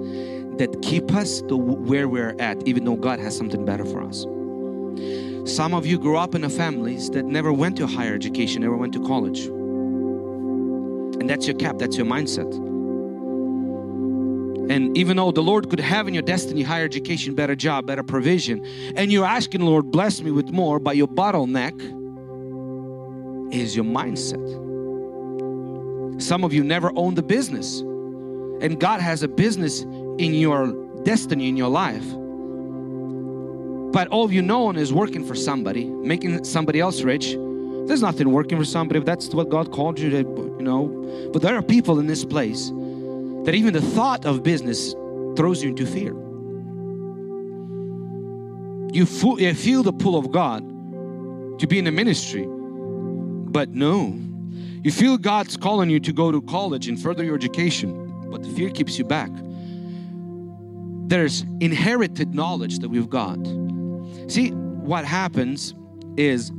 that 0.58 0.80
keep 0.82 1.12
us 1.14 1.40
to 1.42 1.56
where 1.56 2.08
we're 2.08 2.36
at, 2.38 2.66
even 2.66 2.84
though 2.84 2.96
God 2.96 3.18
has 3.18 3.36
something 3.36 3.64
better 3.64 3.84
for 3.84 4.02
us. 4.02 4.24
Some 5.44 5.74
of 5.74 5.84
you 5.84 5.98
grew 5.98 6.16
up 6.16 6.36
in 6.36 6.44
a 6.44 6.48
families 6.48 7.10
that 7.10 7.24
never 7.24 7.52
went 7.52 7.76
to 7.78 7.86
higher 7.88 8.14
education, 8.14 8.62
never 8.62 8.76
went 8.76 8.92
to 8.92 9.04
college. 9.04 9.46
And 11.20 11.28
that's 11.28 11.48
your 11.48 11.56
cap, 11.56 11.78
that's 11.78 11.96
your 11.96 12.06
mindset. 12.06 12.52
And 14.70 14.96
even 14.96 15.16
though 15.16 15.32
the 15.32 15.42
Lord 15.42 15.68
could 15.68 15.80
have 15.80 16.06
in 16.06 16.14
your 16.14 16.22
destiny 16.22 16.62
higher 16.62 16.84
education, 16.84 17.34
better 17.34 17.56
job, 17.56 17.86
better 17.86 18.04
provision, 18.04 18.64
and 18.94 19.10
you're 19.10 19.26
asking, 19.26 19.62
Lord, 19.62 19.90
bless 19.90 20.22
me 20.22 20.30
with 20.30 20.50
more, 20.50 20.78
but 20.78 20.96
your 20.96 21.08
bottleneck 21.08 21.74
is 23.52 23.74
your 23.74 23.84
mindset. 23.84 24.40
Some 26.22 26.44
of 26.44 26.52
you 26.52 26.62
never 26.62 26.92
owned 26.94 27.18
a 27.18 27.22
business, 27.22 27.80
and 27.80 28.78
God 28.78 29.00
has 29.00 29.24
a 29.24 29.28
business 29.28 29.82
in 30.18 30.34
your 30.34 30.72
destiny, 31.02 31.48
in 31.48 31.56
your 31.56 31.68
life. 31.68 32.06
But 33.92 34.08
all 34.08 34.32
you 34.32 34.40
know 34.40 34.70
is 34.72 34.92
working 34.92 35.24
for 35.24 35.34
somebody, 35.34 35.84
making 35.84 36.44
somebody 36.44 36.80
else 36.80 37.02
rich. 37.02 37.36
There's 37.86 38.00
nothing 38.00 38.30
working 38.32 38.58
for 38.58 38.64
somebody 38.64 38.98
if 38.98 39.04
that's 39.04 39.28
what 39.34 39.50
God 39.50 39.70
called 39.70 39.98
you 39.98 40.08
to, 40.10 40.18
you 40.18 40.62
know. 40.62 41.30
But 41.32 41.42
there 41.42 41.54
are 41.56 41.62
people 41.62 41.98
in 41.98 42.06
this 42.06 42.24
place 42.24 42.70
that 43.44 43.54
even 43.54 43.74
the 43.74 43.82
thought 43.82 44.24
of 44.24 44.42
business 44.42 44.92
throws 45.36 45.62
you 45.62 45.70
into 45.70 45.84
fear. 45.84 46.14
You 48.94 49.06
you 49.38 49.54
feel 49.54 49.82
the 49.82 49.92
pull 49.92 50.16
of 50.16 50.30
God 50.30 50.62
to 51.58 51.66
be 51.66 51.78
in 51.78 51.84
the 51.84 51.92
ministry, 51.92 52.46
but 52.46 53.70
no. 53.70 54.18
You 54.82 54.90
feel 54.90 55.18
God's 55.18 55.56
calling 55.56 55.90
you 55.90 56.00
to 56.00 56.12
go 56.12 56.32
to 56.32 56.40
college 56.42 56.88
and 56.88 57.00
further 57.00 57.24
your 57.24 57.36
education, 57.36 58.30
but 58.30 58.42
the 58.42 58.48
fear 58.50 58.70
keeps 58.70 58.98
you 58.98 59.04
back. 59.04 59.30
There's 61.08 61.44
inherited 61.60 62.34
knowledge 62.34 62.78
that 62.78 62.88
we've 62.88 63.10
got. 63.10 63.38
See, 64.32 64.48
what 64.48 65.04
happens 65.04 65.74
is 66.16 66.50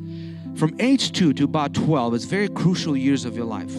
from 0.54 0.76
age 0.78 1.12
2 1.12 1.34
to 1.34 1.44
about 1.46 1.74
12 1.74 2.14
is 2.14 2.26
very 2.26 2.48
crucial 2.48 2.96
years 2.96 3.26
of 3.26 3.36
your 3.36 3.46
life. 3.46 3.76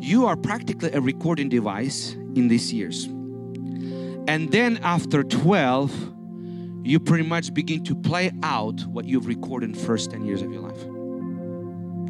You 0.00 0.26
are 0.26 0.36
practically 0.36 0.92
a 0.92 1.00
recording 1.00 1.48
device 1.48 2.12
in 2.12 2.48
these 2.48 2.74
years. 2.74 3.06
And 4.28 4.52
then 4.52 4.78
after 4.82 5.22
12, 5.22 6.12
you 6.84 7.00
pretty 7.00 7.24
much 7.24 7.54
begin 7.54 7.82
to 7.84 7.94
play 7.94 8.32
out 8.42 8.84
what 8.84 9.06
you've 9.06 9.26
recorded 9.26 9.70
in 9.70 9.76
first 9.76 10.10
10 10.10 10.26
years 10.26 10.42
of 10.42 10.52
your 10.52 10.60
life. 10.60 10.84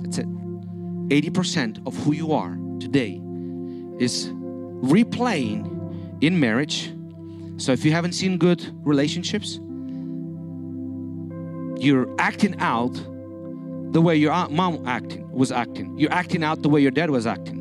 That's 0.02 0.18
it. 0.18 0.26
80% 0.26 1.86
of 1.86 1.96
who 1.98 2.14
you 2.14 2.32
are 2.32 2.56
today 2.80 3.20
is 4.00 4.26
replaying 4.26 6.20
in 6.20 6.40
marriage. 6.40 6.92
So 7.58 7.70
if 7.70 7.84
you 7.84 7.92
haven't 7.92 8.14
seen 8.14 8.38
good 8.38 8.68
relationships, 8.84 9.60
you're 11.82 12.08
acting 12.18 12.54
out 12.60 12.92
the 13.92 14.00
way 14.00 14.16
your 14.16 14.32
mom 14.48 14.86
acting 14.86 15.30
was 15.30 15.52
acting. 15.52 15.98
You're 15.98 16.12
acting 16.12 16.42
out 16.44 16.62
the 16.62 16.68
way 16.68 16.80
your 16.80 16.90
dad 16.90 17.10
was 17.10 17.26
acting. 17.26 17.58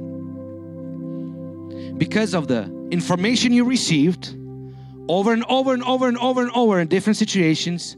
Because 1.97 2.33
of 2.33 2.47
the 2.47 2.63
information 2.91 3.51
you 3.51 3.65
received 3.65 4.35
over 5.09 5.33
and 5.33 5.43
over 5.45 5.73
and 5.73 5.83
over 5.83 6.07
and 6.07 6.17
over 6.17 6.41
and 6.41 6.51
over 6.51 6.79
in 6.79 6.87
different 6.87 7.17
situations, 7.17 7.97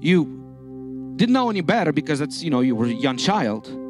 you 0.00 0.24
didn't 1.16 1.32
know 1.32 1.50
any 1.50 1.60
better 1.60 1.92
because 1.92 2.18
that's 2.18 2.42
you 2.42 2.50
know 2.50 2.60
you 2.60 2.76
were 2.76 2.86
a 2.86 2.92
young 2.92 3.16
child. 3.16 3.80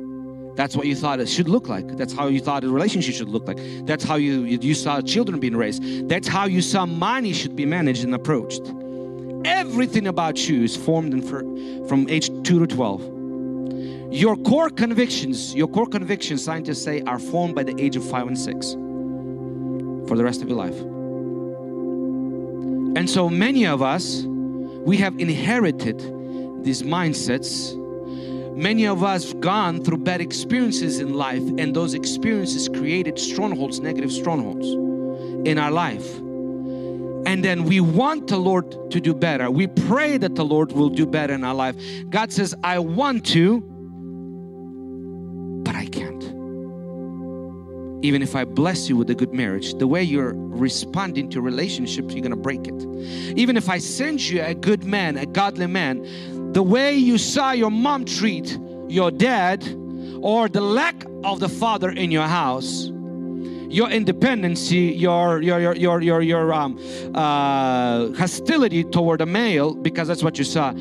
That's 0.57 0.77
what 0.77 0.87
you 0.87 0.95
thought 0.95 1.18
it 1.18 1.29
should 1.29 1.49
look 1.49 1.68
like. 1.68 1.97
That's 1.97 2.12
how 2.12 2.29
you 2.29 2.41
thought 2.41 2.62
a 2.62 2.68
relationship 2.68 3.14
should 3.14 3.29
look 3.29 3.49
like. 3.49 3.59
That's 3.87 4.05
how 4.05 4.14
you 4.16 4.45
you 4.45 4.75
saw 4.75 5.01
children 5.01 5.41
being 5.41 5.57
raised. 5.57 6.09
That's 6.09 6.29
how 6.29 6.47
you 6.47 6.62
saw 6.62 6.87
money 6.87 7.33
should 7.33 7.57
be 7.57 7.66
managed 7.66 8.05
and 8.05 8.14
approached. 8.14 8.62
Everything 9.45 10.07
about 10.07 10.49
you 10.49 10.62
is 10.62 10.76
formed 10.76 11.12
in 11.12 11.22
for, 11.22 11.40
from 11.86 12.09
age 12.09 12.28
2 12.45 12.66
to 12.66 12.66
12. 12.66 14.12
Your 14.12 14.36
core 14.36 14.70
convictions, 14.70 15.55
your 15.55 15.68
core 15.68 15.86
convictions, 15.86 16.42
scientists 16.42 16.82
say, 16.82 17.03
are 17.03 17.18
formed 17.18 17.55
by 17.55 17.64
the 17.64 17.74
age 17.82 17.97
of 17.97 18.09
5 18.09 18.28
and 18.28 18.38
6 18.38 18.72
for 20.09 20.16
the 20.16 20.24
rest 20.24 20.40
of 20.40 20.49
your 20.49 20.57
life. 20.57 20.78
And 22.97 23.11
so 23.11 23.28
many 23.28 23.66
of 23.66 23.82
us, 23.82 24.22
we 24.22 24.97
have 24.99 25.18
inherited 25.18 25.99
these 26.62 26.82
mindsets. 26.82 27.76
Many 28.57 28.86
of 28.86 29.03
us 29.03 29.32
have 29.32 29.40
gone 29.40 29.82
through 29.82 29.99
bad 29.99 30.20
experiences 30.20 31.01
in 31.01 31.14
life, 31.14 31.42
and 31.59 31.74
those 31.74 31.95
experiences 31.95 32.68
created 32.68 33.18
strongholds, 33.18 33.80
negative 33.80 34.12
strongholds 34.12 34.68
in 35.49 35.59
our 35.59 35.72
life. 35.72 36.20
And 37.27 37.45
then 37.45 37.64
we 37.64 37.81
want 37.81 38.29
the 38.29 38.37
Lord 38.37 38.91
to 38.91 39.01
do 39.01 39.14
better. 39.14 39.51
We 39.51 39.66
pray 39.66 40.18
that 40.18 40.35
the 40.35 40.45
Lord 40.45 40.72
will 40.72 40.91
do 40.91 41.07
better 41.07 41.33
in 41.33 41.43
our 41.43 41.55
life. 41.55 41.77
God 42.11 42.33
says, 42.33 42.55
I 42.62 42.79
want 42.79 43.25
to, 43.27 43.61
but 45.64 45.75
I 45.75 45.87
can't. 45.87 46.22
Even 48.05 48.20
if 48.20 48.37
I 48.37 48.45
bless 48.45 48.89
you 48.91 48.97
with 48.99 49.09
a 49.09 49.14
good 49.14 49.33
marriage, 49.33 49.75
the 49.75 49.87
way 49.87 50.03
you're 50.03 50.35
responding 50.35 51.31
to 51.31 51.41
relationships, 51.41 52.12
you're 52.12 52.22
gonna 52.22 52.37
break 52.37 52.68
it. 52.68 52.85
Even 53.39 53.57
if 53.57 53.70
I 53.70 53.79
send 53.79 54.20
you 54.20 54.43
a 54.43 54.55
good 54.55 54.85
man, 54.85 55.16
a 55.16 55.25
godly 55.25 55.66
man, 55.66 56.53
the 56.53 56.62
way 56.62 56.95
you 56.95 57.16
saw 57.16 57.53
your 57.53 57.70
mom 57.70 58.05
treat 58.05 58.59
your 58.89 59.11
dad, 59.11 59.66
or 60.20 60.49
the 60.49 60.61
lack 60.61 61.05
of 61.25 61.41
the 61.41 61.49
father 61.49 61.91
in 61.91 62.11
your 62.11 62.27
house, 62.27 62.91
your 63.75 63.91
independency, 63.91 64.95
your 64.97 65.43
your 65.43 65.75
your 65.75 66.01
your 66.01 66.22
your, 66.22 66.53
um, 66.53 66.79
uh, 67.14 68.12
hostility 68.12 68.85
toward 68.85 69.20
a 69.20 69.27
male, 69.27 69.75
because 69.75 70.07
that's 70.07 70.22
what 70.22 70.39
you 70.39 70.45
saw. 70.45 70.72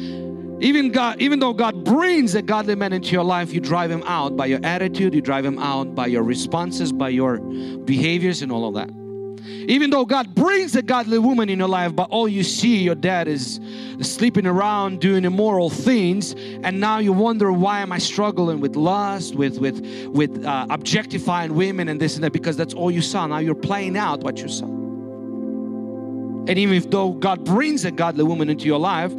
Even 0.62 0.92
God, 0.92 1.20
even 1.20 1.40
though 1.40 1.54
God 1.54 1.84
brings 1.84 2.36
a 2.36 2.42
godly 2.42 2.76
man 2.76 2.94
into 2.94 3.10
your 3.10 3.24
life, 3.24 3.52
you 3.52 3.60
drive 3.60 3.90
him 3.90 4.04
out 4.06 4.38
by 4.38 4.46
your 4.46 4.60
attitude, 4.64 5.14
you 5.14 5.22
drive 5.22 5.44
him 5.44 5.58
out 5.58 5.96
by 5.96 6.06
your 6.08 6.24
responses, 6.24 6.92
by 6.92 7.10
your 7.10 7.40
behaviors, 7.40 8.44
and 8.44 8.52
all 8.52 8.68
of 8.68 8.76
that. 8.76 9.03
Even 9.46 9.90
though 9.90 10.06
God 10.06 10.34
brings 10.34 10.76
a 10.76 10.82
godly 10.82 11.20
woman 11.20 11.50
in 11.50 11.60
your 11.60 11.68
life, 11.68 11.96
but 11.96 12.10
all 12.10 12.28
you 12.28 12.44
see, 12.44 12.78
your 12.84 12.96
dad 12.96 13.28
is 13.28 13.60
sleeping 14.02 14.48
around 14.48 15.02
doing 15.02 15.26
immoral 15.26 15.70
things, 15.70 16.34
and 16.64 16.80
now 16.80 17.00
you 17.00 17.14
wonder 17.14 17.52
why 17.52 17.80
am 17.80 17.92
I 17.92 17.98
struggling 17.98 18.60
with 18.60 18.76
lust, 18.76 19.36
with 19.36 19.60
with 19.60 19.86
with 20.08 20.46
uh, 20.46 20.68
objectifying 20.70 21.56
women 21.56 21.90
and 21.90 22.00
this 22.00 22.16
and 22.16 22.24
that, 22.24 22.34
because 22.34 22.58
that's 22.58 22.74
all 22.74 22.90
you 22.92 23.02
saw. 23.02 23.28
Now 23.28 23.40
you're 23.40 23.56
playing 23.56 23.98
out 23.98 24.24
what 24.24 24.40
you 24.40 24.48
saw. 24.48 24.66
And 24.66 26.58
even 26.58 26.76
if 26.76 26.90
though 26.90 27.14
God 27.14 27.46
brings 27.46 27.86
a 27.86 27.92
godly 27.92 28.24
woman 28.24 28.50
into 28.50 28.66
your 28.66 28.80
life, 28.80 29.14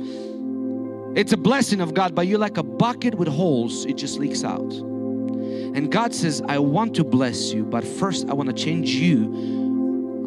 it's 1.17 1.33
a 1.33 1.37
blessing 1.39 1.81
of 1.81 1.95
God, 1.95 2.15
but 2.15 2.27
you're 2.27 2.39
like 2.39 2.59
a 2.59 2.63
bucket 2.63 3.15
with 3.15 3.29
holes, 3.29 3.87
it 3.87 3.97
just 3.97 4.19
leaks 4.19 4.45
out. 4.45 4.73
And 5.75 5.91
God 5.91 6.15
says, 6.15 6.43
I 6.49 6.59
want 6.59 6.95
to 6.97 7.05
bless 7.05 7.53
you, 7.53 7.65
but 7.65 7.85
first 7.85 8.29
I 8.29 8.35
want 8.35 8.49
to 8.49 8.55
change 8.55 8.91
you 8.91 9.64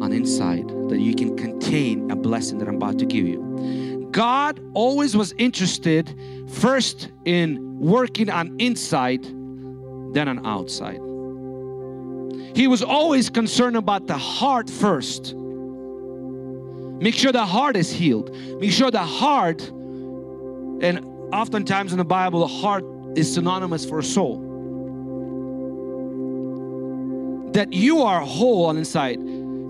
on 0.00 0.12
inside 0.12 0.68
that 0.88 1.00
you 1.00 1.14
can 1.14 1.36
contain 1.36 2.10
a 2.10 2.16
blessing 2.16 2.58
that 2.58 2.68
I'm 2.68 2.76
about 2.76 2.98
to 2.98 3.06
give 3.06 3.26
you. 3.26 4.08
God 4.10 4.60
always 4.74 5.16
was 5.16 5.32
interested 5.38 6.18
first 6.48 7.10
in 7.24 7.78
working 7.78 8.30
on 8.30 8.56
inside 8.58 9.24
than 9.24 10.28
on 10.28 10.46
outside. 10.46 11.00
He 12.56 12.66
was 12.66 12.82
always 12.82 13.28
concerned 13.30 13.76
about 13.76 14.06
the 14.06 14.16
heart 14.16 14.68
first. 14.70 15.34
Make 17.00 17.14
sure 17.14 17.30
the 17.30 17.46
heart 17.46 17.76
is 17.76 17.92
healed. 17.92 18.34
Make 18.60 18.72
sure 18.72 18.90
the 18.90 18.98
heart, 18.98 19.62
and 20.80 21.04
oftentimes 21.32 21.92
in 21.92 21.98
the 21.98 22.04
Bible, 22.04 22.40
the 22.40 22.46
heart 22.46 22.84
is 23.16 23.32
synonymous 23.32 23.84
for 23.84 24.02
soul. 24.02 24.46
That 27.52 27.72
you 27.72 28.02
are 28.02 28.20
whole 28.20 28.66
on 28.66 28.76
inside. 28.76 29.20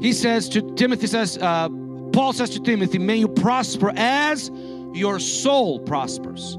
He 0.00 0.12
says 0.12 0.48
to 0.50 0.62
Timothy, 0.74 1.06
says, 1.06 1.38
uh, 1.38 1.68
Paul 2.12 2.32
says 2.32 2.50
to 2.50 2.60
Timothy, 2.60 2.98
may 2.98 3.16
you 3.16 3.28
prosper 3.28 3.92
as 3.96 4.50
your 4.94 5.18
soul 5.18 5.80
prospers. 5.80 6.56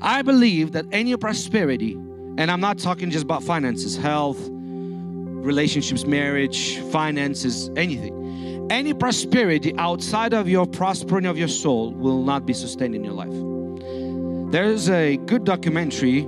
I 0.00 0.22
believe 0.22 0.72
that 0.72 0.86
any 0.92 1.16
prosperity, 1.16 1.92
and 1.92 2.50
I'm 2.50 2.60
not 2.60 2.78
talking 2.78 3.10
just 3.10 3.24
about 3.24 3.42
finances, 3.42 3.96
health, 3.96 4.38
relationships, 4.50 6.04
marriage, 6.04 6.78
finances, 6.90 7.70
anything. 7.76 8.66
Any 8.70 8.92
prosperity 8.92 9.74
outside 9.78 10.34
of 10.34 10.48
your 10.48 10.66
prospering 10.66 11.26
of 11.26 11.38
your 11.38 11.48
soul 11.48 11.92
will 11.92 12.22
not 12.22 12.44
be 12.44 12.52
sustained 12.52 12.94
in 12.94 13.02
your 13.02 13.14
life. 13.14 14.52
There's 14.52 14.90
a 14.90 15.16
good 15.16 15.44
documentary 15.44 16.26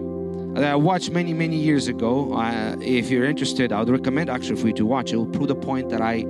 that 0.55 0.65
I 0.65 0.77
watched 0.77 1.11
many, 1.11 1.33
many 1.33 1.57
years 1.57 1.89
ago. 1.89 2.35
Uh, 2.35 2.77
if 2.81 3.11
you're 3.11 3.27
interested, 3.27 3.73
I 3.73 3.81
would 3.81 3.89
recommend 3.89 4.31
actually 4.31 4.61
for 4.61 4.69
you 4.69 4.75
to 4.75 4.87
watch. 4.87 5.13
It 5.13 5.17
will 5.17 5.27
prove 5.27 5.49
the 5.49 5.55
point 5.55 5.91
that 5.91 6.01
I 6.01 6.25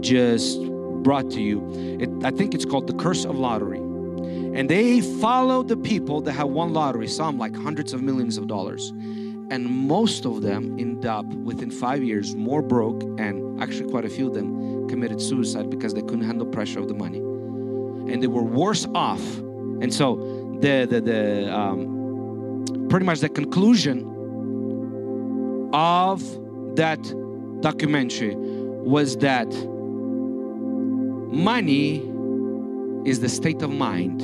just 0.00 0.60
brought 1.02 1.30
to 1.30 1.40
you. 1.40 1.68
It, 2.00 2.10
I 2.24 2.30
think 2.30 2.54
it's 2.54 2.64
called 2.64 2.86
The 2.86 2.94
Curse 2.94 3.24
of 3.24 3.36
Lottery. 3.36 3.78
And 3.78 4.68
they 4.68 5.00
follow 5.00 5.62
the 5.62 5.76
people 5.76 6.20
that 6.22 6.32
have 6.32 6.48
won 6.48 6.72
lottery, 6.72 7.06
some 7.06 7.38
like 7.38 7.54
hundreds 7.54 7.92
of 7.92 8.02
millions 8.02 8.36
of 8.36 8.48
dollars 8.48 8.92
and 9.50 9.68
most 9.68 10.24
of 10.24 10.42
them 10.42 10.78
end 10.78 11.04
up 11.04 11.26
within 11.26 11.70
five 11.70 12.02
years 12.02 12.34
more 12.36 12.62
broke 12.62 13.02
and 13.18 13.60
actually 13.60 13.90
quite 13.90 14.04
a 14.04 14.08
few 14.08 14.28
of 14.28 14.34
them 14.34 14.88
committed 14.88 15.20
suicide 15.20 15.68
because 15.68 15.92
they 15.92 16.02
couldn't 16.02 16.22
handle 16.22 16.46
pressure 16.46 16.78
of 16.78 16.88
the 16.88 16.94
money 16.94 17.18
and 17.18 18.22
they 18.22 18.28
were 18.28 18.44
worse 18.44 18.86
off 18.94 19.20
and 19.82 19.92
so 19.92 20.16
the 20.60 20.86
the, 20.88 21.00
the 21.00 21.52
um, 21.52 21.99
pretty 22.90 23.06
much 23.06 23.20
the 23.20 23.28
conclusion 23.28 24.04
of 25.72 26.20
that 26.76 27.00
documentary 27.60 28.34
was 28.36 29.16
that 29.18 29.48
money 31.32 31.98
is 33.08 33.20
the 33.20 33.28
state 33.28 33.62
of 33.62 33.70
mind 33.70 34.18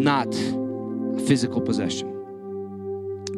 not 0.00 0.32
physical 1.26 1.60
possession 1.60 2.16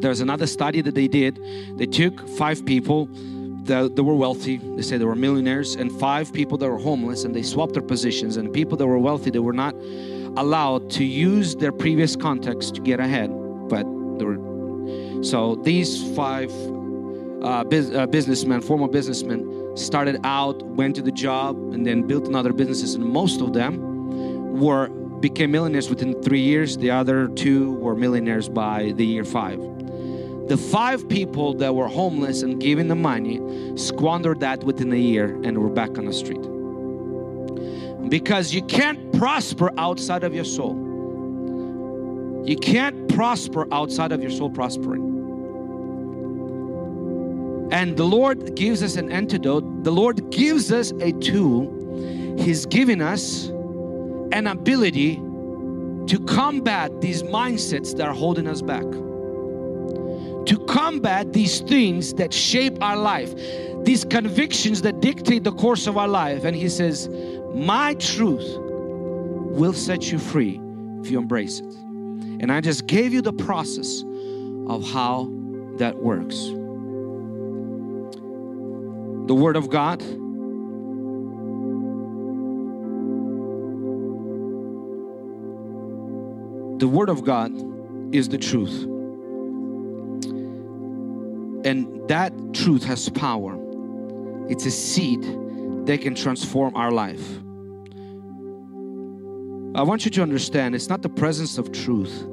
there's 0.01 0.21
another 0.21 0.47
study 0.47 0.81
that 0.81 0.95
they 0.95 1.07
did. 1.07 1.39
They 1.75 1.85
took 1.85 2.27
five 2.29 2.65
people 2.65 3.07
that, 3.63 3.95
that 3.95 4.03
were 4.03 4.15
wealthy. 4.15 4.57
They 4.57 4.81
say 4.81 4.97
they 4.97 5.05
were 5.05 5.15
millionaires, 5.15 5.75
and 5.75 5.91
five 5.99 6.31
people 6.31 6.57
that 6.59 6.69
were 6.69 6.77
homeless, 6.77 7.25
and 7.25 7.35
they 7.35 7.43
swapped 7.43 7.73
their 7.73 7.81
positions. 7.81 8.37
And 8.37 8.53
people 8.53 8.77
that 8.77 8.87
were 8.87 8.97
wealthy, 8.99 9.29
they 9.29 9.39
were 9.39 9.53
not 9.53 9.75
allowed 10.37 10.89
to 10.91 11.03
use 11.03 11.55
their 11.55 11.71
previous 11.71 12.15
contacts 12.15 12.71
to 12.71 12.81
get 12.81 12.99
ahead. 12.99 13.29
They 14.19 15.23
so 15.23 15.55
these 15.55 16.15
five 16.15 16.51
uh, 17.41 17.63
biz, 17.63 17.91
uh, 17.91 18.07
businessmen, 18.07 18.61
former 18.61 18.87
businessmen, 18.87 19.75
started 19.75 20.19
out, 20.23 20.61
went 20.63 20.95
to 20.95 21.01
the 21.01 21.11
job, 21.11 21.57
and 21.73 21.85
then 21.85 22.03
built 22.07 22.27
another 22.27 22.53
businesses. 22.53 22.95
And 22.95 23.05
most 23.05 23.41
of 23.41 23.53
them 23.53 24.59
were 24.59 24.89
became 25.19 25.51
millionaires 25.51 25.89
within 25.89 26.21
three 26.21 26.39
years. 26.39 26.77
The 26.77 26.91
other 26.91 27.27
two 27.27 27.73
were 27.73 27.95
millionaires 27.95 28.47
by 28.47 28.93
the 28.95 29.05
year 29.05 29.25
five. 29.25 29.59
The 30.47 30.57
five 30.57 31.07
people 31.09 31.53
that 31.55 31.75
were 31.75 31.87
homeless 31.87 32.41
and 32.41 32.59
giving 32.59 32.87
the 32.87 32.95
money 32.95 33.39
squandered 33.77 34.39
that 34.39 34.63
within 34.63 34.91
a 34.93 34.97
year 34.97 35.39
and 35.43 35.57
were 35.57 35.69
back 35.69 35.97
on 35.97 36.05
the 36.05 36.13
street. 36.13 36.41
Because 38.09 38.53
you 38.53 38.63
can't 38.63 39.13
prosper 39.13 39.71
outside 39.77 40.23
of 40.23 40.33
your 40.33 40.45
soul. 40.45 40.88
You 42.45 42.57
can't 42.57 43.13
prosper 43.13 43.67
outside 43.71 44.11
of 44.11 44.21
your 44.21 44.31
soul 44.31 44.49
prospering. 44.49 45.17
And 47.71 47.95
the 47.95 48.05
Lord 48.05 48.55
gives 48.55 48.81
us 48.81 48.95
an 48.95 49.11
antidote. 49.11 49.83
The 49.83 49.91
Lord 49.91 50.31
gives 50.31 50.71
us 50.71 50.91
a 51.01 51.11
tool. 51.13 52.37
He's 52.39 52.65
giving 52.65 53.01
us 53.01 53.49
an 54.31 54.47
ability 54.47 55.15
to 55.15 56.25
combat 56.27 57.01
these 57.01 57.21
mindsets 57.23 57.95
that 57.97 58.07
are 58.07 58.13
holding 58.13 58.47
us 58.47 58.61
back 58.61 58.85
to 60.49 60.57
combat 60.65 61.31
these 61.31 61.59
things 61.61 62.15
that 62.15 62.33
shape 62.33 62.81
our 62.81 62.97
life, 62.97 63.35
these 63.83 64.03
convictions 64.03 64.81
that 64.81 64.99
dictate 64.99 65.43
the 65.43 65.51
course 65.51 65.85
of 65.85 65.95
our 65.95 66.07
life. 66.07 66.43
And 66.43 66.55
he 66.55 66.67
says, 66.69 67.07
My 67.53 67.93
truth 67.93 68.57
will 68.57 69.73
set 69.73 70.11
you 70.11 70.17
free 70.17 70.59
if 71.01 71.11
you 71.11 71.19
embrace 71.19 71.59
it. 71.59 71.88
And 72.39 72.51
I 72.51 72.61
just 72.61 72.87
gave 72.87 73.13
you 73.13 73.21
the 73.21 73.33
process 73.33 74.03
of 74.67 74.89
how 74.89 75.29
that 75.77 75.97
works. 75.97 76.35
The 79.27 79.35
Word 79.35 79.55
of 79.55 79.69
God. 79.69 79.99
The 86.79 86.87
Word 86.87 87.09
of 87.09 87.23
God 87.23 87.51
is 88.15 88.29
the 88.29 88.37
truth. 88.37 88.83
And 91.65 92.07
that 92.07 92.33
truth 92.53 92.83
has 92.85 93.09
power. 93.09 93.57
It's 94.49 94.65
a 94.65 94.71
seed 94.71 95.21
that 95.85 96.01
can 96.01 96.15
transform 96.15 96.75
our 96.75 96.91
life. 96.91 97.39
I 99.75 99.83
want 99.83 100.03
you 100.03 100.11
to 100.11 100.21
understand 100.23 100.73
it's 100.73 100.89
not 100.89 101.03
the 101.03 101.09
presence 101.09 101.59
of 101.59 101.71
truth. 101.71 102.25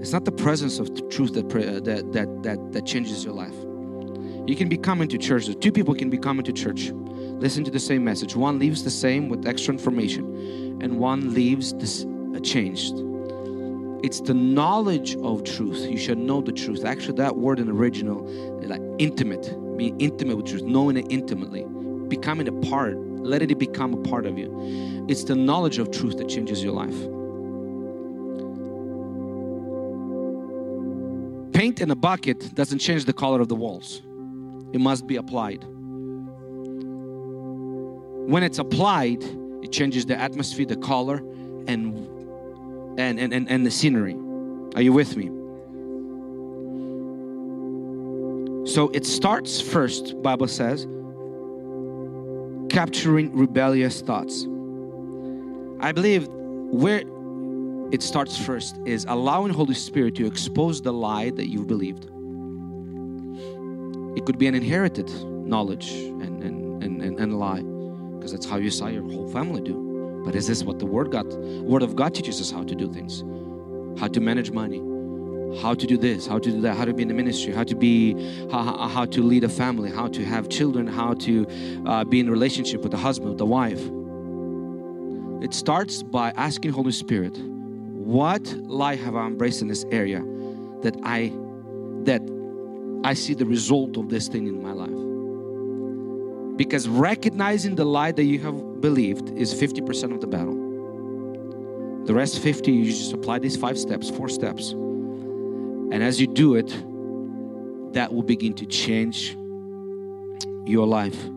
It's 0.00 0.12
not 0.12 0.24
the 0.24 0.32
presence 0.32 0.78
of 0.78 0.94
the 0.94 1.02
truth 1.08 1.34
that, 1.34 1.48
that, 1.48 2.12
that, 2.12 2.42
that, 2.44 2.72
that 2.72 2.86
changes 2.86 3.24
your 3.24 3.34
life. 3.34 3.54
You 4.48 4.54
can 4.54 4.68
be 4.68 4.78
coming 4.78 5.08
to 5.08 5.18
church. 5.18 5.48
Two 5.58 5.72
people 5.72 5.94
can 5.94 6.08
be 6.08 6.18
coming 6.18 6.44
to 6.44 6.52
church, 6.52 6.92
listen 6.92 7.64
to 7.64 7.70
the 7.70 7.80
same 7.80 8.04
message. 8.04 8.36
One 8.36 8.60
leaves 8.60 8.84
the 8.84 8.90
same 8.90 9.28
with 9.28 9.46
extra 9.46 9.74
information, 9.74 10.78
and 10.80 10.98
one 10.98 11.34
leaves 11.34 11.74
this 11.74 12.06
uh, 12.34 12.38
changed. 12.40 12.94
It's 14.04 14.20
the 14.20 14.34
knowledge 14.34 15.16
of 15.16 15.42
truth. 15.42 15.90
You 15.90 15.98
should 15.98 16.18
know 16.18 16.40
the 16.40 16.52
truth. 16.52 16.84
Actually, 16.84 17.16
that 17.16 17.36
word 17.36 17.58
in 17.58 17.68
original, 17.68 18.24
like 18.62 18.80
intimate, 18.98 19.52
being 19.76 20.00
intimate 20.00 20.36
with 20.36 20.46
truth, 20.46 20.62
knowing 20.62 20.96
it 20.96 21.06
intimately, 21.10 21.66
becoming 22.06 22.46
a 22.46 22.52
part, 22.52 22.96
let 23.28 23.42
it 23.42 23.58
become 23.58 23.94
a 23.94 24.02
part 24.02 24.26
of 24.26 24.38
you. 24.38 25.06
It's 25.08 25.24
the 25.24 25.34
knowledge 25.34 25.78
of 25.78 25.90
truth 25.90 26.16
that 26.18 26.28
changes 26.28 26.62
your 26.62 26.72
life. 26.72 26.98
Paint 31.52 31.80
in 31.80 31.90
a 31.90 31.96
bucket 31.96 32.54
doesn't 32.54 32.78
change 32.78 33.04
the 33.04 33.12
color 33.12 33.40
of 33.40 33.48
the 33.48 33.56
walls, 33.56 34.02
it 34.72 34.80
must 34.80 35.06
be 35.06 35.16
applied. 35.16 35.64
When 38.28 38.42
it's 38.42 38.58
applied, 38.58 39.24
it 39.62 39.72
changes 39.72 40.06
the 40.06 40.16
atmosphere, 40.18 40.66
the 40.66 40.76
color, 40.76 41.16
and 41.66 42.06
and, 42.98 43.18
and, 43.20 43.32
and, 43.32 43.48
and 43.48 43.64
the 43.64 43.70
scenery. 43.70 44.16
Are 44.74 44.82
you 44.82 44.92
with 44.92 45.16
me? 45.16 45.30
So 48.68 48.90
it 48.90 49.06
starts 49.06 49.60
first, 49.60 50.20
Bible 50.20 50.46
says, 50.48 50.86
capturing 52.78 53.36
rebellious 53.36 54.02
thoughts. 54.02 54.44
I 55.80 55.90
believe 55.90 56.28
where 56.28 57.02
it 57.90 58.04
starts 58.04 58.38
first 58.38 58.78
is 58.86 59.04
allowing 59.08 59.52
Holy 59.52 59.74
Spirit 59.74 60.14
to 60.14 60.26
expose 60.26 60.80
the 60.80 60.92
lie 60.92 61.30
that 61.30 61.48
you've 61.48 61.66
believed. 61.66 62.04
It 64.16 64.24
could 64.26 64.38
be 64.38 64.46
an 64.46 64.54
inherited 64.54 65.10
knowledge 65.24 65.90
and, 65.90 66.40
and, 66.44 66.84
and, 66.84 67.02
and, 67.02 67.18
and 67.18 67.40
lie 67.40 67.62
because 68.16 68.30
that's 68.30 68.46
how 68.46 68.58
you 68.58 68.70
saw 68.70 68.86
your 68.86 69.02
whole 69.02 69.28
family 69.32 69.60
do. 69.60 70.22
But 70.24 70.36
is 70.36 70.46
this 70.46 70.62
what 70.62 70.78
the 70.78 70.86
Word 70.86 71.10
God, 71.10 71.26
Word 71.64 71.82
of 71.82 71.96
God 71.96 72.14
teaches 72.14 72.40
us 72.40 72.52
how 72.52 72.62
to 72.62 72.76
do 72.76 72.92
things? 72.92 73.24
How 74.00 74.06
to 74.06 74.20
manage 74.20 74.52
money, 74.52 74.78
how 75.56 75.74
to 75.74 75.86
do 75.86 75.96
this, 75.96 76.26
how 76.26 76.38
to 76.38 76.50
do 76.50 76.60
that, 76.60 76.76
how 76.76 76.84
to 76.84 76.92
be 76.92 77.02
in 77.02 77.08
the 77.08 77.14
ministry, 77.14 77.52
how 77.52 77.64
to 77.64 77.74
be, 77.74 78.14
how, 78.50 78.88
how 78.88 79.04
to 79.06 79.22
lead 79.22 79.44
a 79.44 79.48
family, 79.48 79.90
how 79.90 80.08
to 80.08 80.24
have 80.24 80.48
children, 80.48 80.86
how 80.86 81.14
to 81.14 81.46
uh, 81.86 82.04
be 82.04 82.20
in 82.20 82.30
relationship 82.30 82.82
with 82.82 82.92
the 82.92 82.98
husband, 82.98 83.30
with 83.30 83.38
the 83.38 83.46
wife. 83.46 83.80
It 85.42 85.54
starts 85.54 86.02
by 86.02 86.30
asking 86.36 86.72
Holy 86.72 86.92
Spirit, 86.92 87.38
what 87.38 88.42
life 88.64 89.00
have 89.02 89.14
I 89.16 89.26
embraced 89.26 89.62
in 89.62 89.68
this 89.68 89.84
area 89.90 90.22
that 90.82 90.96
I 91.02 91.32
that 92.04 92.22
I 93.04 93.14
see 93.14 93.34
the 93.34 93.44
result 93.46 93.96
of 93.96 94.08
this 94.08 94.28
thing 94.28 94.46
in 94.46 94.62
my 94.62 94.72
life. 94.72 96.56
Because 96.56 96.88
recognizing 96.88 97.76
the 97.76 97.84
lie 97.84 98.12
that 98.12 98.24
you 98.24 98.40
have 98.40 98.80
believed 98.80 99.30
is 99.30 99.54
50% 99.54 100.12
of 100.12 100.20
the 100.20 100.26
battle. 100.26 100.56
The 102.06 102.14
rest 102.14 102.40
50, 102.40 102.72
you 102.72 102.86
just 102.86 103.12
apply 103.12 103.38
these 103.38 103.56
five 103.56 103.78
steps, 103.78 104.10
four 104.10 104.28
steps. 104.28 104.74
And 105.90 106.02
as 106.02 106.20
you 106.20 106.26
do 106.26 106.54
it, 106.54 106.68
that 107.94 108.12
will 108.12 108.22
begin 108.22 108.54
to 108.54 108.66
change 108.66 109.36
your 110.66 110.86
life. 110.86 111.28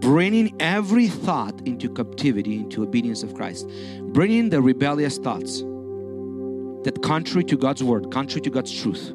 Bringing 0.00 0.54
every 0.60 1.08
thought 1.08 1.60
into 1.66 1.88
captivity, 1.88 2.56
into 2.56 2.82
obedience 2.82 3.22
of 3.22 3.34
Christ. 3.34 3.68
Bringing 4.00 4.48
the 4.48 4.60
rebellious 4.60 5.18
thoughts 5.18 5.60
that 6.84 7.00
contrary 7.02 7.44
to 7.44 7.56
God's 7.56 7.84
word, 7.84 8.10
contrary 8.10 8.40
to 8.40 8.50
God's 8.50 8.72
truth, 8.72 9.12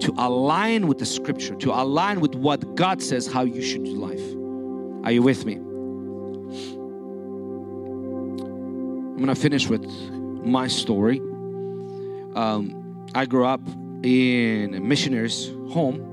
to 0.00 0.12
align 0.18 0.88
with 0.88 0.98
the 0.98 1.06
scripture, 1.06 1.54
to 1.56 1.70
align 1.70 2.20
with 2.20 2.34
what 2.34 2.74
God 2.74 3.00
says 3.00 3.26
how 3.26 3.42
you 3.44 3.62
should 3.62 3.84
do 3.84 3.92
life. 3.92 4.34
Are 5.04 5.12
you 5.12 5.22
with 5.22 5.44
me? 5.44 5.54
I'm 9.14 9.18
gonna 9.18 9.36
finish 9.36 9.68
with 9.68 9.84
my 10.44 10.66
story. 10.66 11.18
Um, 12.34 13.06
I 13.14 13.26
grew 13.26 13.44
up 13.44 13.60
in 14.02 14.74
a 14.74 14.80
missionary's 14.80 15.48
home. 15.70 16.08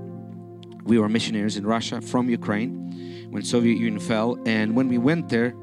We 0.84 0.98
were 1.00 1.10
missionaries 1.10 1.58
in 1.58 1.66
Russia 1.66 2.02
from 2.02 2.30
Ukraine 2.30 3.28
when 3.30 3.44
Soviet 3.44 3.78
Union 3.78 4.00
fell, 4.00 4.40
and 4.46 4.76
when 4.76 4.88
we 4.88 4.98
went 4.98 5.30
there, 5.30 5.54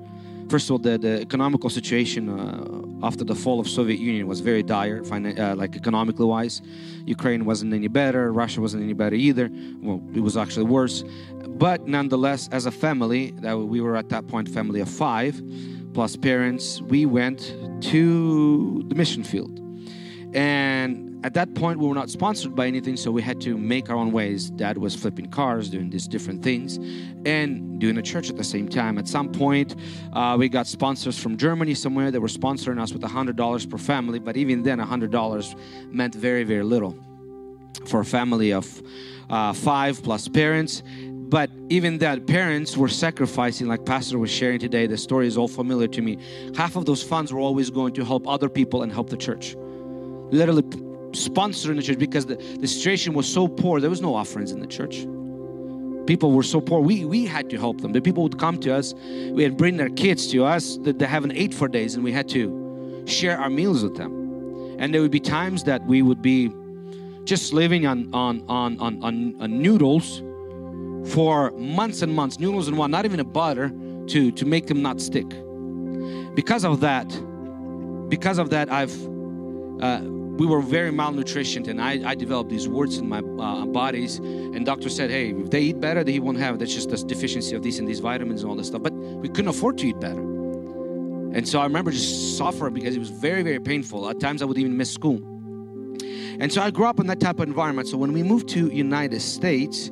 first 0.48 0.66
of 0.66 0.72
all, 0.72 0.78
the, 0.78 0.98
the 0.98 1.20
economical 1.20 1.68
situation 1.68 2.28
uh, 2.28 3.06
after 3.06 3.24
the 3.24 3.34
fall 3.34 3.58
of 3.60 3.68
Soviet 3.68 3.98
Union 3.98 4.26
was 4.26 4.40
very 4.40 4.62
dire, 4.62 5.02
uh, 5.12 5.54
like 5.56 5.76
economically 5.76 6.26
wise. 6.26 6.62
Ukraine 7.04 7.44
wasn't 7.44 7.74
any 7.74 7.88
better, 7.88 8.32
Russia 8.32 8.60
wasn't 8.60 8.82
any 8.82 8.92
better 8.92 9.16
either. 9.16 9.50
Well, 9.80 10.00
it 10.14 10.20
was 10.20 10.36
actually 10.36 10.66
worse. 10.66 11.04
But 11.48 11.86
nonetheless, 11.86 12.48
as 12.52 12.66
a 12.66 12.70
family, 12.70 13.32
that 13.38 13.56
we 13.58 13.80
were 13.80 13.96
at 13.96 14.08
that 14.10 14.26
point 14.28 14.48
family 14.48 14.80
of 14.80 14.88
five 14.88 15.40
plus 15.96 16.14
parents, 16.14 16.82
we 16.82 17.06
went 17.06 17.56
to 17.80 18.84
the 18.88 18.94
mission 18.94 19.24
field. 19.24 19.58
And 20.34 21.24
at 21.24 21.32
that 21.32 21.54
point, 21.54 21.78
we 21.78 21.86
were 21.88 21.94
not 21.94 22.10
sponsored 22.10 22.54
by 22.54 22.66
anything, 22.66 22.98
so 22.98 23.10
we 23.10 23.22
had 23.22 23.40
to 23.40 23.56
make 23.56 23.88
our 23.88 23.96
own 23.96 24.12
ways. 24.12 24.50
Dad 24.50 24.76
was 24.76 24.94
flipping 24.94 25.30
cars, 25.30 25.70
doing 25.70 25.88
these 25.88 26.06
different 26.06 26.42
things, 26.42 26.76
and 27.24 27.80
doing 27.80 27.96
a 27.96 28.02
church 28.02 28.28
at 28.28 28.36
the 28.36 28.44
same 28.44 28.68
time. 28.68 28.98
At 28.98 29.08
some 29.08 29.32
point, 29.32 29.74
uh, 30.12 30.36
we 30.38 30.50
got 30.50 30.66
sponsors 30.66 31.18
from 31.18 31.38
Germany 31.38 31.72
somewhere 31.72 32.10
that 32.10 32.20
were 32.20 32.28
sponsoring 32.28 32.78
us 32.78 32.92
with 32.92 33.00
$100 33.00 33.70
per 33.70 33.78
family, 33.78 34.18
but 34.18 34.36
even 34.36 34.64
then, 34.64 34.78
$100 34.78 35.58
meant 35.90 36.14
very, 36.14 36.44
very 36.44 36.62
little 36.62 36.94
for 37.86 38.00
a 38.00 38.04
family 38.04 38.52
of 38.52 38.82
uh, 39.30 39.52
five 39.54 40.02
plus 40.02 40.28
parents 40.28 40.82
but 41.28 41.50
even 41.68 41.98
that 41.98 42.26
parents 42.26 42.76
were 42.76 42.88
sacrificing 42.88 43.66
like 43.66 43.84
pastor 43.84 44.18
was 44.18 44.30
sharing 44.30 44.60
today 44.60 44.86
the 44.86 44.96
story 44.96 45.26
is 45.26 45.36
all 45.36 45.48
familiar 45.48 45.88
to 45.88 46.00
me. 46.00 46.18
Half 46.54 46.76
of 46.76 46.86
those 46.86 47.02
funds 47.02 47.32
were 47.32 47.40
always 47.40 47.68
going 47.68 47.94
to 47.94 48.04
help 48.04 48.28
other 48.28 48.48
people 48.48 48.82
and 48.84 48.92
help 48.92 49.10
the 49.10 49.16
church. 49.16 49.56
Literally 50.30 50.62
sponsoring 51.12 51.76
the 51.76 51.82
church 51.82 51.98
because 51.98 52.26
the, 52.26 52.36
the 52.36 52.68
situation 52.68 53.12
was 53.12 53.30
so 53.32 53.48
poor. 53.48 53.80
There 53.80 53.90
was 53.90 54.00
no 54.00 54.14
offerings 54.14 54.52
in 54.52 54.60
the 54.60 54.66
church. 54.68 55.06
People 56.06 56.30
were 56.30 56.44
so 56.44 56.60
poor. 56.60 56.80
We 56.80 57.04
we 57.04 57.26
had 57.26 57.50
to 57.50 57.58
help 57.58 57.80
them. 57.80 57.92
The 57.92 58.00
people 58.00 58.22
would 58.22 58.38
come 58.38 58.58
to 58.60 58.72
us. 58.72 58.94
We 58.94 59.42
had 59.42 59.56
bring 59.56 59.76
their 59.76 59.90
kids 59.90 60.30
to 60.30 60.44
us. 60.44 60.76
That 60.84 61.00
they 61.00 61.06
haven't 61.06 61.32
ate 61.32 61.52
for 61.52 61.66
days 61.66 61.96
and 61.96 62.04
we 62.04 62.12
had 62.12 62.28
to 62.28 63.02
share 63.06 63.36
our 63.36 63.50
meals 63.50 63.82
with 63.82 63.96
them. 63.96 64.12
And 64.78 64.94
there 64.94 65.00
would 65.00 65.10
be 65.10 65.20
times 65.20 65.64
that 65.64 65.84
we 65.86 66.02
would 66.02 66.22
be 66.22 66.52
just 67.24 67.52
living 67.52 67.84
on 67.84 68.14
on 68.14 68.44
on 68.48 68.78
on, 68.78 69.02
on, 69.02 69.34
on 69.40 69.60
noodles 69.60 70.22
for 71.06 71.50
months 71.52 72.02
and 72.02 72.14
months, 72.14 72.38
noodles 72.38 72.68
and 72.68 72.76
one, 72.76 72.90
not 72.90 73.04
even 73.04 73.20
a 73.20 73.24
butter 73.24 73.70
to, 74.08 74.30
to 74.32 74.44
make 74.44 74.66
them 74.66 74.82
not 74.82 75.00
stick. 75.00 75.28
Because 76.34 76.64
of 76.64 76.80
that, 76.80 77.08
because 78.08 78.38
of 78.38 78.50
that, 78.50 78.70
I've 78.70 78.94
uh, 79.80 80.00
we 80.38 80.46
were 80.46 80.60
very 80.60 80.90
malnutritioned, 80.90 81.66
and 81.66 81.80
I, 81.80 82.10
I 82.10 82.14
developed 82.14 82.50
these 82.50 82.68
warts 82.68 82.98
in 82.98 83.08
my 83.08 83.20
uh, 83.20 83.64
bodies. 83.66 84.18
And 84.18 84.66
doctor 84.66 84.88
said, 84.90 85.10
"Hey, 85.10 85.30
if 85.30 85.50
they 85.50 85.62
eat 85.62 85.80
better, 85.80 86.04
they 86.04 86.18
won't 86.18 86.38
have. 86.38 86.58
That's 86.58 86.74
just 86.74 86.92
a 86.92 87.04
deficiency 87.04 87.56
of 87.56 87.62
these 87.62 87.78
and 87.78 87.88
these 87.88 88.00
vitamins 88.00 88.42
and 88.42 88.50
all 88.50 88.56
this 88.56 88.68
stuff." 88.68 88.82
But 88.82 88.92
we 88.92 89.28
couldn't 89.28 89.48
afford 89.48 89.78
to 89.78 89.88
eat 89.88 89.98
better, 89.98 90.20
and 90.20 91.48
so 91.48 91.58
I 91.60 91.64
remember 91.64 91.90
just 91.90 92.36
suffering 92.36 92.74
because 92.74 92.96
it 92.96 92.98
was 92.98 93.10
very, 93.10 93.42
very 93.42 93.60
painful. 93.60 94.08
At 94.08 94.20
times, 94.20 94.42
I 94.42 94.44
would 94.44 94.58
even 94.58 94.76
miss 94.76 94.92
school. 94.92 95.20
And 96.38 96.52
so 96.52 96.60
I 96.60 96.70
grew 96.70 96.84
up 96.84 97.00
in 97.00 97.06
that 97.06 97.18
type 97.18 97.38
of 97.40 97.48
environment. 97.48 97.88
So 97.88 97.96
when 97.96 98.12
we 98.12 98.22
moved 98.22 98.48
to 98.50 98.68
United 98.68 99.22
States, 99.22 99.90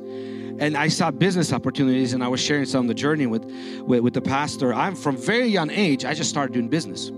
and 0.59 0.77
I 0.77 0.87
saw 0.87 1.11
business 1.11 1.51
opportunities 1.51 2.13
and 2.13 2.23
I 2.23 2.27
was 2.27 2.39
sharing 2.39 2.65
some 2.65 2.85
of 2.85 2.87
the 2.87 2.93
journey 2.93 3.25
with, 3.25 3.43
with, 3.81 4.01
with 4.01 4.13
the 4.13 4.21
pastor. 4.21 4.73
I'm 4.73 4.95
from 4.95 5.17
very 5.17 5.47
young 5.47 5.69
age, 5.69 6.05
I 6.05 6.13
just 6.13 6.29
started 6.29 6.53
doing 6.53 6.69
business. 6.69 7.11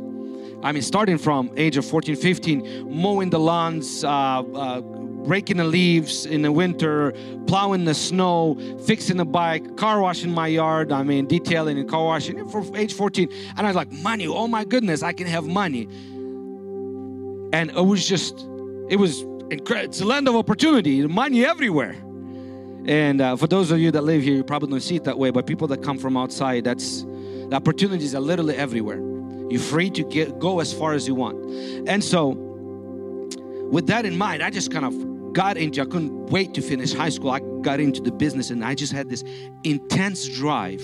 I 0.64 0.72
mean, 0.72 0.82
starting 0.82 1.20
from 1.20 1.52
age 1.56 1.78
of 1.78 1.86
14, 1.86 2.16
15, 2.16 2.90
mowing 2.90 3.30
the 3.30 3.40
lawns, 3.40 4.04
uh, 4.04 4.10
uh, 4.10 4.82
raking 4.84 5.58
the 5.58 5.64
leaves 5.64 6.26
in 6.26 6.42
the 6.42 6.52
winter, 6.52 7.14
plowing 7.46 7.86
the 7.86 7.94
snow, 7.94 8.58
fixing 8.86 9.18
the 9.18 9.26
bike, 9.26 9.78
car 9.78 10.02
washing 10.02 10.32
my 10.32 10.48
yard. 10.48 10.92
I 10.92 11.04
mean, 11.04 11.28
detailing 11.28 11.78
and 11.78 11.88
car 11.88 12.06
washing 12.06 12.50
for 12.50 12.66
age 12.76 12.94
14. 12.94 13.30
And 13.56 13.60
I 13.60 13.70
was 13.70 13.76
like, 13.76 13.92
money, 13.92 14.26
oh 14.26 14.48
my 14.48 14.64
goodness, 14.64 15.04
I 15.04 15.14
can 15.14 15.28
have 15.28 15.46
money. 15.46 15.84
And 17.54 17.70
it 17.70 17.86
was 17.86 18.08
just, 18.08 18.40
it 18.90 18.98
was 18.98 19.22
incredible. 19.52 19.90
It's 19.90 20.02
a 20.02 20.06
land 20.06 20.28
of 20.28 20.36
opportunity, 20.36 21.06
money 21.06 21.46
everywhere. 21.46 21.96
And 22.88 23.20
uh, 23.20 23.36
for 23.36 23.48
those 23.48 23.72
of 23.72 23.80
you 23.80 23.92
that 23.92 24.04
live 24.04 24.24
here, 24.24 24.36
you 24.36 24.44
probably 24.44 24.70
don't 24.70 24.80
see 24.80 24.96
it 24.96 25.04
that 25.04 25.20
way, 25.20 25.30
but 25.30 25.46
people 25.46 25.68
that 25.68 25.84
come 25.84 25.98
from 25.98 26.16
outside, 26.16 26.64
that's 26.64 27.04
the 27.04 27.56
opportunities 27.56 28.16
are 28.16 28.22
literally 28.22 28.56
everywhere. 28.56 29.00
You're 29.50 29.62
free 29.62 29.90
to 29.92 30.04
get 30.04 30.40
go 30.40 30.60
as 30.60 30.74
far 30.74 30.94
as 30.94 31.08
you 31.08 31.16
want. 31.16 31.38
And 31.88 32.04
so, 32.04 32.30
with 33.72 33.88
that 33.88 34.06
in 34.06 34.18
mind, 34.18 34.42
I 34.42 34.50
just 34.50 34.72
kind 34.72 34.86
of 34.86 35.34
got 35.34 35.58
into, 35.58 35.82
I 35.82 35.86
couldn't 35.86 36.28
wait 36.28 36.54
to 36.56 36.62
finish 36.62 36.94
high 36.94 37.10
school. 37.10 37.32
I 37.32 37.40
got 37.62 37.80
into 37.80 38.02
the 38.02 38.12
business 38.12 38.50
and 38.50 38.64
I 38.64 38.76
just 38.76 38.94
had 38.94 39.10
this 39.10 39.24
intense 39.64 40.28
drive 40.28 40.82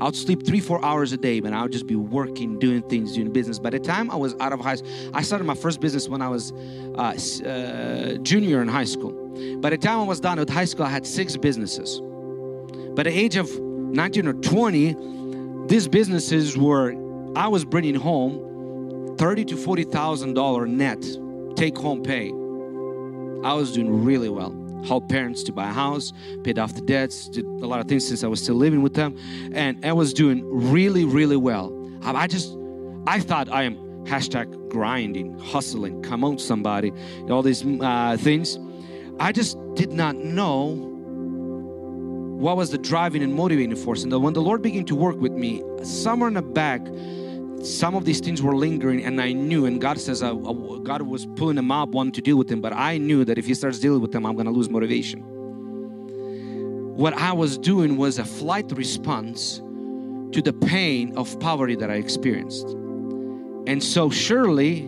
I 0.00 0.04
would 0.04 0.16
sleep 0.16 0.46
three, 0.46 0.60
four 0.60 0.82
hours 0.82 1.12
a 1.12 1.18
day, 1.18 1.40
but 1.40 1.52
I 1.52 1.62
would 1.62 1.72
just 1.72 1.86
be 1.86 1.94
working, 1.94 2.58
doing 2.58 2.80
things, 2.80 3.12
doing 3.12 3.30
business. 3.30 3.58
By 3.58 3.68
the 3.68 3.78
time 3.78 4.10
I 4.10 4.16
was 4.16 4.34
out 4.40 4.54
of 4.54 4.60
high 4.60 4.76
school, 4.76 4.90
I 5.12 5.20
started 5.20 5.44
my 5.44 5.54
first 5.54 5.78
business 5.78 6.08
when 6.08 6.22
I 6.22 6.28
was 6.28 6.52
uh, 6.52 7.44
uh, 7.46 8.14
junior 8.22 8.62
in 8.62 8.68
high 8.68 8.84
school. 8.84 9.12
By 9.58 9.68
the 9.68 9.76
time 9.76 10.00
I 10.00 10.04
was 10.04 10.18
done 10.18 10.38
with 10.38 10.48
high 10.48 10.64
school, 10.64 10.86
I 10.86 10.88
had 10.88 11.06
six 11.06 11.36
businesses. 11.36 12.00
By 12.94 13.02
the 13.02 13.10
age 13.10 13.36
of 13.36 13.50
19 13.60 14.26
or 14.26 14.32
20, 14.32 14.96
these 15.66 15.86
businesses 15.86 16.56
were, 16.56 16.94
I 17.36 17.48
was 17.48 17.66
bringing 17.66 17.94
home 17.94 19.16
30 19.18 19.44
to 19.44 19.54
$40,000 19.54 20.68
net 20.68 21.56
take 21.56 21.76
home 21.76 22.02
pay. 22.02 22.28
I 23.46 23.52
was 23.52 23.72
doing 23.72 24.02
really 24.02 24.30
well 24.30 24.59
helped 24.86 25.08
parents 25.08 25.42
to 25.44 25.52
buy 25.52 25.68
a 25.68 25.72
house, 25.72 26.12
paid 26.44 26.58
off 26.58 26.74
the 26.74 26.80
debts, 26.80 27.28
did 27.28 27.44
a 27.44 27.66
lot 27.66 27.80
of 27.80 27.86
things 27.86 28.06
since 28.06 28.24
I 28.24 28.28
was 28.28 28.42
still 28.42 28.56
living 28.56 28.82
with 28.82 28.94
them, 28.94 29.16
and 29.52 29.84
I 29.84 29.92
was 29.92 30.12
doing 30.12 30.44
really, 30.46 31.04
really 31.04 31.36
well. 31.36 31.76
I 32.02 32.26
just, 32.26 32.56
I 33.06 33.20
thought 33.20 33.50
I 33.50 33.64
am 33.64 33.76
hashtag 34.04 34.70
grinding, 34.70 35.38
hustling, 35.38 36.02
come 36.02 36.24
on 36.24 36.38
somebody, 36.38 36.92
all 37.28 37.42
these 37.42 37.64
uh, 37.64 38.16
things. 38.18 38.58
I 39.18 39.32
just 39.32 39.58
did 39.74 39.92
not 39.92 40.16
know 40.16 40.88
what 42.40 42.56
was 42.56 42.70
the 42.70 42.78
driving 42.78 43.22
and 43.22 43.34
motivating 43.34 43.76
force. 43.76 44.02
And 44.02 44.22
when 44.22 44.32
the 44.32 44.40
Lord 44.40 44.62
began 44.62 44.86
to 44.86 44.94
work 44.94 45.20
with 45.20 45.32
me, 45.32 45.62
somewhere 45.82 46.28
in 46.28 46.34
the 46.34 46.42
back, 46.42 46.80
some 47.62 47.94
of 47.94 48.04
these 48.04 48.20
things 48.20 48.40
were 48.40 48.56
lingering 48.56 49.04
and 49.04 49.20
i 49.20 49.32
knew 49.32 49.66
and 49.66 49.80
god 49.80 49.98
says 49.98 50.22
uh, 50.22 50.34
uh, 50.34 50.52
god 50.78 51.02
was 51.02 51.26
pulling 51.36 51.56
them 51.56 51.70
up 51.70 51.90
wanting 51.90 52.12
to 52.12 52.22
deal 52.22 52.36
with 52.36 52.48
them 52.48 52.60
but 52.60 52.72
i 52.72 52.96
knew 52.96 53.24
that 53.24 53.36
if 53.36 53.44
he 53.44 53.54
starts 53.54 53.78
dealing 53.78 54.00
with 54.00 54.12
them 54.12 54.24
i'm 54.24 54.34
going 54.34 54.46
to 54.46 54.52
lose 54.52 54.70
motivation. 54.70 55.20
What 56.96 57.14
i 57.14 57.32
was 57.32 57.58
doing 57.58 57.96
was 57.96 58.18
a 58.18 58.24
flight 58.24 58.70
response 58.72 59.58
to 59.58 60.40
the 60.42 60.52
pain 60.52 61.16
of 61.16 61.38
poverty 61.40 61.74
that 61.76 61.90
i 61.90 61.94
experienced. 61.94 62.68
And 63.66 63.82
so 63.82 64.10
surely 64.10 64.80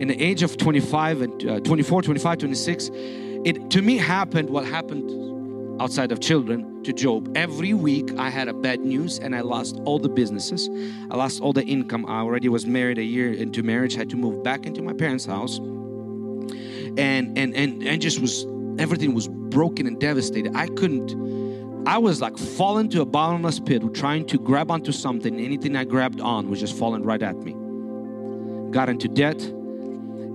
in 0.00 0.08
the 0.08 0.20
age 0.20 0.42
of 0.42 0.56
25 0.56 1.22
and 1.22 1.48
uh, 1.48 1.60
24 1.60 2.02
25 2.02 2.38
26 2.38 2.90
it 3.44 3.70
to 3.70 3.82
me 3.82 3.98
happened 3.98 4.48
what 4.50 4.64
happened 4.64 5.80
outside 5.80 6.10
of 6.10 6.18
children 6.18 6.71
to 6.84 6.92
Job. 6.92 7.36
Every 7.36 7.74
week 7.74 8.10
I 8.18 8.30
had 8.30 8.48
a 8.48 8.52
bad 8.52 8.80
news 8.80 9.18
and 9.18 9.34
I 9.34 9.40
lost 9.40 9.80
all 9.84 9.98
the 9.98 10.08
businesses. 10.08 10.68
I 11.10 11.16
lost 11.16 11.40
all 11.40 11.52
the 11.52 11.64
income. 11.64 12.06
I 12.06 12.20
already 12.20 12.48
was 12.48 12.66
married 12.66 12.98
a 12.98 13.04
year 13.04 13.32
into 13.32 13.62
marriage, 13.62 13.94
had 13.94 14.10
to 14.10 14.16
move 14.16 14.42
back 14.42 14.66
into 14.66 14.82
my 14.82 14.92
parents' 14.92 15.26
house. 15.26 15.58
And 15.58 17.38
and 17.38 17.54
and 17.56 17.82
and 17.82 18.02
just 18.02 18.20
was 18.20 18.46
everything 18.78 19.14
was 19.14 19.28
broken 19.28 19.86
and 19.86 20.00
devastated. 20.00 20.54
I 20.54 20.66
couldn't 20.68 21.12
I 21.86 21.98
was 21.98 22.20
like 22.20 22.38
falling 22.38 22.88
to 22.90 23.00
a 23.00 23.04
bottomless 23.04 23.58
pit 23.58 23.82
trying 23.94 24.26
to 24.26 24.38
grab 24.38 24.70
onto 24.70 24.92
something. 24.92 25.40
Anything 25.40 25.76
I 25.76 25.84
grabbed 25.84 26.20
on 26.20 26.48
was 26.48 26.60
just 26.60 26.76
falling 26.76 27.02
right 27.02 27.22
at 27.22 27.36
me. 27.36 27.52
Got 28.70 28.88
into 28.88 29.08
debt 29.08 29.40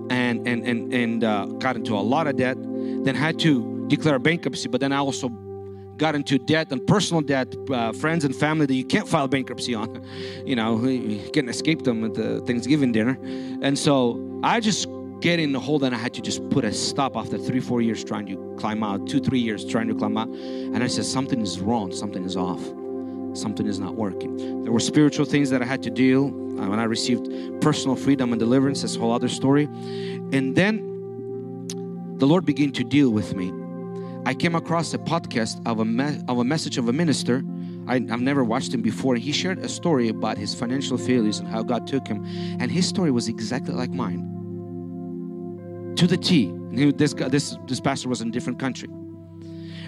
and 0.10 0.48
and 0.48 0.68
and 0.68 0.94
and 0.94 1.24
uh, 1.24 1.46
got 1.46 1.76
into 1.76 1.96
a 1.96 2.02
lot 2.02 2.28
of 2.28 2.36
debt. 2.36 2.58
Then 2.60 3.16
had 3.16 3.40
to 3.40 3.86
declare 3.88 4.20
bankruptcy, 4.20 4.68
but 4.68 4.82
then 4.82 4.92
I 4.92 4.98
also 4.98 5.30
got 5.98 6.16
into 6.16 6.38
debt 6.38 6.72
and 6.72 6.86
personal 6.86 7.22
debt, 7.22 7.54
uh, 7.72 7.92
friends 7.92 8.24
and 8.24 8.36
family 8.36 8.66
that 8.66 8.74
you 8.74 8.86
can't 8.86 9.08
file 9.08 9.28
bankruptcy 9.28 9.76
on. 9.76 10.04
You 10.48 10.56
know, 10.56 10.86
you 10.86 11.30
can't 11.32 11.50
escape 11.50 11.84
them 11.84 12.06
at 12.06 12.14
the 12.14 12.40
Thanksgiving 12.42 12.94
dinner. 12.94 13.18
And 13.62 13.78
so 13.78 14.40
I 14.44 14.62
just 14.62 14.88
get 15.20 15.40
in 15.40 15.52
the 15.52 15.60
hole 15.60 15.80
that 15.80 15.94
I 15.94 15.98
had 15.98 16.14
to 16.14 16.22
just 16.22 16.48
put 16.50 16.64
a 16.64 16.72
stop 16.72 17.18
after 17.18 17.38
three, 17.38 17.60
four 17.60 17.82
years 17.82 18.04
trying 18.04 18.28
to 18.28 18.56
climb 18.58 18.84
out, 18.84 19.08
two, 19.08 19.20
three 19.20 19.40
years 19.40 19.66
trying 19.66 19.88
to 19.90 19.96
climb 19.96 20.18
out. 20.18 20.30
And 20.30 20.84
I 20.84 20.88
said, 20.88 21.06
something 21.06 21.42
is 21.42 21.60
wrong, 21.60 21.92
something 21.92 22.24
is 22.24 22.38
off, 22.38 22.64
something 23.34 23.68
is 23.68 23.80
not 23.80 23.96
working. 23.96 24.64
There 24.64 24.72
were 24.72 24.80
spiritual 24.80 25.26
things 25.26 25.50
that 25.50 25.62
I 25.62 25.66
had 25.66 25.84
to 25.84 25.90
deal 25.90 26.28
uh, 26.28 26.68
when 26.70 26.80
I 26.80 26.84
received 26.84 27.30
personal 27.62 27.96
freedom 27.96 28.32
and 28.32 28.40
deliverance, 28.40 28.84
this 28.84 28.96
whole 28.96 29.12
other 29.12 29.30
story. 29.30 29.66
And 30.32 30.56
then 30.56 30.78
the 32.18 32.28
Lord 32.28 32.46
began 32.46 32.72
to 32.72 32.84
deal 32.84 33.10
with 33.10 33.36
me 33.36 33.52
I 34.28 34.34
came 34.34 34.56
across 34.56 34.94
a 34.94 34.98
podcast 34.98 35.66
of 35.66 35.80
a, 35.80 35.86
me- 35.86 36.22
of 36.28 36.40
a 36.40 36.44
message 36.44 36.78
of 36.78 36.90
a 36.90 36.92
minister. 36.92 37.46
I, 37.88 37.94
have 38.10 38.20
never 38.20 38.44
watched 38.44 38.74
him 38.74 38.82
before. 38.82 39.16
He 39.16 39.32
shared 39.32 39.60
a 39.60 39.70
story 39.70 40.10
about 40.10 40.38
his 40.38 40.54
financial 40.54 40.98
failures 40.98 41.40
and 41.40 41.48
how 41.48 41.64
God 41.64 41.88
took 41.88 42.06
him. 42.06 42.26
And 42.60 42.70
his 42.70 42.86
story 42.86 43.10
was 43.10 43.30
exactly 43.30 43.74
like 43.74 43.90
mine 43.92 44.20
to 45.96 46.06
the 46.06 46.18
T. 46.18 46.52
This, 46.74 47.14
guy, 47.14 47.30
this, 47.30 47.58
this 47.68 47.80
pastor 47.80 48.10
was 48.10 48.20
in 48.20 48.28
a 48.28 48.32
different 48.32 48.60
country. 48.60 48.90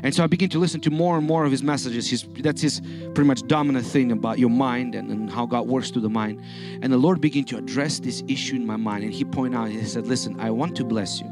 And 0.04 0.16
so 0.16 0.24
I 0.24 0.28
began 0.28 0.48
to 0.52 0.60
listen 0.60 0.80
to 0.82 0.90
more 0.90 1.18
and 1.18 1.28
more 1.28 1.44
of 1.44 1.52
his 1.52 1.62
messages. 1.62 2.10
His, 2.10 2.26
that's 2.40 2.62
his 2.62 2.80
pretty 3.14 3.28
much 3.28 3.46
dominant 3.46 3.86
thing 3.86 4.14
about 4.14 4.40
your 4.40 4.50
mind 4.50 4.96
and, 4.96 5.12
and 5.12 5.30
how 5.30 5.48
God 5.48 5.68
works 5.68 5.92
through 5.92 6.04
the 6.04 6.10
mind. 6.10 6.42
And 6.82 6.94
the 6.94 6.98
Lord 6.98 7.20
began 7.20 7.44
to 7.44 7.58
address 7.58 8.00
this 8.00 8.24
issue 8.30 8.56
in 8.56 8.66
my 8.66 8.78
mind. 8.78 9.04
And 9.04 9.14
he 9.14 9.26
pointed 9.26 9.58
out, 9.58 9.68
he 9.68 9.84
said, 9.84 10.08
Listen, 10.08 10.40
I 10.40 10.50
want 10.50 10.78
to 10.78 10.86
bless 10.86 11.20
you. 11.20 11.28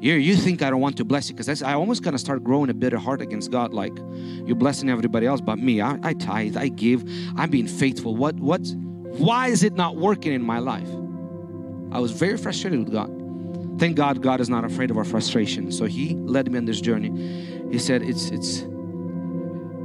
You, 0.00 0.14
you 0.14 0.36
think 0.36 0.62
I 0.62 0.70
don't 0.70 0.80
want 0.80 0.96
to 0.98 1.04
bless 1.04 1.28
you 1.28 1.34
because 1.34 1.62
I 1.62 1.74
almost 1.74 2.04
kind 2.04 2.14
of 2.14 2.20
start 2.20 2.44
growing 2.44 2.70
a 2.70 2.74
bitter 2.74 2.98
heart 2.98 3.20
against 3.20 3.50
God. 3.50 3.74
Like 3.74 3.96
you're 4.46 4.54
blessing 4.54 4.88
everybody 4.90 5.26
else, 5.26 5.40
but 5.40 5.58
me, 5.58 5.80
I, 5.80 5.98
I 6.02 6.12
tithe, 6.12 6.56
I 6.56 6.68
give, 6.68 7.04
I'm 7.36 7.50
being 7.50 7.66
faithful. 7.66 8.14
What, 8.14 8.36
what, 8.36 8.60
why 9.18 9.48
is 9.48 9.64
it 9.64 9.74
not 9.74 9.96
working 9.96 10.32
in 10.32 10.42
my 10.42 10.60
life? 10.60 10.88
I 11.90 11.98
was 11.98 12.12
very 12.12 12.36
frustrated 12.36 12.78
with 12.78 12.92
God. 12.92 13.10
Thank 13.80 13.96
God, 13.96 14.22
God 14.22 14.40
is 14.40 14.48
not 14.48 14.64
afraid 14.64 14.90
of 14.90 14.98
our 14.98 15.04
frustration. 15.04 15.72
So 15.72 15.86
He 15.86 16.14
led 16.14 16.50
me 16.50 16.58
on 16.58 16.64
this 16.64 16.80
journey. 16.80 17.10
He 17.70 17.78
said, 17.78 18.02
"It's 18.02 18.30
it's 18.30 18.66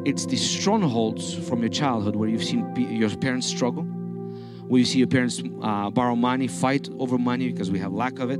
it's 0.03 0.25
the 0.25 0.35
strongholds 0.35 1.35
from 1.47 1.61
your 1.61 1.69
childhood 1.69 2.15
where 2.15 2.27
you've 2.27 2.43
seen 2.43 2.75
your 2.75 3.09
parents 3.17 3.47
struggle, 3.47 3.83
where 3.83 4.79
you 4.79 4.85
see 4.85 4.97
your 4.97 5.07
parents 5.07 5.41
uh, 5.61 5.89
borrow 5.91 6.15
money, 6.15 6.47
fight 6.47 6.89
over 6.97 7.17
money 7.17 7.51
because 7.51 7.71
we 7.71 7.79
have 7.79 7.93
lack 7.93 8.19
of 8.19 8.31
it." 8.31 8.39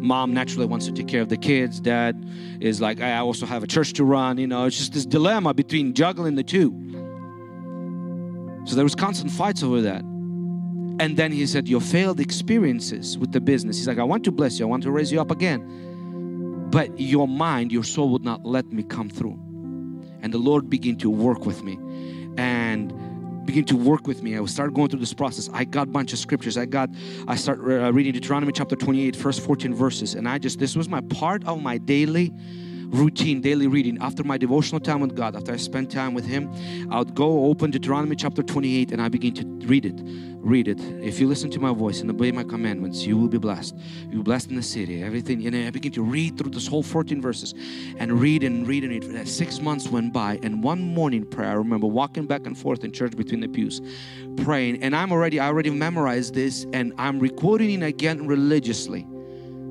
Mom 0.00 0.32
naturally 0.34 0.66
wants 0.66 0.86
to 0.86 0.92
take 0.92 1.08
care 1.08 1.22
of 1.22 1.28
the 1.28 1.36
kids. 1.36 1.80
Dad 1.80 2.28
is 2.60 2.80
like 2.80 3.00
i 3.00 3.18
also 3.18 3.46
have 3.46 3.62
a 3.62 3.66
church 3.66 3.92
to 3.94 4.04
run 4.04 4.38
you 4.38 4.46
know. 4.46 4.66
It's 4.66 4.76
just 4.76 4.92
this 4.92 5.06
dilemma 5.06 5.54
between 5.54 5.94
juggling 5.94 6.34
the 6.34 6.42
two. 6.42 6.70
So 8.66 8.74
there 8.74 8.84
was 8.84 8.94
constant 8.94 9.30
fights 9.30 9.62
over 9.62 9.80
that. 9.82 10.02
And 10.98 11.16
then 11.16 11.30
he 11.30 11.46
said 11.46 11.68
your 11.68 11.80
failed 11.80 12.20
experiences 12.20 13.18
with 13.18 13.32
the 13.32 13.40
business. 13.40 13.76
He's 13.76 13.88
like 13.88 13.98
i 13.98 14.04
want 14.04 14.24
to 14.24 14.32
bless 14.32 14.58
you. 14.58 14.66
I 14.66 14.68
want 14.68 14.82
to 14.84 14.90
raise 14.90 15.12
you 15.12 15.20
up 15.20 15.30
again. 15.30 16.68
But 16.70 16.98
your 16.98 17.28
mind 17.28 17.72
your 17.72 17.84
soul 17.84 18.10
would 18.10 18.24
not 18.24 18.44
let 18.44 18.72
me 18.72 18.82
come 18.82 19.08
through. 19.08 19.38
And 20.22 20.32
the 20.32 20.38
lord 20.38 20.68
began 20.68 20.96
to 20.96 21.10
work 21.10 21.46
with 21.46 21.62
me. 21.62 21.78
And 22.36 22.92
begin 23.46 23.64
to 23.66 23.76
work 23.76 24.06
with 24.06 24.22
me. 24.22 24.36
I 24.36 24.44
started 24.44 24.74
going 24.74 24.88
through 24.88 25.00
this 25.00 25.14
process. 25.14 25.48
I 25.52 25.64
got 25.64 25.88
a 25.88 25.90
bunch 25.90 26.12
of 26.12 26.18
scriptures. 26.18 26.56
I 26.58 26.66
got, 26.66 26.90
I 27.26 27.36
start 27.36 27.60
uh, 27.60 27.92
reading 27.92 28.12
Deuteronomy 28.12 28.52
chapter 28.52 28.76
28, 28.76 29.16
first 29.16 29.40
14 29.40 29.74
verses. 29.74 30.14
And 30.14 30.28
I 30.28 30.38
just, 30.38 30.58
this 30.58 30.76
was 30.76 30.88
my 30.88 31.00
part 31.02 31.46
of 31.46 31.62
my 31.62 31.78
daily 31.78 32.34
routine, 32.90 33.40
daily 33.40 33.66
reading. 33.66 33.98
After 34.00 34.24
my 34.24 34.38
devotional 34.38 34.80
time 34.80 35.00
with 35.00 35.14
God, 35.14 35.36
after 35.36 35.52
I 35.52 35.56
spent 35.56 35.90
time 35.90 36.14
with 36.14 36.24
Him, 36.24 36.50
I 36.90 36.98
would 36.98 37.14
go 37.14 37.46
open 37.46 37.70
Deuteronomy 37.70 38.16
chapter 38.16 38.42
28 38.42 38.92
and 38.92 39.02
I 39.02 39.08
begin 39.08 39.34
to 39.34 39.66
read 39.66 39.86
it. 39.86 40.00
Read 40.46 40.68
it. 40.68 40.80
If 41.02 41.18
you 41.18 41.26
listen 41.26 41.50
to 41.50 41.58
my 41.58 41.72
voice 41.72 42.00
and 42.00 42.08
obey 42.08 42.30
my 42.30 42.44
commandments, 42.44 43.04
you 43.04 43.16
will 43.16 43.26
be 43.28 43.38
blessed. 43.38 43.74
You'll 44.02 44.18
be 44.18 44.22
blessed 44.22 44.50
in 44.50 44.56
the 44.56 44.62
city. 44.62 45.02
Everything. 45.02 45.44
And 45.44 45.56
I 45.56 45.70
begin 45.70 45.90
to 45.92 46.02
read 46.02 46.38
through 46.38 46.52
this 46.52 46.68
whole 46.68 46.84
14 46.84 47.20
verses 47.20 47.52
and 47.98 48.20
read 48.20 48.44
and 48.44 48.66
read 48.66 48.84
and 48.84 49.04
read. 49.04 49.28
Six 49.28 49.60
months 49.60 49.88
went 49.88 50.12
by, 50.12 50.38
and 50.44 50.62
one 50.62 50.94
morning 50.94 51.26
prayer, 51.26 51.50
I 51.50 51.54
remember 51.54 51.88
walking 51.88 52.26
back 52.26 52.46
and 52.46 52.56
forth 52.56 52.84
in 52.84 52.92
church 52.92 53.16
between 53.16 53.40
the 53.40 53.48
pews, 53.48 53.80
praying. 54.44 54.82
And 54.82 54.94
I'm 54.94 55.10
already, 55.10 55.40
I 55.40 55.48
already 55.48 55.70
memorized 55.70 56.34
this, 56.34 56.64
and 56.72 56.92
I'm 56.96 57.18
requoting 57.18 57.82
it 57.82 57.84
again 57.84 58.28
religiously 58.28 59.04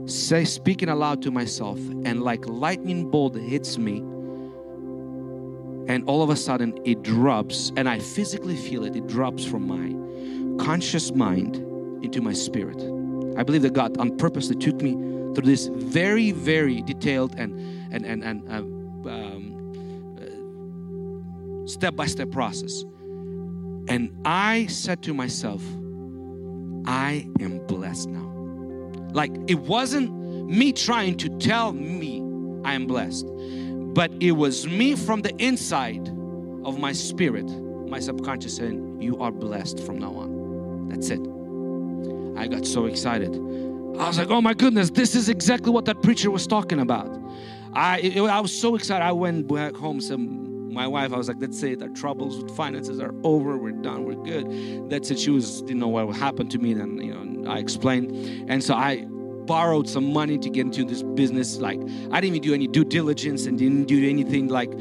say 0.05 0.45
speaking 0.45 0.89
aloud 0.89 1.21
to 1.21 1.31
myself 1.31 1.77
and 2.05 2.21
like 2.21 2.45
lightning 2.47 3.09
bolt 3.09 3.35
hits 3.35 3.77
me 3.77 3.97
and 5.87 6.03
all 6.07 6.23
of 6.23 6.29
a 6.29 6.35
sudden 6.35 6.77
it 6.85 7.01
drops 7.01 7.71
and 7.75 7.89
i 7.89 7.99
physically 7.99 8.55
feel 8.55 8.83
it 8.85 8.95
it 8.95 9.07
drops 9.07 9.43
from 9.45 9.67
my 9.67 9.95
conscious 10.57 11.13
mind 11.13 11.57
into 12.03 12.21
my 12.21 12.33
spirit. 12.33 12.81
I 13.37 13.43
believe 13.43 13.63
that 13.63 13.73
god 13.73 13.97
on 13.97 14.15
purpose 14.17 14.47
took 14.47 14.81
me 14.81 14.93
through 15.33 15.45
this 15.45 15.67
very 15.67 16.31
very 16.31 16.81
detailed 16.81 17.35
and 17.37 17.59
and 17.93 18.05
and, 18.05 18.23
and 18.23 18.47
uh, 18.49 19.09
um, 19.09 20.13
uh, 21.65 21.67
step-by-step 21.67 22.31
process. 22.31 22.83
And 23.87 24.11
i 24.25 24.65
said 24.67 25.03
to 25.03 25.13
myself 25.13 25.61
i 26.87 27.27
am 27.39 27.59
blessed 27.67 28.09
now 28.09 28.24
like 29.15 29.31
it 29.47 29.59
wasn't 29.59 30.11
me 30.49 30.73
trying 30.73 31.15
to 31.17 31.29
tell 31.39 31.71
me 31.71 32.19
I 32.65 32.73
am 32.73 32.85
blessed, 32.85 33.25
but 33.93 34.11
it 34.19 34.33
was 34.33 34.67
me 34.67 34.95
from 34.95 35.21
the 35.21 35.33
inside 35.41 36.09
of 36.65 36.77
my 36.77 36.91
spirit, 36.91 37.45
my 37.87 37.99
subconscious 37.99 38.57
saying, 38.57 39.01
You 39.01 39.17
are 39.19 39.31
blessed 39.31 39.79
from 39.79 39.99
now 39.99 40.13
on. 40.15 40.89
That's 40.89 41.09
it. 41.09 41.21
I 42.37 42.47
got 42.47 42.65
so 42.65 42.87
excited. 42.87 43.33
I 43.33 44.07
was 44.07 44.17
like, 44.17 44.29
Oh 44.29 44.41
my 44.41 44.53
goodness, 44.53 44.89
this 44.89 45.15
is 45.15 45.29
exactly 45.29 45.71
what 45.71 45.85
that 45.85 46.01
preacher 46.01 46.29
was 46.29 46.45
talking 46.45 46.81
about. 46.81 47.09
I, 47.73 47.99
it, 47.99 48.19
I 48.19 48.41
was 48.41 48.53
so 48.57 48.75
excited. 48.75 49.03
I 49.03 49.13
went 49.13 49.47
back 49.47 49.75
home. 49.75 50.01
Some 50.01 50.54
my 50.75 50.87
wife, 50.87 51.13
I 51.13 51.17
was 51.17 51.29
like, 51.29 51.39
that's 51.39 51.63
it. 51.63 51.81
Our 51.81 51.89
troubles 51.89 52.43
with 52.43 52.55
finances 52.55 52.99
are 52.99 53.15
over. 53.23 53.57
We're 53.57 53.71
done. 53.71 54.03
We're 54.03 54.15
good. 54.15 54.89
That's 54.89 55.09
it. 55.09 55.17
She 55.17 55.31
was, 55.31 55.61
didn't 55.61 55.79
know, 55.79 55.87
what 55.87 56.13
happened 56.15 56.51
to 56.51 56.57
me. 56.57 56.73
Then, 56.73 56.97
you 56.97 57.13
know, 57.13 57.49
I 57.49 57.59
explained. 57.59 58.11
And 58.49 58.61
so 58.61 58.73
I 58.73 59.05
borrowed 59.45 59.87
some 59.87 60.11
money 60.11 60.37
to 60.37 60.49
get 60.49 60.65
into 60.65 60.83
this 60.83 61.01
business. 61.01 61.57
Like, 61.57 61.79
I 62.11 62.19
didn't 62.19 62.35
even 62.35 62.41
do 62.41 62.53
any 62.53 62.67
due 62.67 62.83
diligence 62.83 63.45
and 63.45 63.57
didn't 63.57 63.85
do 63.85 64.07
anything 64.07 64.49
like 64.49 64.73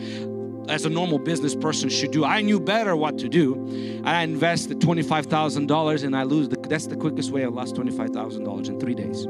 as 0.69 0.85
a 0.85 0.91
normal 0.91 1.19
business 1.19 1.55
person 1.55 1.89
should 1.89 2.11
do. 2.11 2.25
I 2.25 2.41
knew 2.41 2.59
better 2.59 2.97
what 2.97 3.17
to 3.19 3.29
do. 3.29 4.03
I 4.05 4.23
invested 4.23 4.81
$25,000 4.81 6.05
and 6.05 6.17
I 6.17 6.25
lose. 6.25 6.49
The, 6.49 6.57
that's 6.57 6.89
the 6.89 6.97
quickest 6.97 7.31
way 7.31 7.45
I 7.45 7.49
lost 7.49 7.77
$25,000 7.77 8.69
in 8.69 8.81
three 8.81 8.95
days. 8.95 9.27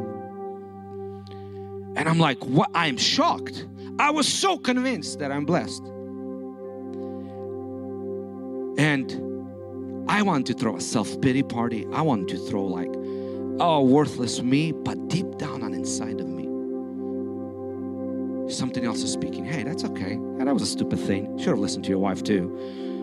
And 1.97 2.09
I'm 2.09 2.19
like, 2.19 2.43
what? 2.47 2.71
I'm 2.75 2.97
shocked. 2.97 3.67
I 3.99 4.11
was 4.11 4.27
so 4.27 4.59
convinced 4.59 5.19
that 5.19 5.31
I'm 5.31 5.45
blessed. 5.45 5.83
And 8.85 10.11
I 10.11 10.21
want 10.21 10.47
to 10.49 10.53
throw 10.53 10.77
a 10.77 10.81
self 10.81 11.19
pity 11.23 11.43
party. 11.43 11.87
I 11.91 12.03
want 12.03 12.29
to 12.29 12.37
throw 12.37 12.65
like 12.67 12.91
oh, 13.61 13.83
worthless 13.83 14.43
me, 14.43 14.73
but 14.73 15.09
deep 15.09 15.39
down 15.39 15.63
on 15.63 15.73
inside 15.73 16.21
of 16.21 16.29
me, 16.29 16.45
something 18.53 18.85
else 18.85 19.03
is 19.03 19.11
speaking. 19.11 19.47
Hey, 19.47 19.63
that's 19.63 19.85
okay. 19.85 20.19
that 20.37 20.53
was 20.53 20.61
a 20.61 20.67
stupid 20.67 21.01
thing. 21.01 21.39
Should 21.39 21.49
have 21.49 21.61
listened 21.61 21.85
to 21.85 21.91
your 21.91 21.99
wife 21.99 22.23
too. 22.23 22.51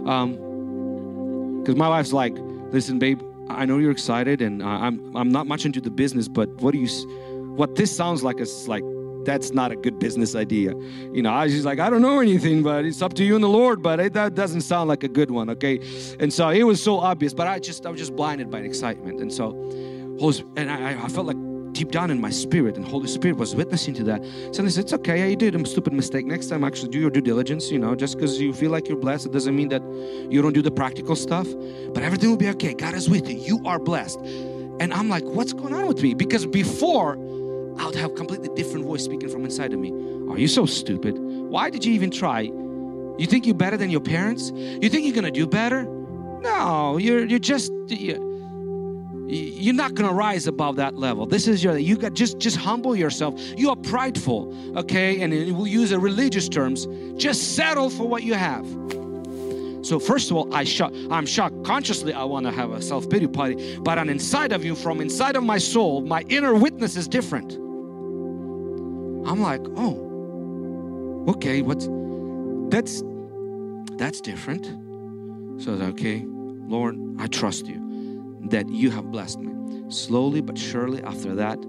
Because 0.04 1.74
um, 1.74 1.78
my 1.78 1.90
wife's 1.90 2.14
like, 2.14 2.36
listen, 2.70 3.00
babe, 3.00 3.20
I 3.50 3.66
know 3.66 3.80
you're 3.80 3.90
excited, 3.90 4.44
and 4.44 4.62
uh, 4.62 4.68
I'm 4.68 5.16
I'm 5.16 5.32
not 5.32 5.48
much 5.48 5.66
into 5.66 5.82
the 5.82 5.90
business, 5.90 6.28
but 6.28 6.48
what 6.62 6.74
do 6.74 6.80
you, 6.80 6.90
what 7.56 7.74
this 7.76 7.92
sounds 7.96 8.22
like 8.22 8.40
is 8.40 8.68
like 8.68 8.84
that's 9.26 9.52
not 9.52 9.72
a 9.72 9.76
good 9.76 10.00
business 10.00 10.36
idea. 10.36 10.74
You 11.14 11.22
know, 11.22 11.32
I 11.32 11.46
was 11.46 11.54
just 11.54 11.66
like, 11.66 11.80
I 11.80 11.90
don't 11.90 12.02
know 12.02 12.20
anything, 12.20 12.64
but 12.64 12.86
it's 12.86 13.02
up 13.02 13.14
to 13.16 13.24
you 13.24 13.36
and 13.36 13.44
the 13.44 13.50
Lord. 13.50 13.82
But 13.82 14.00
it, 14.00 14.14
that 14.14 14.36
doesn't 14.36 14.62
sound 14.62 14.90
like 14.90 15.04
a 15.04 15.08
good 15.08 15.32
one, 15.32 15.50
okay? 15.52 15.80
And 16.20 16.34
so 16.34 16.50
it 16.50 16.64
was 16.64 16.82
so 16.82 17.00
obvious, 17.00 17.34
but 17.34 17.48
I 17.48 17.60
just 17.60 17.86
I 17.86 17.90
was 17.90 18.00
just 18.00 18.16
blinded 18.16 18.50
by 18.50 18.60
excitement, 18.60 19.22
and 19.22 19.32
so 19.32 19.52
and 20.56 20.70
I, 20.70 21.04
I 21.04 21.08
felt 21.08 21.26
like 21.26 21.38
deep 21.74 21.92
down 21.92 22.12
in 22.12 22.20
my 22.20 22.30
spirit, 22.30 22.76
and 22.76 22.86
Holy 22.86 23.08
Spirit 23.08 23.38
was 23.38 23.56
witnessing 23.56 23.94
to 23.96 24.04
that. 24.04 24.24
So 24.52 24.64
I 24.64 24.68
said, 24.68 24.84
It's 24.84 24.94
okay, 24.94 25.20
yeah, 25.20 25.26
you 25.26 25.36
did 25.36 25.56
a 25.56 25.66
stupid 25.66 25.94
mistake. 25.94 26.26
Next 26.26 26.48
time, 26.48 26.64
actually 26.64 26.90
do 26.90 27.00
your 27.00 27.10
due 27.10 27.22
diligence. 27.22 27.72
You 27.72 27.80
know, 27.80 27.96
just 27.96 28.16
because 28.16 28.40
you 28.40 28.54
feel 28.54 28.72
like 28.72 28.88
you're 28.88 29.00
blessed, 29.00 29.28
it 29.28 29.32
doesn't 29.32 29.56
mean 29.56 29.70
that 29.70 29.82
you 30.30 30.42
don't 30.42 30.54
do 30.54 30.62
the 30.62 30.72
practical 30.72 31.16
stuff. 31.16 31.48
But 31.94 32.04
everything 32.04 32.30
will 32.30 32.38
be 32.38 32.50
okay. 32.50 32.74
God 32.74 32.94
is 32.94 33.10
with 33.10 33.28
you. 33.30 33.38
You 33.38 33.62
are 33.66 33.80
blessed. 33.80 34.20
And 34.80 34.94
I'm 34.94 35.10
like, 35.10 35.24
what's 35.24 35.54
going 35.54 35.74
on 35.74 35.88
with 35.88 36.02
me? 36.02 36.14
Because 36.14 36.46
before 36.46 37.16
I 37.78 37.86
would 37.86 37.96
have 37.96 38.16
completely 38.16 38.50
different 38.56 38.86
voice 38.86 39.04
speaking 39.04 39.30
from 39.30 39.46
inside 39.46 39.74
of 39.74 39.80
me. 39.80 39.92
Are 40.30 40.38
you 40.38 40.48
so 40.48 40.66
stupid? 40.66 41.18
Why 41.18 41.70
did 41.70 41.84
you 41.86 41.94
even 41.94 42.12
try? 42.12 42.42
You 42.42 43.28
think 43.28 43.46
you're 43.46 43.56
better 43.56 43.78
than 43.78 43.90
your 43.90 44.02
parents? 44.02 44.52
You 44.52 44.90
think 44.90 45.06
you're 45.06 45.16
gonna 45.16 45.32
do 45.32 45.46
better? 45.48 45.84
No, 46.42 46.98
you're 46.98 47.26
you're 47.26 47.40
just 47.40 47.72
you're 47.88 49.74
not 49.74 49.94
gonna 49.94 50.14
rise 50.14 50.48
above 50.48 50.76
that 50.78 50.96
level. 50.96 51.26
This 51.26 51.48
is 51.48 51.64
your 51.64 51.78
you 51.78 51.98
got 51.98 52.14
just 52.14 52.40
just 52.40 52.58
humble 52.58 52.96
yourself. 52.96 53.40
You 53.58 53.70
are 53.70 53.76
prideful, 53.76 54.54
okay? 54.78 55.22
And 55.22 55.34
we'll 55.56 55.68
use 55.68 55.92
a 55.92 56.00
religious 56.00 56.50
terms. 56.50 56.88
Just 57.16 57.56
settle 57.56 57.90
for 57.90 58.08
what 58.08 58.24
you 58.24 58.34
have. 58.34 58.66
So 59.82 60.00
first 60.00 60.30
of 60.30 60.38
all, 60.38 60.54
I 60.54 60.64
shock, 60.64 60.94
I'm 61.10 61.26
shocked. 61.26 61.64
Consciously, 61.64 62.14
I 62.14 62.24
want 62.24 62.46
to 62.46 62.52
have 62.52 62.72
a 62.72 62.82
self-pity 62.82 63.28
party, 63.28 63.80
but 63.80 63.98
on 63.98 64.10
inside 64.10 64.52
of 64.52 64.64
you, 64.64 64.76
from 64.76 65.02
inside 65.02 65.36
of 65.36 65.44
my 65.44 65.58
soul, 65.58 66.02
my 66.02 66.22
inner 66.30 66.54
witness 66.54 66.96
is 66.96 67.08
different. 67.08 67.54
I'm 69.28 69.42
like, 69.42 69.62
oh, 69.76 71.26
okay, 71.30 71.62
what's 71.62 71.88
that's 72.70 73.04
that's 73.98 74.22
different. 74.22 74.66
So 75.62 75.74
okay, 75.74 76.24
Lord, 76.28 76.98
I 77.20 77.28
trust 77.28 77.68
you 77.68 78.40
that 78.50 78.70
you 78.70 78.92
have 78.92 79.12
blessed 79.12 79.40
me. 79.40 79.52
Slowly 79.90 80.42
but 80.42 80.58
surely, 80.58 81.04
after 81.04 81.36
that, 81.36 81.60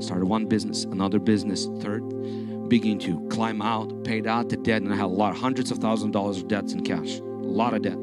started 0.00 0.26
one 0.26 0.46
business, 0.46 0.84
another 0.84 1.18
business, 1.18 1.66
third, 1.80 2.02
begin 2.68 2.98
to 3.00 3.26
climb 3.28 3.62
out, 3.62 4.04
paid 4.04 4.26
out 4.26 4.48
the 4.48 4.56
debt, 4.56 4.82
and 4.82 4.92
I 4.92 4.96
had 4.96 5.04
a 5.04 5.08
lot, 5.08 5.36
hundreds 5.36 5.70
of 5.70 5.78
thousands 5.78 6.08
of 6.08 6.12
dollars 6.12 6.38
of 6.38 6.48
debts 6.48 6.72
in 6.72 6.82
cash, 6.82 7.20
lot 7.52 7.74
of 7.74 7.82
debt. 7.82 8.00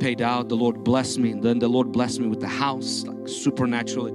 Paid 0.00 0.22
out, 0.22 0.48
the 0.48 0.56
Lord 0.56 0.84
blessed 0.84 1.18
me, 1.18 1.32
and 1.32 1.42
then 1.42 1.58
the 1.58 1.68
Lord 1.68 1.90
blessed 1.92 2.20
me 2.20 2.28
with 2.28 2.40
the 2.40 2.48
house, 2.48 3.04
like 3.04 3.28
supernaturally, 3.28 4.12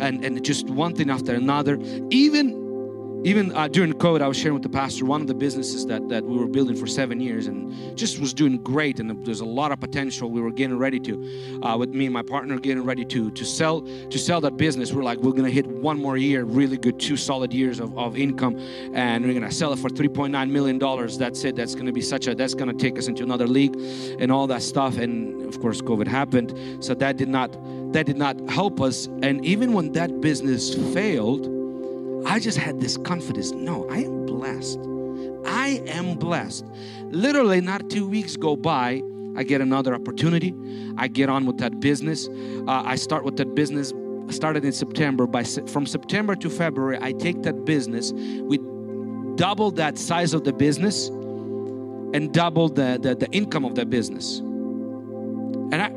and 0.00 0.24
and 0.24 0.44
just 0.44 0.68
one 0.68 0.94
thing 0.94 1.10
after 1.10 1.34
another. 1.34 1.78
Even 2.10 2.61
even 3.24 3.54
uh, 3.54 3.68
during 3.68 3.92
COVID, 3.92 4.20
I 4.20 4.26
was 4.26 4.36
sharing 4.36 4.54
with 4.54 4.64
the 4.64 4.68
pastor 4.68 5.04
one 5.04 5.20
of 5.20 5.28
the 5.28 5.34
businesses 5.34 5.86
that, 5.86 6.08
that 6.08 6.24
we 6.24 6.36
were 6.36 6.48
building 6.48 6.74
for 6.74 6.88
seven 6.88 7.20
years 7.20 7.46
and 7.46 7.96
just 7.96 8.18
was 8.18 8.34
doing 8.34 8.58
great. 8.58 8.98
And 8.98 9.24
there's 9.24 9.40
a 9.40 9.44
lot 9.44 9.70
of 9.70 9.78
potential. 9.78 10.28
We 10.28 10.40
were 10.40 10.50
getting 10.50 10.76
ready 10.76 10.98
to, 11.00 11.60
uh, 11.62 11.76
with 11.78 11.90
me 11.90 12.06
and 12.06 12.12
my 12.12 12.22
partner, 12.22 12.58
getting 12.58 12.82
ready 12.82 13.04
to 13.04 13.30
to 13.30 13.44
sell 13.44 13.82
to 13.82 14.18
sell 14.18 14.40
that 14.40 14.56
business. 14.56 14.92
We're 14.92 15.04
like, 15.04 15.18
we're 15.18 15.32
gonna 15.32 15.50
hit 15.50 15.66
one 15.68 16.00
more 16.00 16.16
year, 16.16 16.42
really 16.42 16.76
good, 16.76 16.98
two 16.98 17.16
solid 17.16 17.52
years 17.52 17.78
of, 17.78 17.96
of 17.96 18.16
income, 18.16 18.58
and 18.92 19.24
we're 19.24 19.34
gonna 19.34 19.52
sell 19.52 19.72
it 19.72 19.78
for 19.78 19.88
3.9 19.88 20.50
million 20.50 20.78
dollars. 20.78 21.16
That's 21.16 21.44
it. 21.44 21.54
That's 21.54 21.76
gonna 21.76 21.92
be 21.92 22.02
such 22.02 22.26
a. 22.26 22.34
That's 22.34 22.54
gonna 22.54 22.74
take 22.74 22.98
us 22.98 23.06
into 23.06 23.22
another 23.22 23.46
league, 23.46 23.76
and 24.18 24.32
all 24.32 24.48
that 24.48 24.62
stuff. 24.62 24.98
And 24.98 25.46
of 25.46 25.60
course, 25.60 25.80
COVID 25.80 26.08
happened, 26.08 26.84
so 26.84 26.92
that 26.94 27.18
did 27.18 27.28
not 27.28 27.52
that 27.92 28.06
did 28.06 28.16
not 28.16 28.36
help 28.50 28.80
us. 28.80 29.06
And 29.22 29.44
even 29.44 29.74
when 29.74 29.92
that 29.92 30.20
business 30.20 30.74
failed 30.92 31.61
I 32.26 32.38
just 32.38 32.58
had 32.58 32.80
this 32.80 32.96
confidence 32.98 33.52
no, 33.52 33.88
I 33.90 33.98
am 33.98 34.26
blessed. 34.26 34.78
I 35.44 35.82
am 35.86 36.14
blessed. 36.14 36.66
Literally, 37.10 37.60
not 37.60 37.90
two 37.90 38.06
weeks 38.06 38.36
go 38.36 38.56
by, 38.56 39.02
I 39.36 39.42
get 39.42 39.60
another 39.60 39.94
opportunity. 39.94 40.54
I 40.98 41.08
get 41.08 41.28
on 41.28 41.46
with 41.46 41.58
that 41.58 41.80
business. 41.80 42.28
Uh, 42.28 42.82
I 42.84 42.96
start 42.96 43.24
with 43.24 43.36
that 43.38 43.54
business. 43.54 43.92
Started 44.28 44.64
in 44.64 44.72
September. 44.72 45.26
By 45.26 45.42
from 45.44 45.86
September 45.86 46.34
to 46.36 46.50
February, 46.50 46.98
I 47.00 47.12
take 47.12 47.42
that 47.42 47.64
business. 47.64 48.12
We 48.12 48.58
double 49.36 49.70
that 49.72 49.98
size 49.98 50.34
of 50.34 50.44
the 50.44 50.52
business 50.52 51.08
and 51.08 52.32
double 52.32 52.68
the, 52.68 52.98
the, 53.00 53.14
the 53.14 53.30
income 53.30 53.64
of 53.64 53.74
the 53.74 53.86
business. 53.86 54.38
And 54.38 55.74
I 55.76 55.88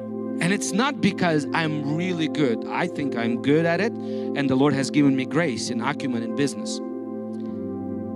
and 0.42 0.52
it's 0.52 0.72
not 0.72 1.02
because 1.02 1.48
I'm 1.54 1.96
really 1.96 2.28
good. 2.28 2.66
I 2.68 2.88
think 2.88 3.16
I'm 3.16 3.42
good 3.42 3.66
at 3.66 3.80
it, 3.80 3.92
and 3.94 4.50
the 4.50 4.56
Lord 4.56 4.74
has 4.74 4.90
given 4.90 5.16
me 5.16 5.26
grace 5.26 5.70
and 5.70 5.82
acumen 5.82 6.24
in 6.24 6.36
business. 6.36 6.80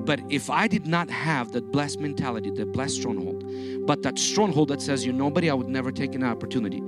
But 0.06 0.22
if 0.30 0.50
I 0.50 0.68
did 0.68 0.88
not 0.88 1.10
have 1.10 1.52
that 1.52 1.72
blessed 1.72 2.00
mentality, 2.00 2.50
that 2.52 2.72
blessed 2.72 2.96
stronghold, 2.96 3.46
but 3.86 4.02
that 4.02 4.18
stronghold 4.18 4.70
that 4.70 4.82
says 4.82 5.06
you're 5.06 5.14
nobody, 5.14 5.50
I 5.50 5.54
would 5.54 5.70
never 5.70 5.92
take 5.92 6.16
an 6.16 6.24
opportunity. 6.24 6.82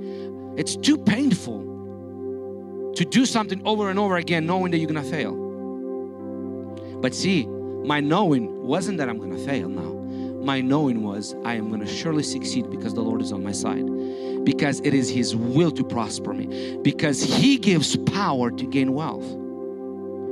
It's 0.56 0.76
too 0.76 0.98
painful 0.98 2.92
to 2.96 3.04
do 3.04 3.24
something 3.24 3.62
over 3.64 3.90
and 3.90 3.98
over 3.98 4.16
again 4.16 4.44
knowing 4.44 4.72
that 4.72 4.78
you're 4.78 4.88
gonna 4.88 5.02
fail. 5.02 5.34
But 7.00 7.14
see, 7.14 7.46
my 7.46 8.00
knowing 8.00 8.66
wasn't 8.66 8.98
that 8.98 9.08
I'm 9.08 9.18
gonna 9.18 9.38
fail 9.38 9.68
now. 9.68 10.01
My 10.42 10.60
knowing 10.60 11.02
was 11.02 11.34
I 11.44 11.54
am 11.54 11.70
gonna 11.70 11.86
surely 11.86 12.22
succeed 12.22 12.70
because 12.70 12.94
the 12.94 13.02
Lord 13.02 13.22
is 13.22 13.32
on 13.32 13.42
my 13.42 13.52
side 13.52 13.86
because 14.44 14.80
it 14.80 14.94
is 14.94 15.08
His 15.08 15.36
will 15.36 15.70
to 15.70 15.84
prosper 15.84 16.32
me, 16.32 16.78
because 16.82 17.22
He 17.22 17.56
gives 17.58 17.96
power 17.96 18.50
to 18.50 18.66
gain 18.66 18.92
wealth. 18.92 19.24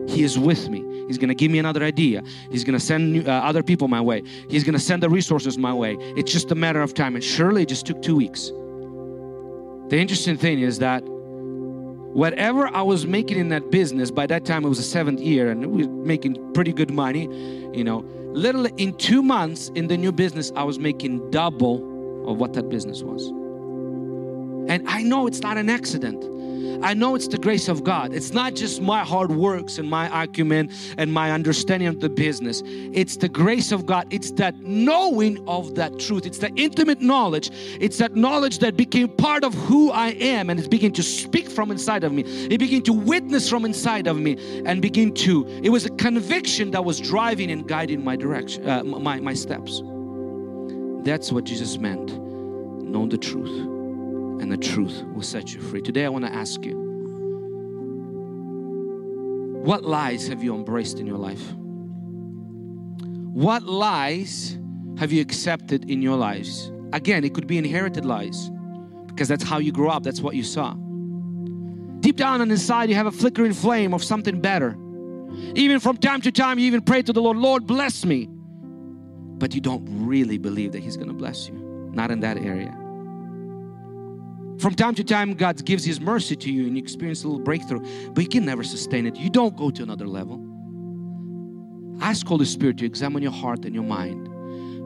He 0.08 0.22
is 0.22 0.38
with 0.38 0.68
me. 0.68 0.84
He's 1.06 1.18
going 1.18 1.28
to 1.28 1.34
give 1.34 1.50
me 1.50 1.58
another 1.58 1.82
idea. 1.82 2.22
He's 2.50 2.64
going 2.64 2.78
to 2.78 2.84
send 2.84 3.12
new, 3.12 3.22
uh, 3.22 3.30
other 3.30 3.62
people 3.62 3.88
my 3.88 4.00
way. 4.00 4.22
He's 4.48 4.64
going 4.64 4.74
to 4.74 4.80
send 4.80 5.02
the 5.02 5.11
resources 5.11 5.58
my 5.58 5.72
way. 5.72 5.96
It's 6.16 6.32
just 6.32 6.50
a 6.52 6.54
matter 6.54 6.80
of 6.80 6.94
time. 6.94 7.14
And 7.14 7.22
surely 7.22 7.62
it 7.62 7.68
just 7.68 7.86
took 7.86 8.00
two 8.00 8.16
weeks. 8.16 8.48
The 9.88 9.98
interesting 9.98 10.36
thing 10.36 10.61
is 10.61 10.78
that 10.78 11.02
whatever 11.04 12.68
I 12.68 12.82
was 12.82 13.06
making 13.06 13.38
in 13.38 13.48
that 13.48 13.70
business, 13.70 14.11
by 14.11 14.26
that 14.28 14.44
time 14.44 14.64
it 14.64 14.68
was 14.68 14.78
the 14.78 14.84
seventh 14.84 15.20
year 15.20 15.50
and 15.50 15.66
we 15.66 15.84
were 15.84 15.92
making 15.92 16.52
pretty 16.54 16.72
good 16.72 16.92
money, 16.92 17.24
you 17.72 17.84
know, 17.84 18.04
literally 18.33 18.72
in 18.76 18.95
two 18.95 19.22
months 19.22 19.70
in 19.74 19.89
the 19.89 19.97
new 19.97 20.12
business, 20.12 20.53
I 20.57 20.64
was 20.64 20.78
making 20.78 21.31
double 21.31 21.76
of 22.28 22.39
what 22.39 22.53
that 22.55 22.68
business 22.68 23.03
was. 23.03 23.28
And 24.70 24.89
I 24.89 25.03
know 25.03 25.26
it's 25.26 25.41
not 25.41 25.59
an 25.59 25.68
accident. 25.68 26.22
I 26.82 26.94
know 26.94 27.14
it's 27.14 27.28
the 27.28 27.38
grace 27.38 27.68
of 27.68 27.84
God. 27.84 28.12
It's 28.12 28.32
not 28.32 28.54
just 28.54 28.80
my 28.80 29.04
hard 29.04 29.30
works 29.30 29.78
and 29.78 29.88
my 29.88 30.24
acumen 30.24 30.70
and 30.96 31.12
my 31.12 31.30
understanding 31.32 31.88
of 31.88 32.00
the 32.00 32.08
business. 32.08 32.62
It's 32.66 33.16
the 33.16 33.28
grace 33.28 33.72
of 33.72 33.86
God. 33.86 34.06
It's 34.10 34.30
that 34.32 34.56
knowing 34.60 35.46
of 35.48 35.74
that 35.74 35.98
truth. 35.98 36.26
It's 36.26 36.38
the 36.38 36.50
intimate 36.56 37.00
knowledge. 37.00 37.50
It's 37.80 37.98
that 37.98 38.14
knowledge 38.14 38.58
that 38.58 38.76
became 38.76 39.08
part 39.08 39.44
of 39.44 39.54
who 39.54 39.90
I 39.90 40.10
am 40.10 40.50
and 40.50 40.58
it 40.60 40.70
began 40.70 40.92
to 40.92 41.02
speak 41.02 41.48
from 41.48 41.70
inside 41.70 42.04
of 42.04 42.12
me. 42.12 42.22
It 42.22 42.58
began 42.58 42.82
to 42.82 42.92
witness 42.92 43.48
from 43.48 43.64
inside 43.64 44.06
of 44.06 44.18
me 44.18 44.62
and 44.64 44.80
begin 44.80 45.12
to, 45.14 45.46
it 45.62 45.70
was 45.70 45.86
a 45.86 45.90
conviction 45.90 46.70
that 46.70 46.84
was 46.84 47.00
driving 47.00 47.50
and 47.50 47.66
guiding 47.66 48.04
my 48.04 48.16
direction, 48.16 48.68
uh, 48.68 48.84
my, 48.84 49.20
my 49.20 49.34
steps. 49.34 49.82
That's 51.04 51.32
what 51.32 51.44
Jesus 51.44 51.78
meant. 51.78 52.18
Know 52.18 53.06
the 53.06 53.18
truth 53.18 53.80
and 54.41 54.51
the 54.51 54.57
truth 54.57 55.05
will 55.14 55.22
set 55.22 55.55
you 55.55 55.61
free. 55.61 55.82
Today, 55.82 56.07
I 56.07 56.09
want 56.09 56.24
to 56.24 56.32
ask 56.32 56.64
you 56.64 56.88
what 59.62 59.84
lies 59.84 60.26
have 60.28 60.43
you 60.43 60.55
embraced 60.55 60.99
in 60.99 61.07
your 61.07 61.18
life? 61.18 61.53
What 63.32 63.64
lies 63.64 64.59
have 64.99 65.12
you 65.12 65.20
accepted 65.20 65.91
in 65.91 66.01
your 66.01 66.16
lives? 66.16 66.72
Again, 66.95 67.22
it 67.24 67.34
could 67.34 67.47
be 67.47 67.59
inherited 67.59 68.07
lies 68.07 68.51
because 69.07 69.28
that's 69.28 69.45
how 69.45 69.59
you 69.59 69.70
grew 69.70 69.91
up, 69.91 70.03
that's 70.03 70.22
what 70.22 70.34
you 70.34 70.43
saw. 70.43 70.74
Deep 72.01 72.16
down 72.16 72.41
on 72.41 72.51
inside, 72.51 72.88
you 72.88 72.95
have 72.95 73.07
a 73.07 73.12
flickering 73.12 73.53
flame 73.53 73.93
of 73.93 74.03
something 74.03 74.41
better. 74.41 74.76
Even 75.55 75.78
from 75.78 75.99
time 75.99 76.22
to 76.22 76.32
time, 76.32 76.59
you 76.59 76.66
even 76.66 76.80
pray 76.80 77.03
to 77.03 77.12
the 77.12 77.20
Lord, 77.20 77.36
Lord, 77.36 77.66
bless 77.66 78.07
me. 78.07 78.28
But 78.30 79.55
you 79.55 79.61
don't 79.61 79.86
really 80.07 80.38
believe 80.38 80.72
that 80.72 80.82
He's 80.82 80.97
going 80.97 81.09
to 81.09 81.14
bless 81.14 81.49
you, 81.49 81.55
not 81.93 82.11
in 82.11 82.20
that 82.20 82.38
area. 82.38 82.74
From 84.61 84.74
time 84.74 84.94
to 84.96 85.04
time, 85.04 85.34
God 85.34 85.64
gives 85.64 85.84
His 85.84 86.00
mercy 86.00 86.36
to 86.36 86.52
you 86.52 86.66
and 86.66 86.76
you 86.76 86.82
experience 86.82 87.24
a 87.24 87.28
little 87.28 87.42
breakthrough, 87.42 87.80
but 88.12 88.22
you 88.22 88.28
can 88.28 88.44
never 88.44 88.62
sustain 88.62 89.06
it. 89.06 89.16
You 89.16 89.30
don't 89.30 89.56
go 89.56 89.70
to 89.70 89.82
another 89.82 90.06
level. 90.06 90.38
Ask 92.02 92.26
Holy 92.26 92.44
Spirit 92.44 92.76
to 92.78 92.86
examine 92.86 93.22
your 93.22 93.32
heart 93.32 93.64
and 93.64 93.74
your 93.74 93.84
mind. 93.84 94.28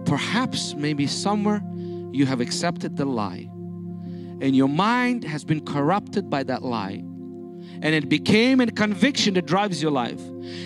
Perhaps, 0.07 0.75
maybe 0.75 1.09
somewhere 1.09 1.61
you 2.12 2.25
have 2.25 2.41
accepted 2.41 2.97
the 2.97 3.05
lie, 3.05 3.49
and 4.41 4.55
your 4.55 4.68
mind 4.68 5.25
has 5.25 5.45
been 5.45 5.64
corrupted 5.64 6.31
by 6.31 6.45
that 6.45 6.62
lie. 6.62 7.03
And 7.83 7.87
it 7.87 8.09
became 8.09 8.61
a 8.61 8.66
conviction 8.70 9.35
that 9.35 9.47
drives 9.47 9.83
your 9.83 9.91
life. 9.91 10.20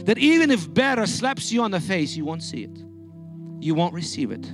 That 0.04 0.18
even 0.18 0.50
if 0.50 0.72
better 0.74 1.06
slaps 1.06 1.50
you 1.50 1.62
on 1.62 1.70
the 1.70 1.80
face, 1.80 2.14
you 2.14 2.24
won't 2.24 2.42
see 2.42 2.64
it. 2.64 2.76
You 3.60 3.74
won't 3.74 3.94
receive 3.94 4.30
it. 4.32 4.46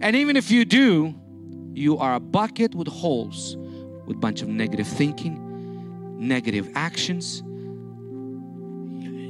And 0.00 0.14
even 0.14 0.36
if 0.36 0.50
you 0.50 0.64
do, 0.64 1.14
you 1.76 1.98
are 1.98 2.14
a 2.14 2.20
bucket 2.20 2.74
with 2.74 2.88
holes 2.88 3.56
with 4.06 4.16
a 4.16 4.20
bunch 4.20 4.40
of 4.40 4.48
negative 4.48 4.86
thinking, 4.86 6.18
negative 6.18 6.70
actions. 6.74 7.42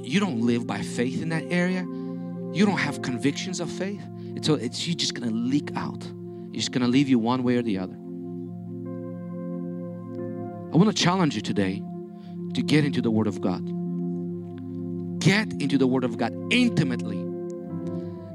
You 0.09 0.20
don't 0.20 0.42
live 0.42 0.64
by 0.64 0.80
faith 0.82 1.22
in 1.22 1.30
that 1.30 1.44
area. 1.51 1.80
You 1.80 2.64
don't 2.64 2.78
have 2.78 3.03
convictions 3.03 3.59
of 3.59 3.68
faith. 3.68 4.01
It's, 4.36 4.49
it's 4.49 4.86
you're 4.86 4.94
just 4.94 5.14
gonna 5.14 5.32
leak 5.32 5.72
out. 5.74 6.05
You're 6.05 6.55
just 6.55 6.70
gonna 6.70 6.86
leave 6.86 7.09
you 7.09 7.18
one 7.18 7.42
way 7.42 7.57
or 7.57 7.62
the 7.62 7.78
other. 7.78 7.94
I 10.72 10.76
want 10.78 10.97
to 10.97 11.03
challenge 11.03 11.34
you 11.34 11.42
today 11.42 11.82
to 12.55 12.62
get 12.62 12.84
into 12.84 13.03
the 13.03 13.11
Word 13.11 13.26
of 13.26 13.40
God. 13.40 13.64
get 15.18 15.53
into 15.61 15.78
the 15.78 15.86
Word 15.86 16.05
of 16.05 16.16
God 16.16 16.32
intimately. 16.53 17.16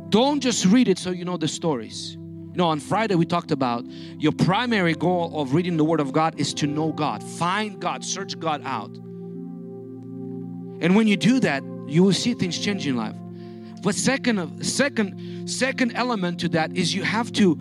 Don't 0.10 0.42
just 0.42 0.66
read 0.66 0.90
it 0.90 0.98
so 1.00 1.12
you 1.12 1.24
know 1.24 1.38
the 1.38 1.48
stories. 1.48 2.18
You 2.52 2.58
know, 2.58 2.68
on 2.68 2.82
Friday 2.82 3.16
we 3.16 3.26
talked 3.26 3.52
about 3.52 3.86
your 4.20 4.34
primary 4.34 4.94
goal 4.94 5.40
of 5.40 5.54
reading 5.54 5.78
the 5.78 5.86
Word 5.86 6.02
of 6.02 6.12
God 6.12 6.38
is 6.38 6.54
to 6.56 6.68
know 6.68 6.92
God, 6.92 7.24
find 7.24 7.80
God, 7.80 8.04
search 8.04 8.38
God 8.38 8.62
out. 8.66 8.94
And 10.82 10.98
when 10.98 11.08
you 11.08 11.16
do 11.16 11.40
that, 11.40 11.64
you 11.88 12.04
will 12.04 12.12
see 12.12 12.34
things 12.34 12.60
change 12.60 12.86
in 12.86 12.98
life. 12.98 13.16
But 13.84 13.96
second, 13.96 14.66
second, 14.66 15.50
second 15.50 15.94
element 15.94 16.42
to 16.42 16.50
that 16.50 16.76
is 16.76 16.94
you 16.94 17.04
have 17.04 17.32
to 17.34 17.58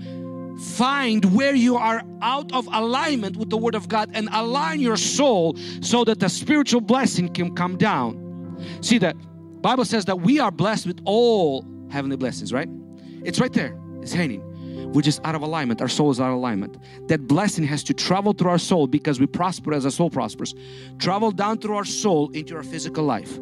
find 0.74 1.24
where 1.36 1.54
you 1.54 1.76
are 1.76 2.02
out 2.20 2.52
of 2.52 2.66
alignment 2.72 3.36
with 3.36 3.48
the 3.48 3.56
Word 3.56 3.76
of 3.76 3.88
God 3.88 4.10
and 4.12 4.28
align 4.32 4.80
your 4.80 4.96
soul 4.96 5.56
so 5.82 6.02
that 6.02 6.18
the 6.18 6.28
spiritual 6.28 6.80
blessing 6.80 7.28
can 7.32 7.54
come 7.54 7.78
down. 7.78 8.58
See 8.80 8.98
that 8.98 9.14
Bible 9.62 9.84
says 9.84 10.06
that 10.06 10.20
we 10.20 10.40
are 10.40 10.50
blessed 10.50 10.86
with 10.86 11.00
all 11.04 11.64
heavenly 11.90 12.16
blessings, 12.16 12.52
right? 12.52 12.68
It's 13.22 13.38
right 13.38 13.52
there. 13.52 13.78
It's 14.02 14.12
hanging. 14.12 14.49
We're 14.88 15.02
just 15.02 15.20
out 15.24 15.34
of 15.34 15.42
alignment. 15.42 15.80
Our 15.80 15.88
soul 15.88 16.10
is 16.10 16.20
out 16.20 16.30
of 16.30 16.36
alignment. 16.36 16.76
That 17.08 17.26
blessing 17.26 17.64
has 17.64 17.82
to 17.84 17.94
travel 17.94 18.32
through 18.32 18.50
our 18.50 18.58
soul 18.58 18.86
because 18.86 19.20
we 19.20 19.26
prosper 19.26 19.72
as 19.72 19.84
our 19.84 19.90
soul 19.90 20.10
prospers. 20.10 20.54
Travel 20.98 21.30
down 21.30 21.58
through 21.58 21.76
our 21.76 21.84
soul 21.84 22.30
into 22.30 22.56
our 22.56 22.62
physical 22.62 23.04
life. 23.04 23.38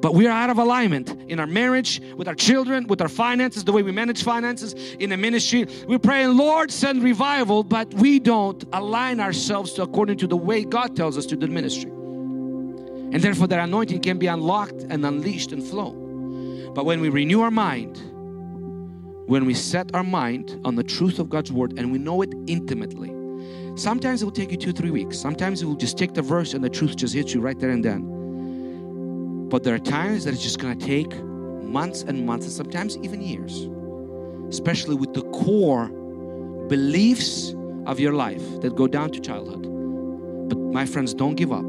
But 0.00 0.14
we 0.14 0.26
are 0.26 0.30
out 0.30 0.50
of 0.50 0.58
alignment 0.58 1.10
in 1.30 1.38
our 1.38 1.46
marriage, 1.46 2.00
with 2.16 2.26
our 2.26 2.34
children, 2.34 2.86
with 2.86 3.00
our 3.02 3.08
finances, 3.08 3.64
the 3.64 3.72
way 3.72 3.82
we 3.82 3.92
manage 3.92 4.22
finances, 4.22 4.72
in 4.98 5.10
the 5.10 5.16
ministry. 5.16 5.66
We're 5.86 5.98
praying, 5.98 6.36
Lord, 6.36 6.70
send 6.70 7.02
revival, 7.02 7.62
but 7.62 7.92
we 7.94 8.18
don't 8.18 8.64
align 8.72 9.20
ourselves 9.20 9.74
to 9.74 9.82
according 9.82 10.18
to 10.18 10.26
the 10.26 10.36
way 10.36 10.64
God 10.64 10.96
tells 10.96 11.18
us 11.18 11.26
to 11.26 11.36
do 11.36 11.46
ministry. 11.46 11.90
And 11.90 13.20
therefore, 13.20 13.48
that 13.48 13.60
anointing 13.60 14.00
can 14.00 14.18
be 14.18 14.26
unlocked 14.26 14.82
and 14.88 15.04
unleashed 15.04 15.52
and 15.52 15.62
flow. 15.62 15.92
But 16.74 16.84
when 16.84 17.00
we 17.00 17.08
renew 17.08 17.42
our 17.42 17.50
mind, 17.50 18.00
when 19.30 19.44
we 19.44 19.54
set 19.54 19.94
our 19.94 20.02
mind 20.02 20.60
on 20.64 20.74
the 20.74 20.82
truth 20.82 21.20
of 21.20 21.30
God's 21.30 21.52
word 21.52 21.74
and 21.78 21.92
we 21.92 21.98
know 21.98 22.20
it 22.20 22.34
intimately, 22.48 23.10
sometimes 23.76 24.22
it 24.22 24.24
will 24.24 24.32
take 24.32 24.50
you 24.50 24.56
two, 24.56 24.72
three 24.72 24.90
weeks. 24.90 25.16
Sometimes 25.16 25.62
it 25.62 25.66
will 25.66 25.76
just 25.76 25.96
take 25.96 26.14
the 26.14 26.20
verse 26.20 26.52
and 26.52 26.64
the 26.64 26.68
truth 26.68 26.96
just 26.96 27.14
hits 27.14 27.32
you 27.32 27.40
right 27.40 27.56
there 27.60 27.70
and 27.70 27.84
then. 27.84 29.48
But 29.48 29.62
there 29.62 29.72
are 29.72 29.78
times 29.78 30.24
that 30.24 30.34
it's 30.34 30.42
just 30.42 30.58
going 30.58 30.76
to 30.76 30.84
take 30.84 31.14
months 31.62 32.02
and 32.02 32.26
months 32.26 32.46
and 32.46 32.52
sometimes 32.52 32.98
even 33.04 33.22
years, 33.22 33.68
especially 34.52 34.96
with 34.96 35.14
the 35.14 35.22
core 35.30 35.86
beliefs 36.66 37.54
of 37.86 38.00
your 38.00 38.14
life 38.14 38.42
that 38.62 38.74
go 38.74 38.88
down 38.88 39.10
to 39.10 39.20
childhood. 39.20 39.62
But 40.48 40.58
my 40.58 40.84
friends, 40.86 41.14
don't 41.14 41.36
give 41.36 41.52
up. 41.52 41.68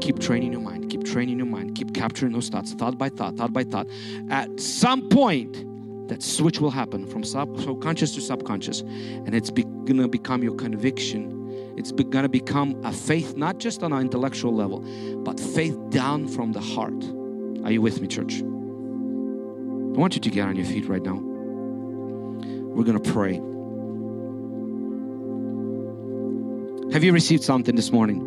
Keep 0.00 0.18
training 0.18 0.50
your 0.50 0.60
mind, 0.60 0.90
keep 0.90 1.04
training 1.04 1.36
your 1.36 1.46
mind, 1.46 1.76
keep 1.76 1.94
capturing 1.94 2.32
those 2.32 2.48
thoughts, 2.48 2.72
thought 2.72 2.98
by 2.98 3.10
thought, 3.10 3.36
thought 3.36 3.52
by 3.52 3.62
thought. 3.62 3.86
At 4.28 4.58
some 4.58 5.08
point, 5.08 5.69
that 6.10 6.22
switch 6.22 6.60
will 6.60 6.70
happen 6.70 7.06
from 7.06 7.24
sub- 7.24 7.58
subconscious 7.60 8.14
to 8.14 8.20
subconscious, 8.20 8.80
and 8.82 9.34
it's 9.34 9.50
be- 9.50 9.64
gonna 9.86 10.06
become 10.06 10.42
your 10.42 10.54
conviction 10.54 11.40
it's 11.76 11.92
going 11.92 12.24
to 12.24 12.28
become 12.28 12.78
a 12.84 12.92
faith, 12.92 13.36
not 13.36 13.58
just 13.58 13.82
on 13.82 13.92
an 13.94 14.00
intellectual 14.00 14.54
level, 14.54 14.80
but 15.24 15.40
faith 15.40 15.78
down 15.88 16.28
from 16.28 16.52
the 16.52 16.60
heart. 16.60 17.02
Are 17.64 17.72
you 17.72 17.80
with 17.80 18.02
me, 18.02 18.06
church? 18.06 18.40
I 18.40 19.98
want 19.98 20.14
you 20.14 20.20
to 20.20 20.30
get 20.30 20.46
on 20.46 20.56
your 20.56 20.66
feet 20.66 20.86
right 20.86 21.02
now. 21.02 21.14
We're 21.14 22.84
to 22.84 23.12
pray. 23.12 23.36
Have 26.92 27.02
you 27.02 27.12
received 27.12 27.44
something 27.44 27.76
this 27.76 27.90
morning? 27.92 28.26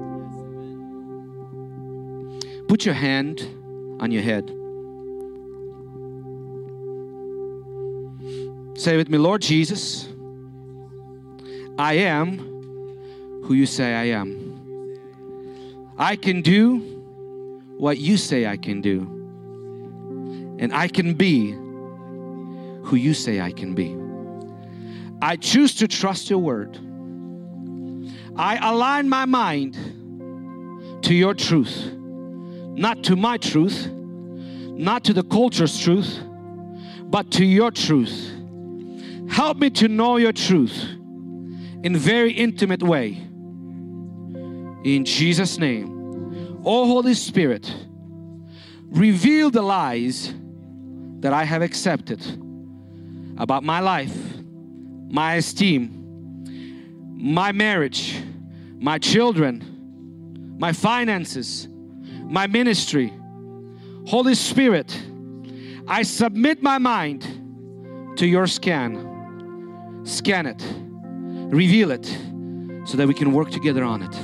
Put 2.67 2.85
your 2.85 2.95
hand 2.95 3.47
on 3.99 4.11
your 4.11 4.23
head. 4.23 4.62
Say 8.75 8.97
with 8.97 9.09
me, 9.09 9.17
Lord 9.17 9.41
Jesus, 9.41 10.07
I 11.77 11.93
am 11.93 12.39
who 13.43 13.53
you 13.53 13.65
say 13.65 13.93
I 13.93 14.05
am. 14.05 14.43
I 15.97 16.15
can 16.15 16.41
do 16.41 16.79
what 17.77 17.97
you 17.97 18.17
say 18.17 18.47
I 18.47 18.57
can 18.57 18.81
do. 18.81 19.01
And 20.59 20.73
I 20.73 20.87
can 20.87 21.13
be 21.13 21.51
who 21.51 22.95
you 22.95 23.13
say 23.13 23.41
I 23.41 23.51
can 23.51 23.75
be. 23.75 23.95
I 25.21 25.35
choose 25.35 25.75
to 25.75 25.87
trust 25.87 26.29
your 26.29 26.39
word. 26.39 26.77
I 28.35 28.57
align 28.57 29.07
my 29.07 29.25
mind 29.25 29.75
to 31.03 31.13
your 31.13 31.33
truth, 31.33 31.91
not 31.93 33.03
to 33.03 33.15
my 33.15 33.37
truth, 33.37 33.87
not 33.91 35.03
to 35.05 35.13
the 35.13 35.23
culture's 35.23 35.79
truth, 35.79 36.19
but 37.05 37.29
to 37.31 37.45
your 37.45 37.69
truth. 37.69 38.31
Help 39.33 39.57
me 39.57 39.71
to 39.71 39.87
know 39.87 40.17
your 40.17 40.31
truth 40.31 40.77
in 41.83 41.97
very 41.97 42.31
intimate 42.31 42.83
way 42.83 43.13
in 44.83 45.03
Jesus' 45.05 45.57
name. 45.57 46.61
Oh, 46.63 46.85
Holy 46.85 47.15
Spirit, 47.15 47.73
reveal 48.91 49.49
the 49.49 49.63
lies 49.63 50.31
that 51.21 51.33
I 51.33 51.45
have 51.45 51.63
accepted 51.63 52.21
about 53.35 53.63
my 53.63 53.79
life, 53.79 54.15
my 55.09 55.33
esteem, 55.33 55.89
my 57.17 57.51
marriage, 57.51 58.21
my 58.77 58.99
children, 58.99 60.55
my 60.59 60.73
finances, 60.73 61.67
my 62.25 62.45
ministry. 62.45 63.11
Holy 64.05 64.35
Spirit, 64.35 64.95
I 65.87 66.03
submit 66.03 66.61
my 66.61 66.77
mind 66.77 67.23
to 68.17 68.27
your 68.27 68.45
scan. 68.45 69.09
Scan 70.03 70.45
it, 70.45 70.61
reveal 71.53 71.91
it, 71.91 72.05
so 72.85 72.97
that 72.97 73.07
we 73.07 73.13
can 73.13 73.31
work 73.33 73.51
together 73.51 73.83
on 73.83 74.01
it 74.01 74.15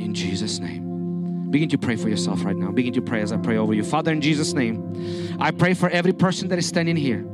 in 0.00 0.14
Jesus' 0.14 0.58
name. 0.58 1.50
Begin 1.50 1.68
to 1.68 1.78
pray 1.78 1.96
for 1.96 2.08
yourself 2.08 2.44
right 2.44 2.56
now. 2.56 2.70
Begin 2.70 2.92
to 2.94 3.02
pray 3.02 3.20
as 3.20 3.32
I 3.32 3.36
pray 3.36 3.56
over 3.56 3.74
you. 3.74 3.84
Father, 3.84 4.12
in 4.12 4.20
Jesus' 4.20 4.54
name, 4.54 5.36
I 5.40 5.50
pray 5.50 5.74
for 5.74 5.88
every 5.88 6.12
person 6.12 6.48
that 6.48 6.58
is 6.58 6.66
standing 6.66 6.96
here. 6.96 7.24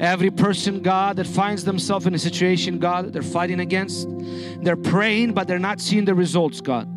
Every 0.00 0.30
person, 0.30 0.80
God, 0.80 1.16
that 1.16 1.26
finds 1.26 1.64
themselves 1.64 2.06
in 2.06 2.14
a 2.14 2.18
situation, 2.18 2.78
God, 2.78 3.06
that 3.06 3.12
they're 3.12 3.22
fighting 3.22 3.60
against. 3.60 4.08
They're 4.62 4.76
praying, 4.76 5.34
but 5.34 5.48
they're 5.48 5.58
not 5.58 5.80
seeing 5.80 6.04
the 6.04 6.14
results, 6.14 6.60
God. 6.60 6.88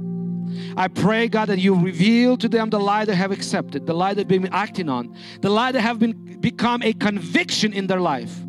I 0.77 0.87
pray, 0.87 1.27
God, 1.27 1.45
that 1.49 1.59
you 1.59 1.75
reveal 1.75 2.37
to 2.37 2.47
them 2.47 2.69
the 2.69 2.79
lie 2.79 3.05
they 3.05 3.15
have 3.15 3.31
accepted, 3.31 3.85
the 3.85 3.93
lie 3.93 4.13
they've 4.13 4.27
been 4.27 4.47
acting 4.53 4.89
on, 4.89 5.15
the 5.41 5.49
lie 5.49 5.71
that 5.71 5.81
have 5.81 5.99
been 5.99 6.39
become 6.39 6.81
a 6.83 6.93
conviction 6.93 7.73
in 7.73 7.87
their 7.87 7.99
life. 7.99 8.44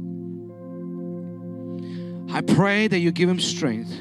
I 2.37 2.43
pray 2.43 2.87
that 2.87 2.99
you 2.99 3.13
give 3.13 3.31
them 3.31 3.41
strength 3.41 3.99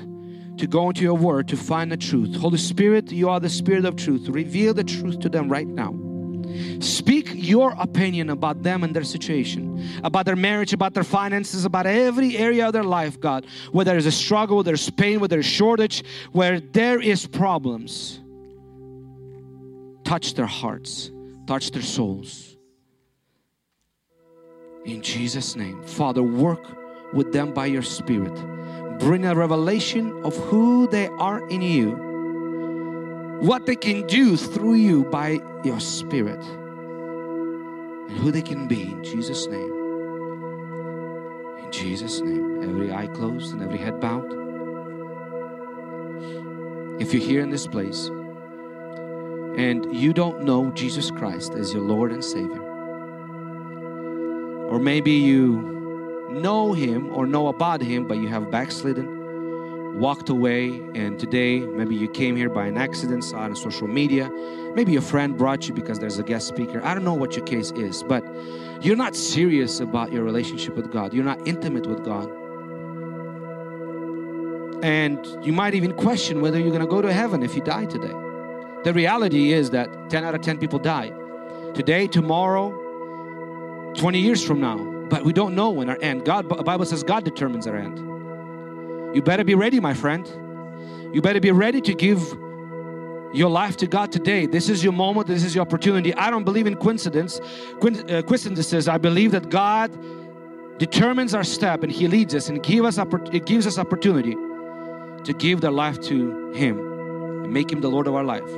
to 0.58 0.68
go 0.68 0.90
into 0.90 1.04
your 1.04 1.14
word 1.14 1.48
to 1.48 1.56
find 1.56 1.90
the 1.90 1.96
truth. 1.96 2.36
Holy 2.36 2.58
Spirit, 2.58 3.10
you 3.10 3.30
are 3.30 3.40
the 3.40 3.48
Spirit 3.48 3.86
of 3.86 3.96
truth. 3.96 4.28
Reveal 4.28 4.74
the 4.74 4.84
truth 4.84 5.22
to 5.22 5.30
them 5.30 5.48
right 5.48 5.66
now. 5.66 5.96
Speak 6.82 7.30
your 7.34 7.74
opinion 7.80 8.30
about 8.30 8.62
them 8.62 8.84
and 8.84 8.94
their 8.94 9.06
situation, 9.06 9.90
about 10.04 10.26
their 10.26 10.36
marriage, 10.36 10.74
about 10.74 10.94
their 10.94 11.06
finances, 11.06 11.64
about 11.64 11.86
every 11.86 12.36
area 12.36 12.68
of 12.68 12.74
their 12.74 12.84
life, 12.84 13.18
God. 13.22 13.46
Where 13.72 13.86
there 13.86 13.96
is 13.96 14.06
a 14.06 14.12
struggle, 14.12 14.58
where 14.58 14.66
there's 14.66 14.90
pain, 14.90 15.22
where 15.22 15.30
there's 15.30 15.46
shortage, 15.46 16.04
where 16.34 16.60
there 16.60 17.00
is 17.00 17.26
problems. 17.26 18.20
Touch 20.04 20.34
their 20.34 20.46
hearts, 20.46 21.10
touch 21.48 21.72
their 21.72 21.82
souls. 21.82 22.58
In 24.84 25.02
Jesus' 25.02 25.56
name, 25.56 25.82
Father, 25.84 26.22
work 26.22 26.85
with 27.16 27.32
them 27.32 27.54
by 27.54 27.66
your 27.66 27.82
Spirit 27.82 28.36
bring 29.00 29.26
a 29.26 29.36
revelation 29.36 30.24
of 30.24 30.36
who 30.36 30.88
they 30.88 31.08
are 31.08 31.46
in 31.50 31.62
you, 31.62 31.92
what 33.42 33.66
they 33.66 33.76
can 33.76 34.08
do 34.08 34.38
through 34.38 34.76
you 34.76 35.04
by 35.06 35.40
your 35.64 35.80
Spirit, 35.80 36.42
and 38.10 38.18
who 38.18 38.32
they 38.32 38.42
can 38.42 38.68
be 38.68 38.84
in 38.84 39.04
Jesus' 39.04 39.48
name. 39.48 39.74
In 41.64 41.72
Jesus' 41.72 42.22
name, 42.22 42.64
every 42.64 42.94
eye 42.94 43.08
closed 43.08 43.54
and 43.54 43.62
every 43.62 43.78
head 43.78 44.00
bowed. 44.00 44.32
If 47.02 47.14
you're 47.14 47.24
here 47.24 47.42
in 47.42 47.50
this 47.50 47.68
place 47.68 48.08
and 49.58 49.94
you 49.94 50.14
don't 50.14 50.44
know 50.44 50.72
Jesus 50.72 51.12
Christ 51.12 51.54
as 51.54 51.74
your 51.74 51.84
Lord 51.84 52.14
and 52.14 52.24
Savior, 52.24 52.62
or 54.70 54.80
maybe 54.80 55.12
you 55.12 55.75
know 56.30 56.74
Him 56.74 57.14
or 57.14 57.26
know 57.26 57.48
about 57.48 57.82
Him, 57.82 58.08
but 58.08 58.18
you 58.18 58.28
have 58.28 58.52
backslidden, 58.52 60.00
walked 60.00 60.30
away, 60.30 60.68
and 60.94 61.20
today 61.20 61.60
maybe 61.60 61.96
you 61.96 62.08
came 62.08 62.36
here 62.36 62.50
by 62.50 62.68
an 62.68 62.78
accident, 62.78 63.24
saw 63.24 63.46
it 63.46 63.50
on 63.50 63.56
social 63.56 63.88
media. 63.88 64.30
Maybe 64.76 64.96
a 64.96 65.02
friend 65.02 65.38
brought 65.38 65.68
you 65.68 65.74
because 65.74 66.00
there's 66.00 66.20
a 66.20 66.24
guest 66.24 66.48
speaker. 66.48 66.82
I 66.84 66.94
don't 66.94 67.04
know 67.04 67.14
what 67.14 67.36
your 67.36 67.46
case 67.46 67.72
is, 67.72 68.04
but 68.04 68.24
you're 68.82 68.96
not 68.96 69.16
serious 69.16 69.80
about 69.80 70.12
your 70.12 70.24
relationship 70.24 70.76
with 70.76 70.92
God. 70.92 71.14
You're 71.14 71.24
not 71.24 71.48
intimate 71.48 71.88
with 71.88 72.04
God. 72.04 72.30
And 74.84 75.26
you 75.44 75.54
might 75.54 75.74
even 75.74 75.94
question 75.94 76.42
whether 76.42 76.60
you're 76.60 76.70
going 76.70 76.82
to 76.82 76.88
go 76.88 77.02
to 77.02 77.12
heaven 77.12 77.42
if 77.42 77.56
you 77.56 77.62
die 77.62 77.86
today. 77.86 78.14
The 78.84 78.94
reality 78.94 79.52
is 79.52 79.72
that 79.72 80.10
10 80.12 80.24
out 80.24 80.36
of 80.36 80.42
10 80.42 80.60
people 80.60 80.78
die. 80.78 81.12
Today, 81.74 82.06
tomorrow, 82.08 82.72
20 83.96 84.20
years 84.20 84.46
from 84.46 84.62
now. 84.62 84.95
But 85.10 85.24
we 85.24 85.34
don't 85.34 85.56
know 85.56 85.70
when 85.70 85.90
our 85.90 85.98
end. 86.02 86.26
God, 86.26 86.50
the 86.50 86.64
Bible 86.64 86.86
says 86.86 87.04
God 87.04 87.24
determines 87.24 87.68
our 87.68 87.76
end. 87.76 88.00
You 89.16 89.22
better 89.22 89.44
be 89.44 89.56
ready, 89.56 89.80
my 89.80 89.94
friend. 89.94 90.28
You 91.14 91.22
better 91.22 91.40
be 91.40 91.52
ready 91.52 91.80
to 91.82 91.94
give 91.94 92.20
your 93.34 93.50
life 93.50 93.78
to 93.78 93.88
God 93.88 94.12
today. 94.12 94.46
This 94.46 94.70
is 94.70 94.84
your 94.84 94.94
moment. 94.94 95.28
This 95.28 95.44
is 95.44 95.56
your 95.56 95.62
opportunity. 95.62 96.14
I 96.14 96.30
don't 96.30 96.44
believe 96.44 96.68
in 96.68 96.76
coincidence. 96.76 97.40
Uh, 97.40 98.22
coincidences. 98.22 98.88
I 98.88 98.98
believe 98.98 99.32
that 99.32 99.50
God 99.50 99.92
determines 100.78 101.34
our 101.34 101.44
step 101.44 101.84
and 101.84 101.92
He 101.92 102.08
leads 102.08 102.34
us 102.36 102.50
and 102.50 102.62
give 102.62 102.86
us 102.86 102.98
it 103.32 103.46
gives 103.46 103.68
us 103.68 103.78
opportunity 103.78 104.36
to 105.24 105.34
give 105.38 105.62
their 105.62 105.72
life 105.72 106.00
to 106.02 106.52
Him 106.54 106.80
and 107.44 107.54
make 107.54 107.72
Him 107.72 107.82
the 107.82 107.90
Lord 107.90 108.08
of 108.08 108.16
our 108.16 108.24
life. 108.24 108.50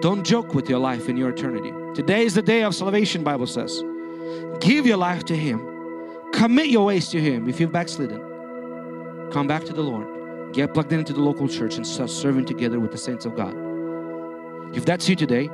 Don't 0.00 0.24
joke 0.24 0.54
with 0.54 0.68
your 0.68 0.78
life 0.78 1.08
and 1.08 1.18
your 1.18 1.30
eternity. 1.30 1.72
Today 1.94 2.24
is 2.24 2.34
the 2.34 2.42
day 2.42 2.62
of 2.62 2.74
salvation, 2.74 3.24
Bible 3.24 3.46
says. 3.46 3.82
Give 4.60 4.86
your 4.86 4.96
life 4.96 5.24
to 5.26 5.36
Him. 5.36 5.60
Commit 6.32 6.66
your 6.68 6.86
ways 6.86 7.08
to 7.10 7.20
Him. 7.20 7.48
If 7.48 7.60
you've 7.60 7.72
backslidden, 7.72 8.20
come 9.30 9.46
back 9.46 9.64
to 9.64 9.72
the 9.72 9.82
Lord. 9.82 10.52
Get 10.52 10.74
plugged 10.74 10.92
into 10.92 11.12
the 11.12 11.20
local 11.20 11.48
church 11.48 11.76
and 11.76 11.86
start 11.86 12.10
serving 12.10 12.46
together 12.46 12.80
with 12.80 12.90
the 12.90 12.98
saints 12.98 13.24
of 13.24 13.36
God. 13.36 13.54
If 14.74 14.84
that's 14.84 15.08
you 15.08 15.16
today, 15.16 15.48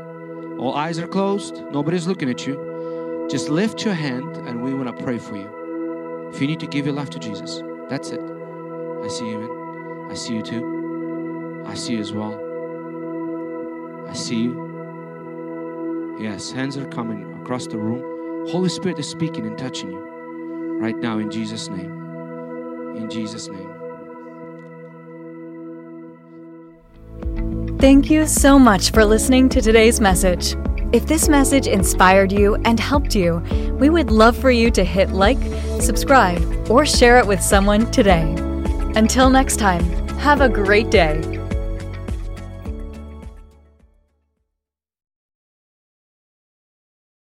all 0.59 0.75
eyes 0.75 0.99
are 0.99 1.07
closed, 1.07 1.57
nobody's 1.71 2.07
looking 2.07 2.31
at 2.31 2.47
you. 2.47 3.27
Just 3.31 3.49
lift 3.49 3.85
your 3.85 3.95
hand 3.95 4.37
and 4.37 4.63
we 4.63 4.75
want 4.75 4.97
to 4.97 5.03
pray 5.05 5.19
for 5.19 5.37
you. 5.37 6.31
If 6.33 6.41
you 6.41 6.47
need 6.47 6.61
to 6.61 6.67
give 6.67 6.87
your 6.87 6.95
life 6.95 7.11
to 7.11 7.19
Jesus, 7.19 7.63
that's 7.89 8.11
it. 8.11 8.21
I 8.21 9.09
see 9.09 9.29
you, 9.29 9.39
man. 9.39 10.11
I 10.11 10.15
see 10.15 10.35
you 10.35 10.43
too. 10.43 11.65
I 11.67 11.75
see 11.75 11.95
you 11.95 12.01
as 12.01 12.13
well. 12.13 12.41
I 14.09 14.13
see 14.13 14.37
you. 14.37 16.17
Yes, 16.21 16.51
hands 16.53 16.77
are 16.77 16.89
coming 16.89 17.41
across 17.41 17.67
the 17.67 17.79
room. 17.79 18.14
Holy 18.49 18.69
Spirit 18.69 18.99
is 18.99 19.09
speaking 19.09 19.47
and 19.47 19.57
touching 19.57 19.91
you 19.91 20.79
right 20.79 20.97
now 20.97 21.19
in 21.19 21.31
Jesus' 21.31 21.69
name. 21.69 22.97
In 22.97 23.09
Jesus' 23.11 23.49
name. 23.49 23.71
Thank 27.79 28.11
you 28.11 28.27
so 28.27 28.59
much 28.59 28.93
for 28.93 29.05
listening 29.05 29.49
to 29.51 29.61
today's 29.61 30.01
message. 30.01 30.57
If 30.93 31.07
this 31.07 31.29
message 31.29 31.67
inspired 31.67 32.33
you 32.33 32.55
and 32.65 32.79
helped 32.79 33.15
you, 33.15 33.39
we 33.81 33.91
would 33.91 34.11
love 34.11 34.37
for 34.37 34.51
you 34.51 34.71
to 34.73 34.85
hit 34.85 35.11
like, 35.11 35.39
subscribe, 35.81 36.71
or 36.71 36.87
share 36.87 37.19
it 37.19 37.27
with 37.27 37.43
someone 37.43 37.91
today. 37.91 38.35
Until 38.95 39.29
next 39.29 39.57
time, 39.57 39.85
have 40.19 40.41
a 40.41 40.49
great 40.49 40.91
day. 40.91 41.44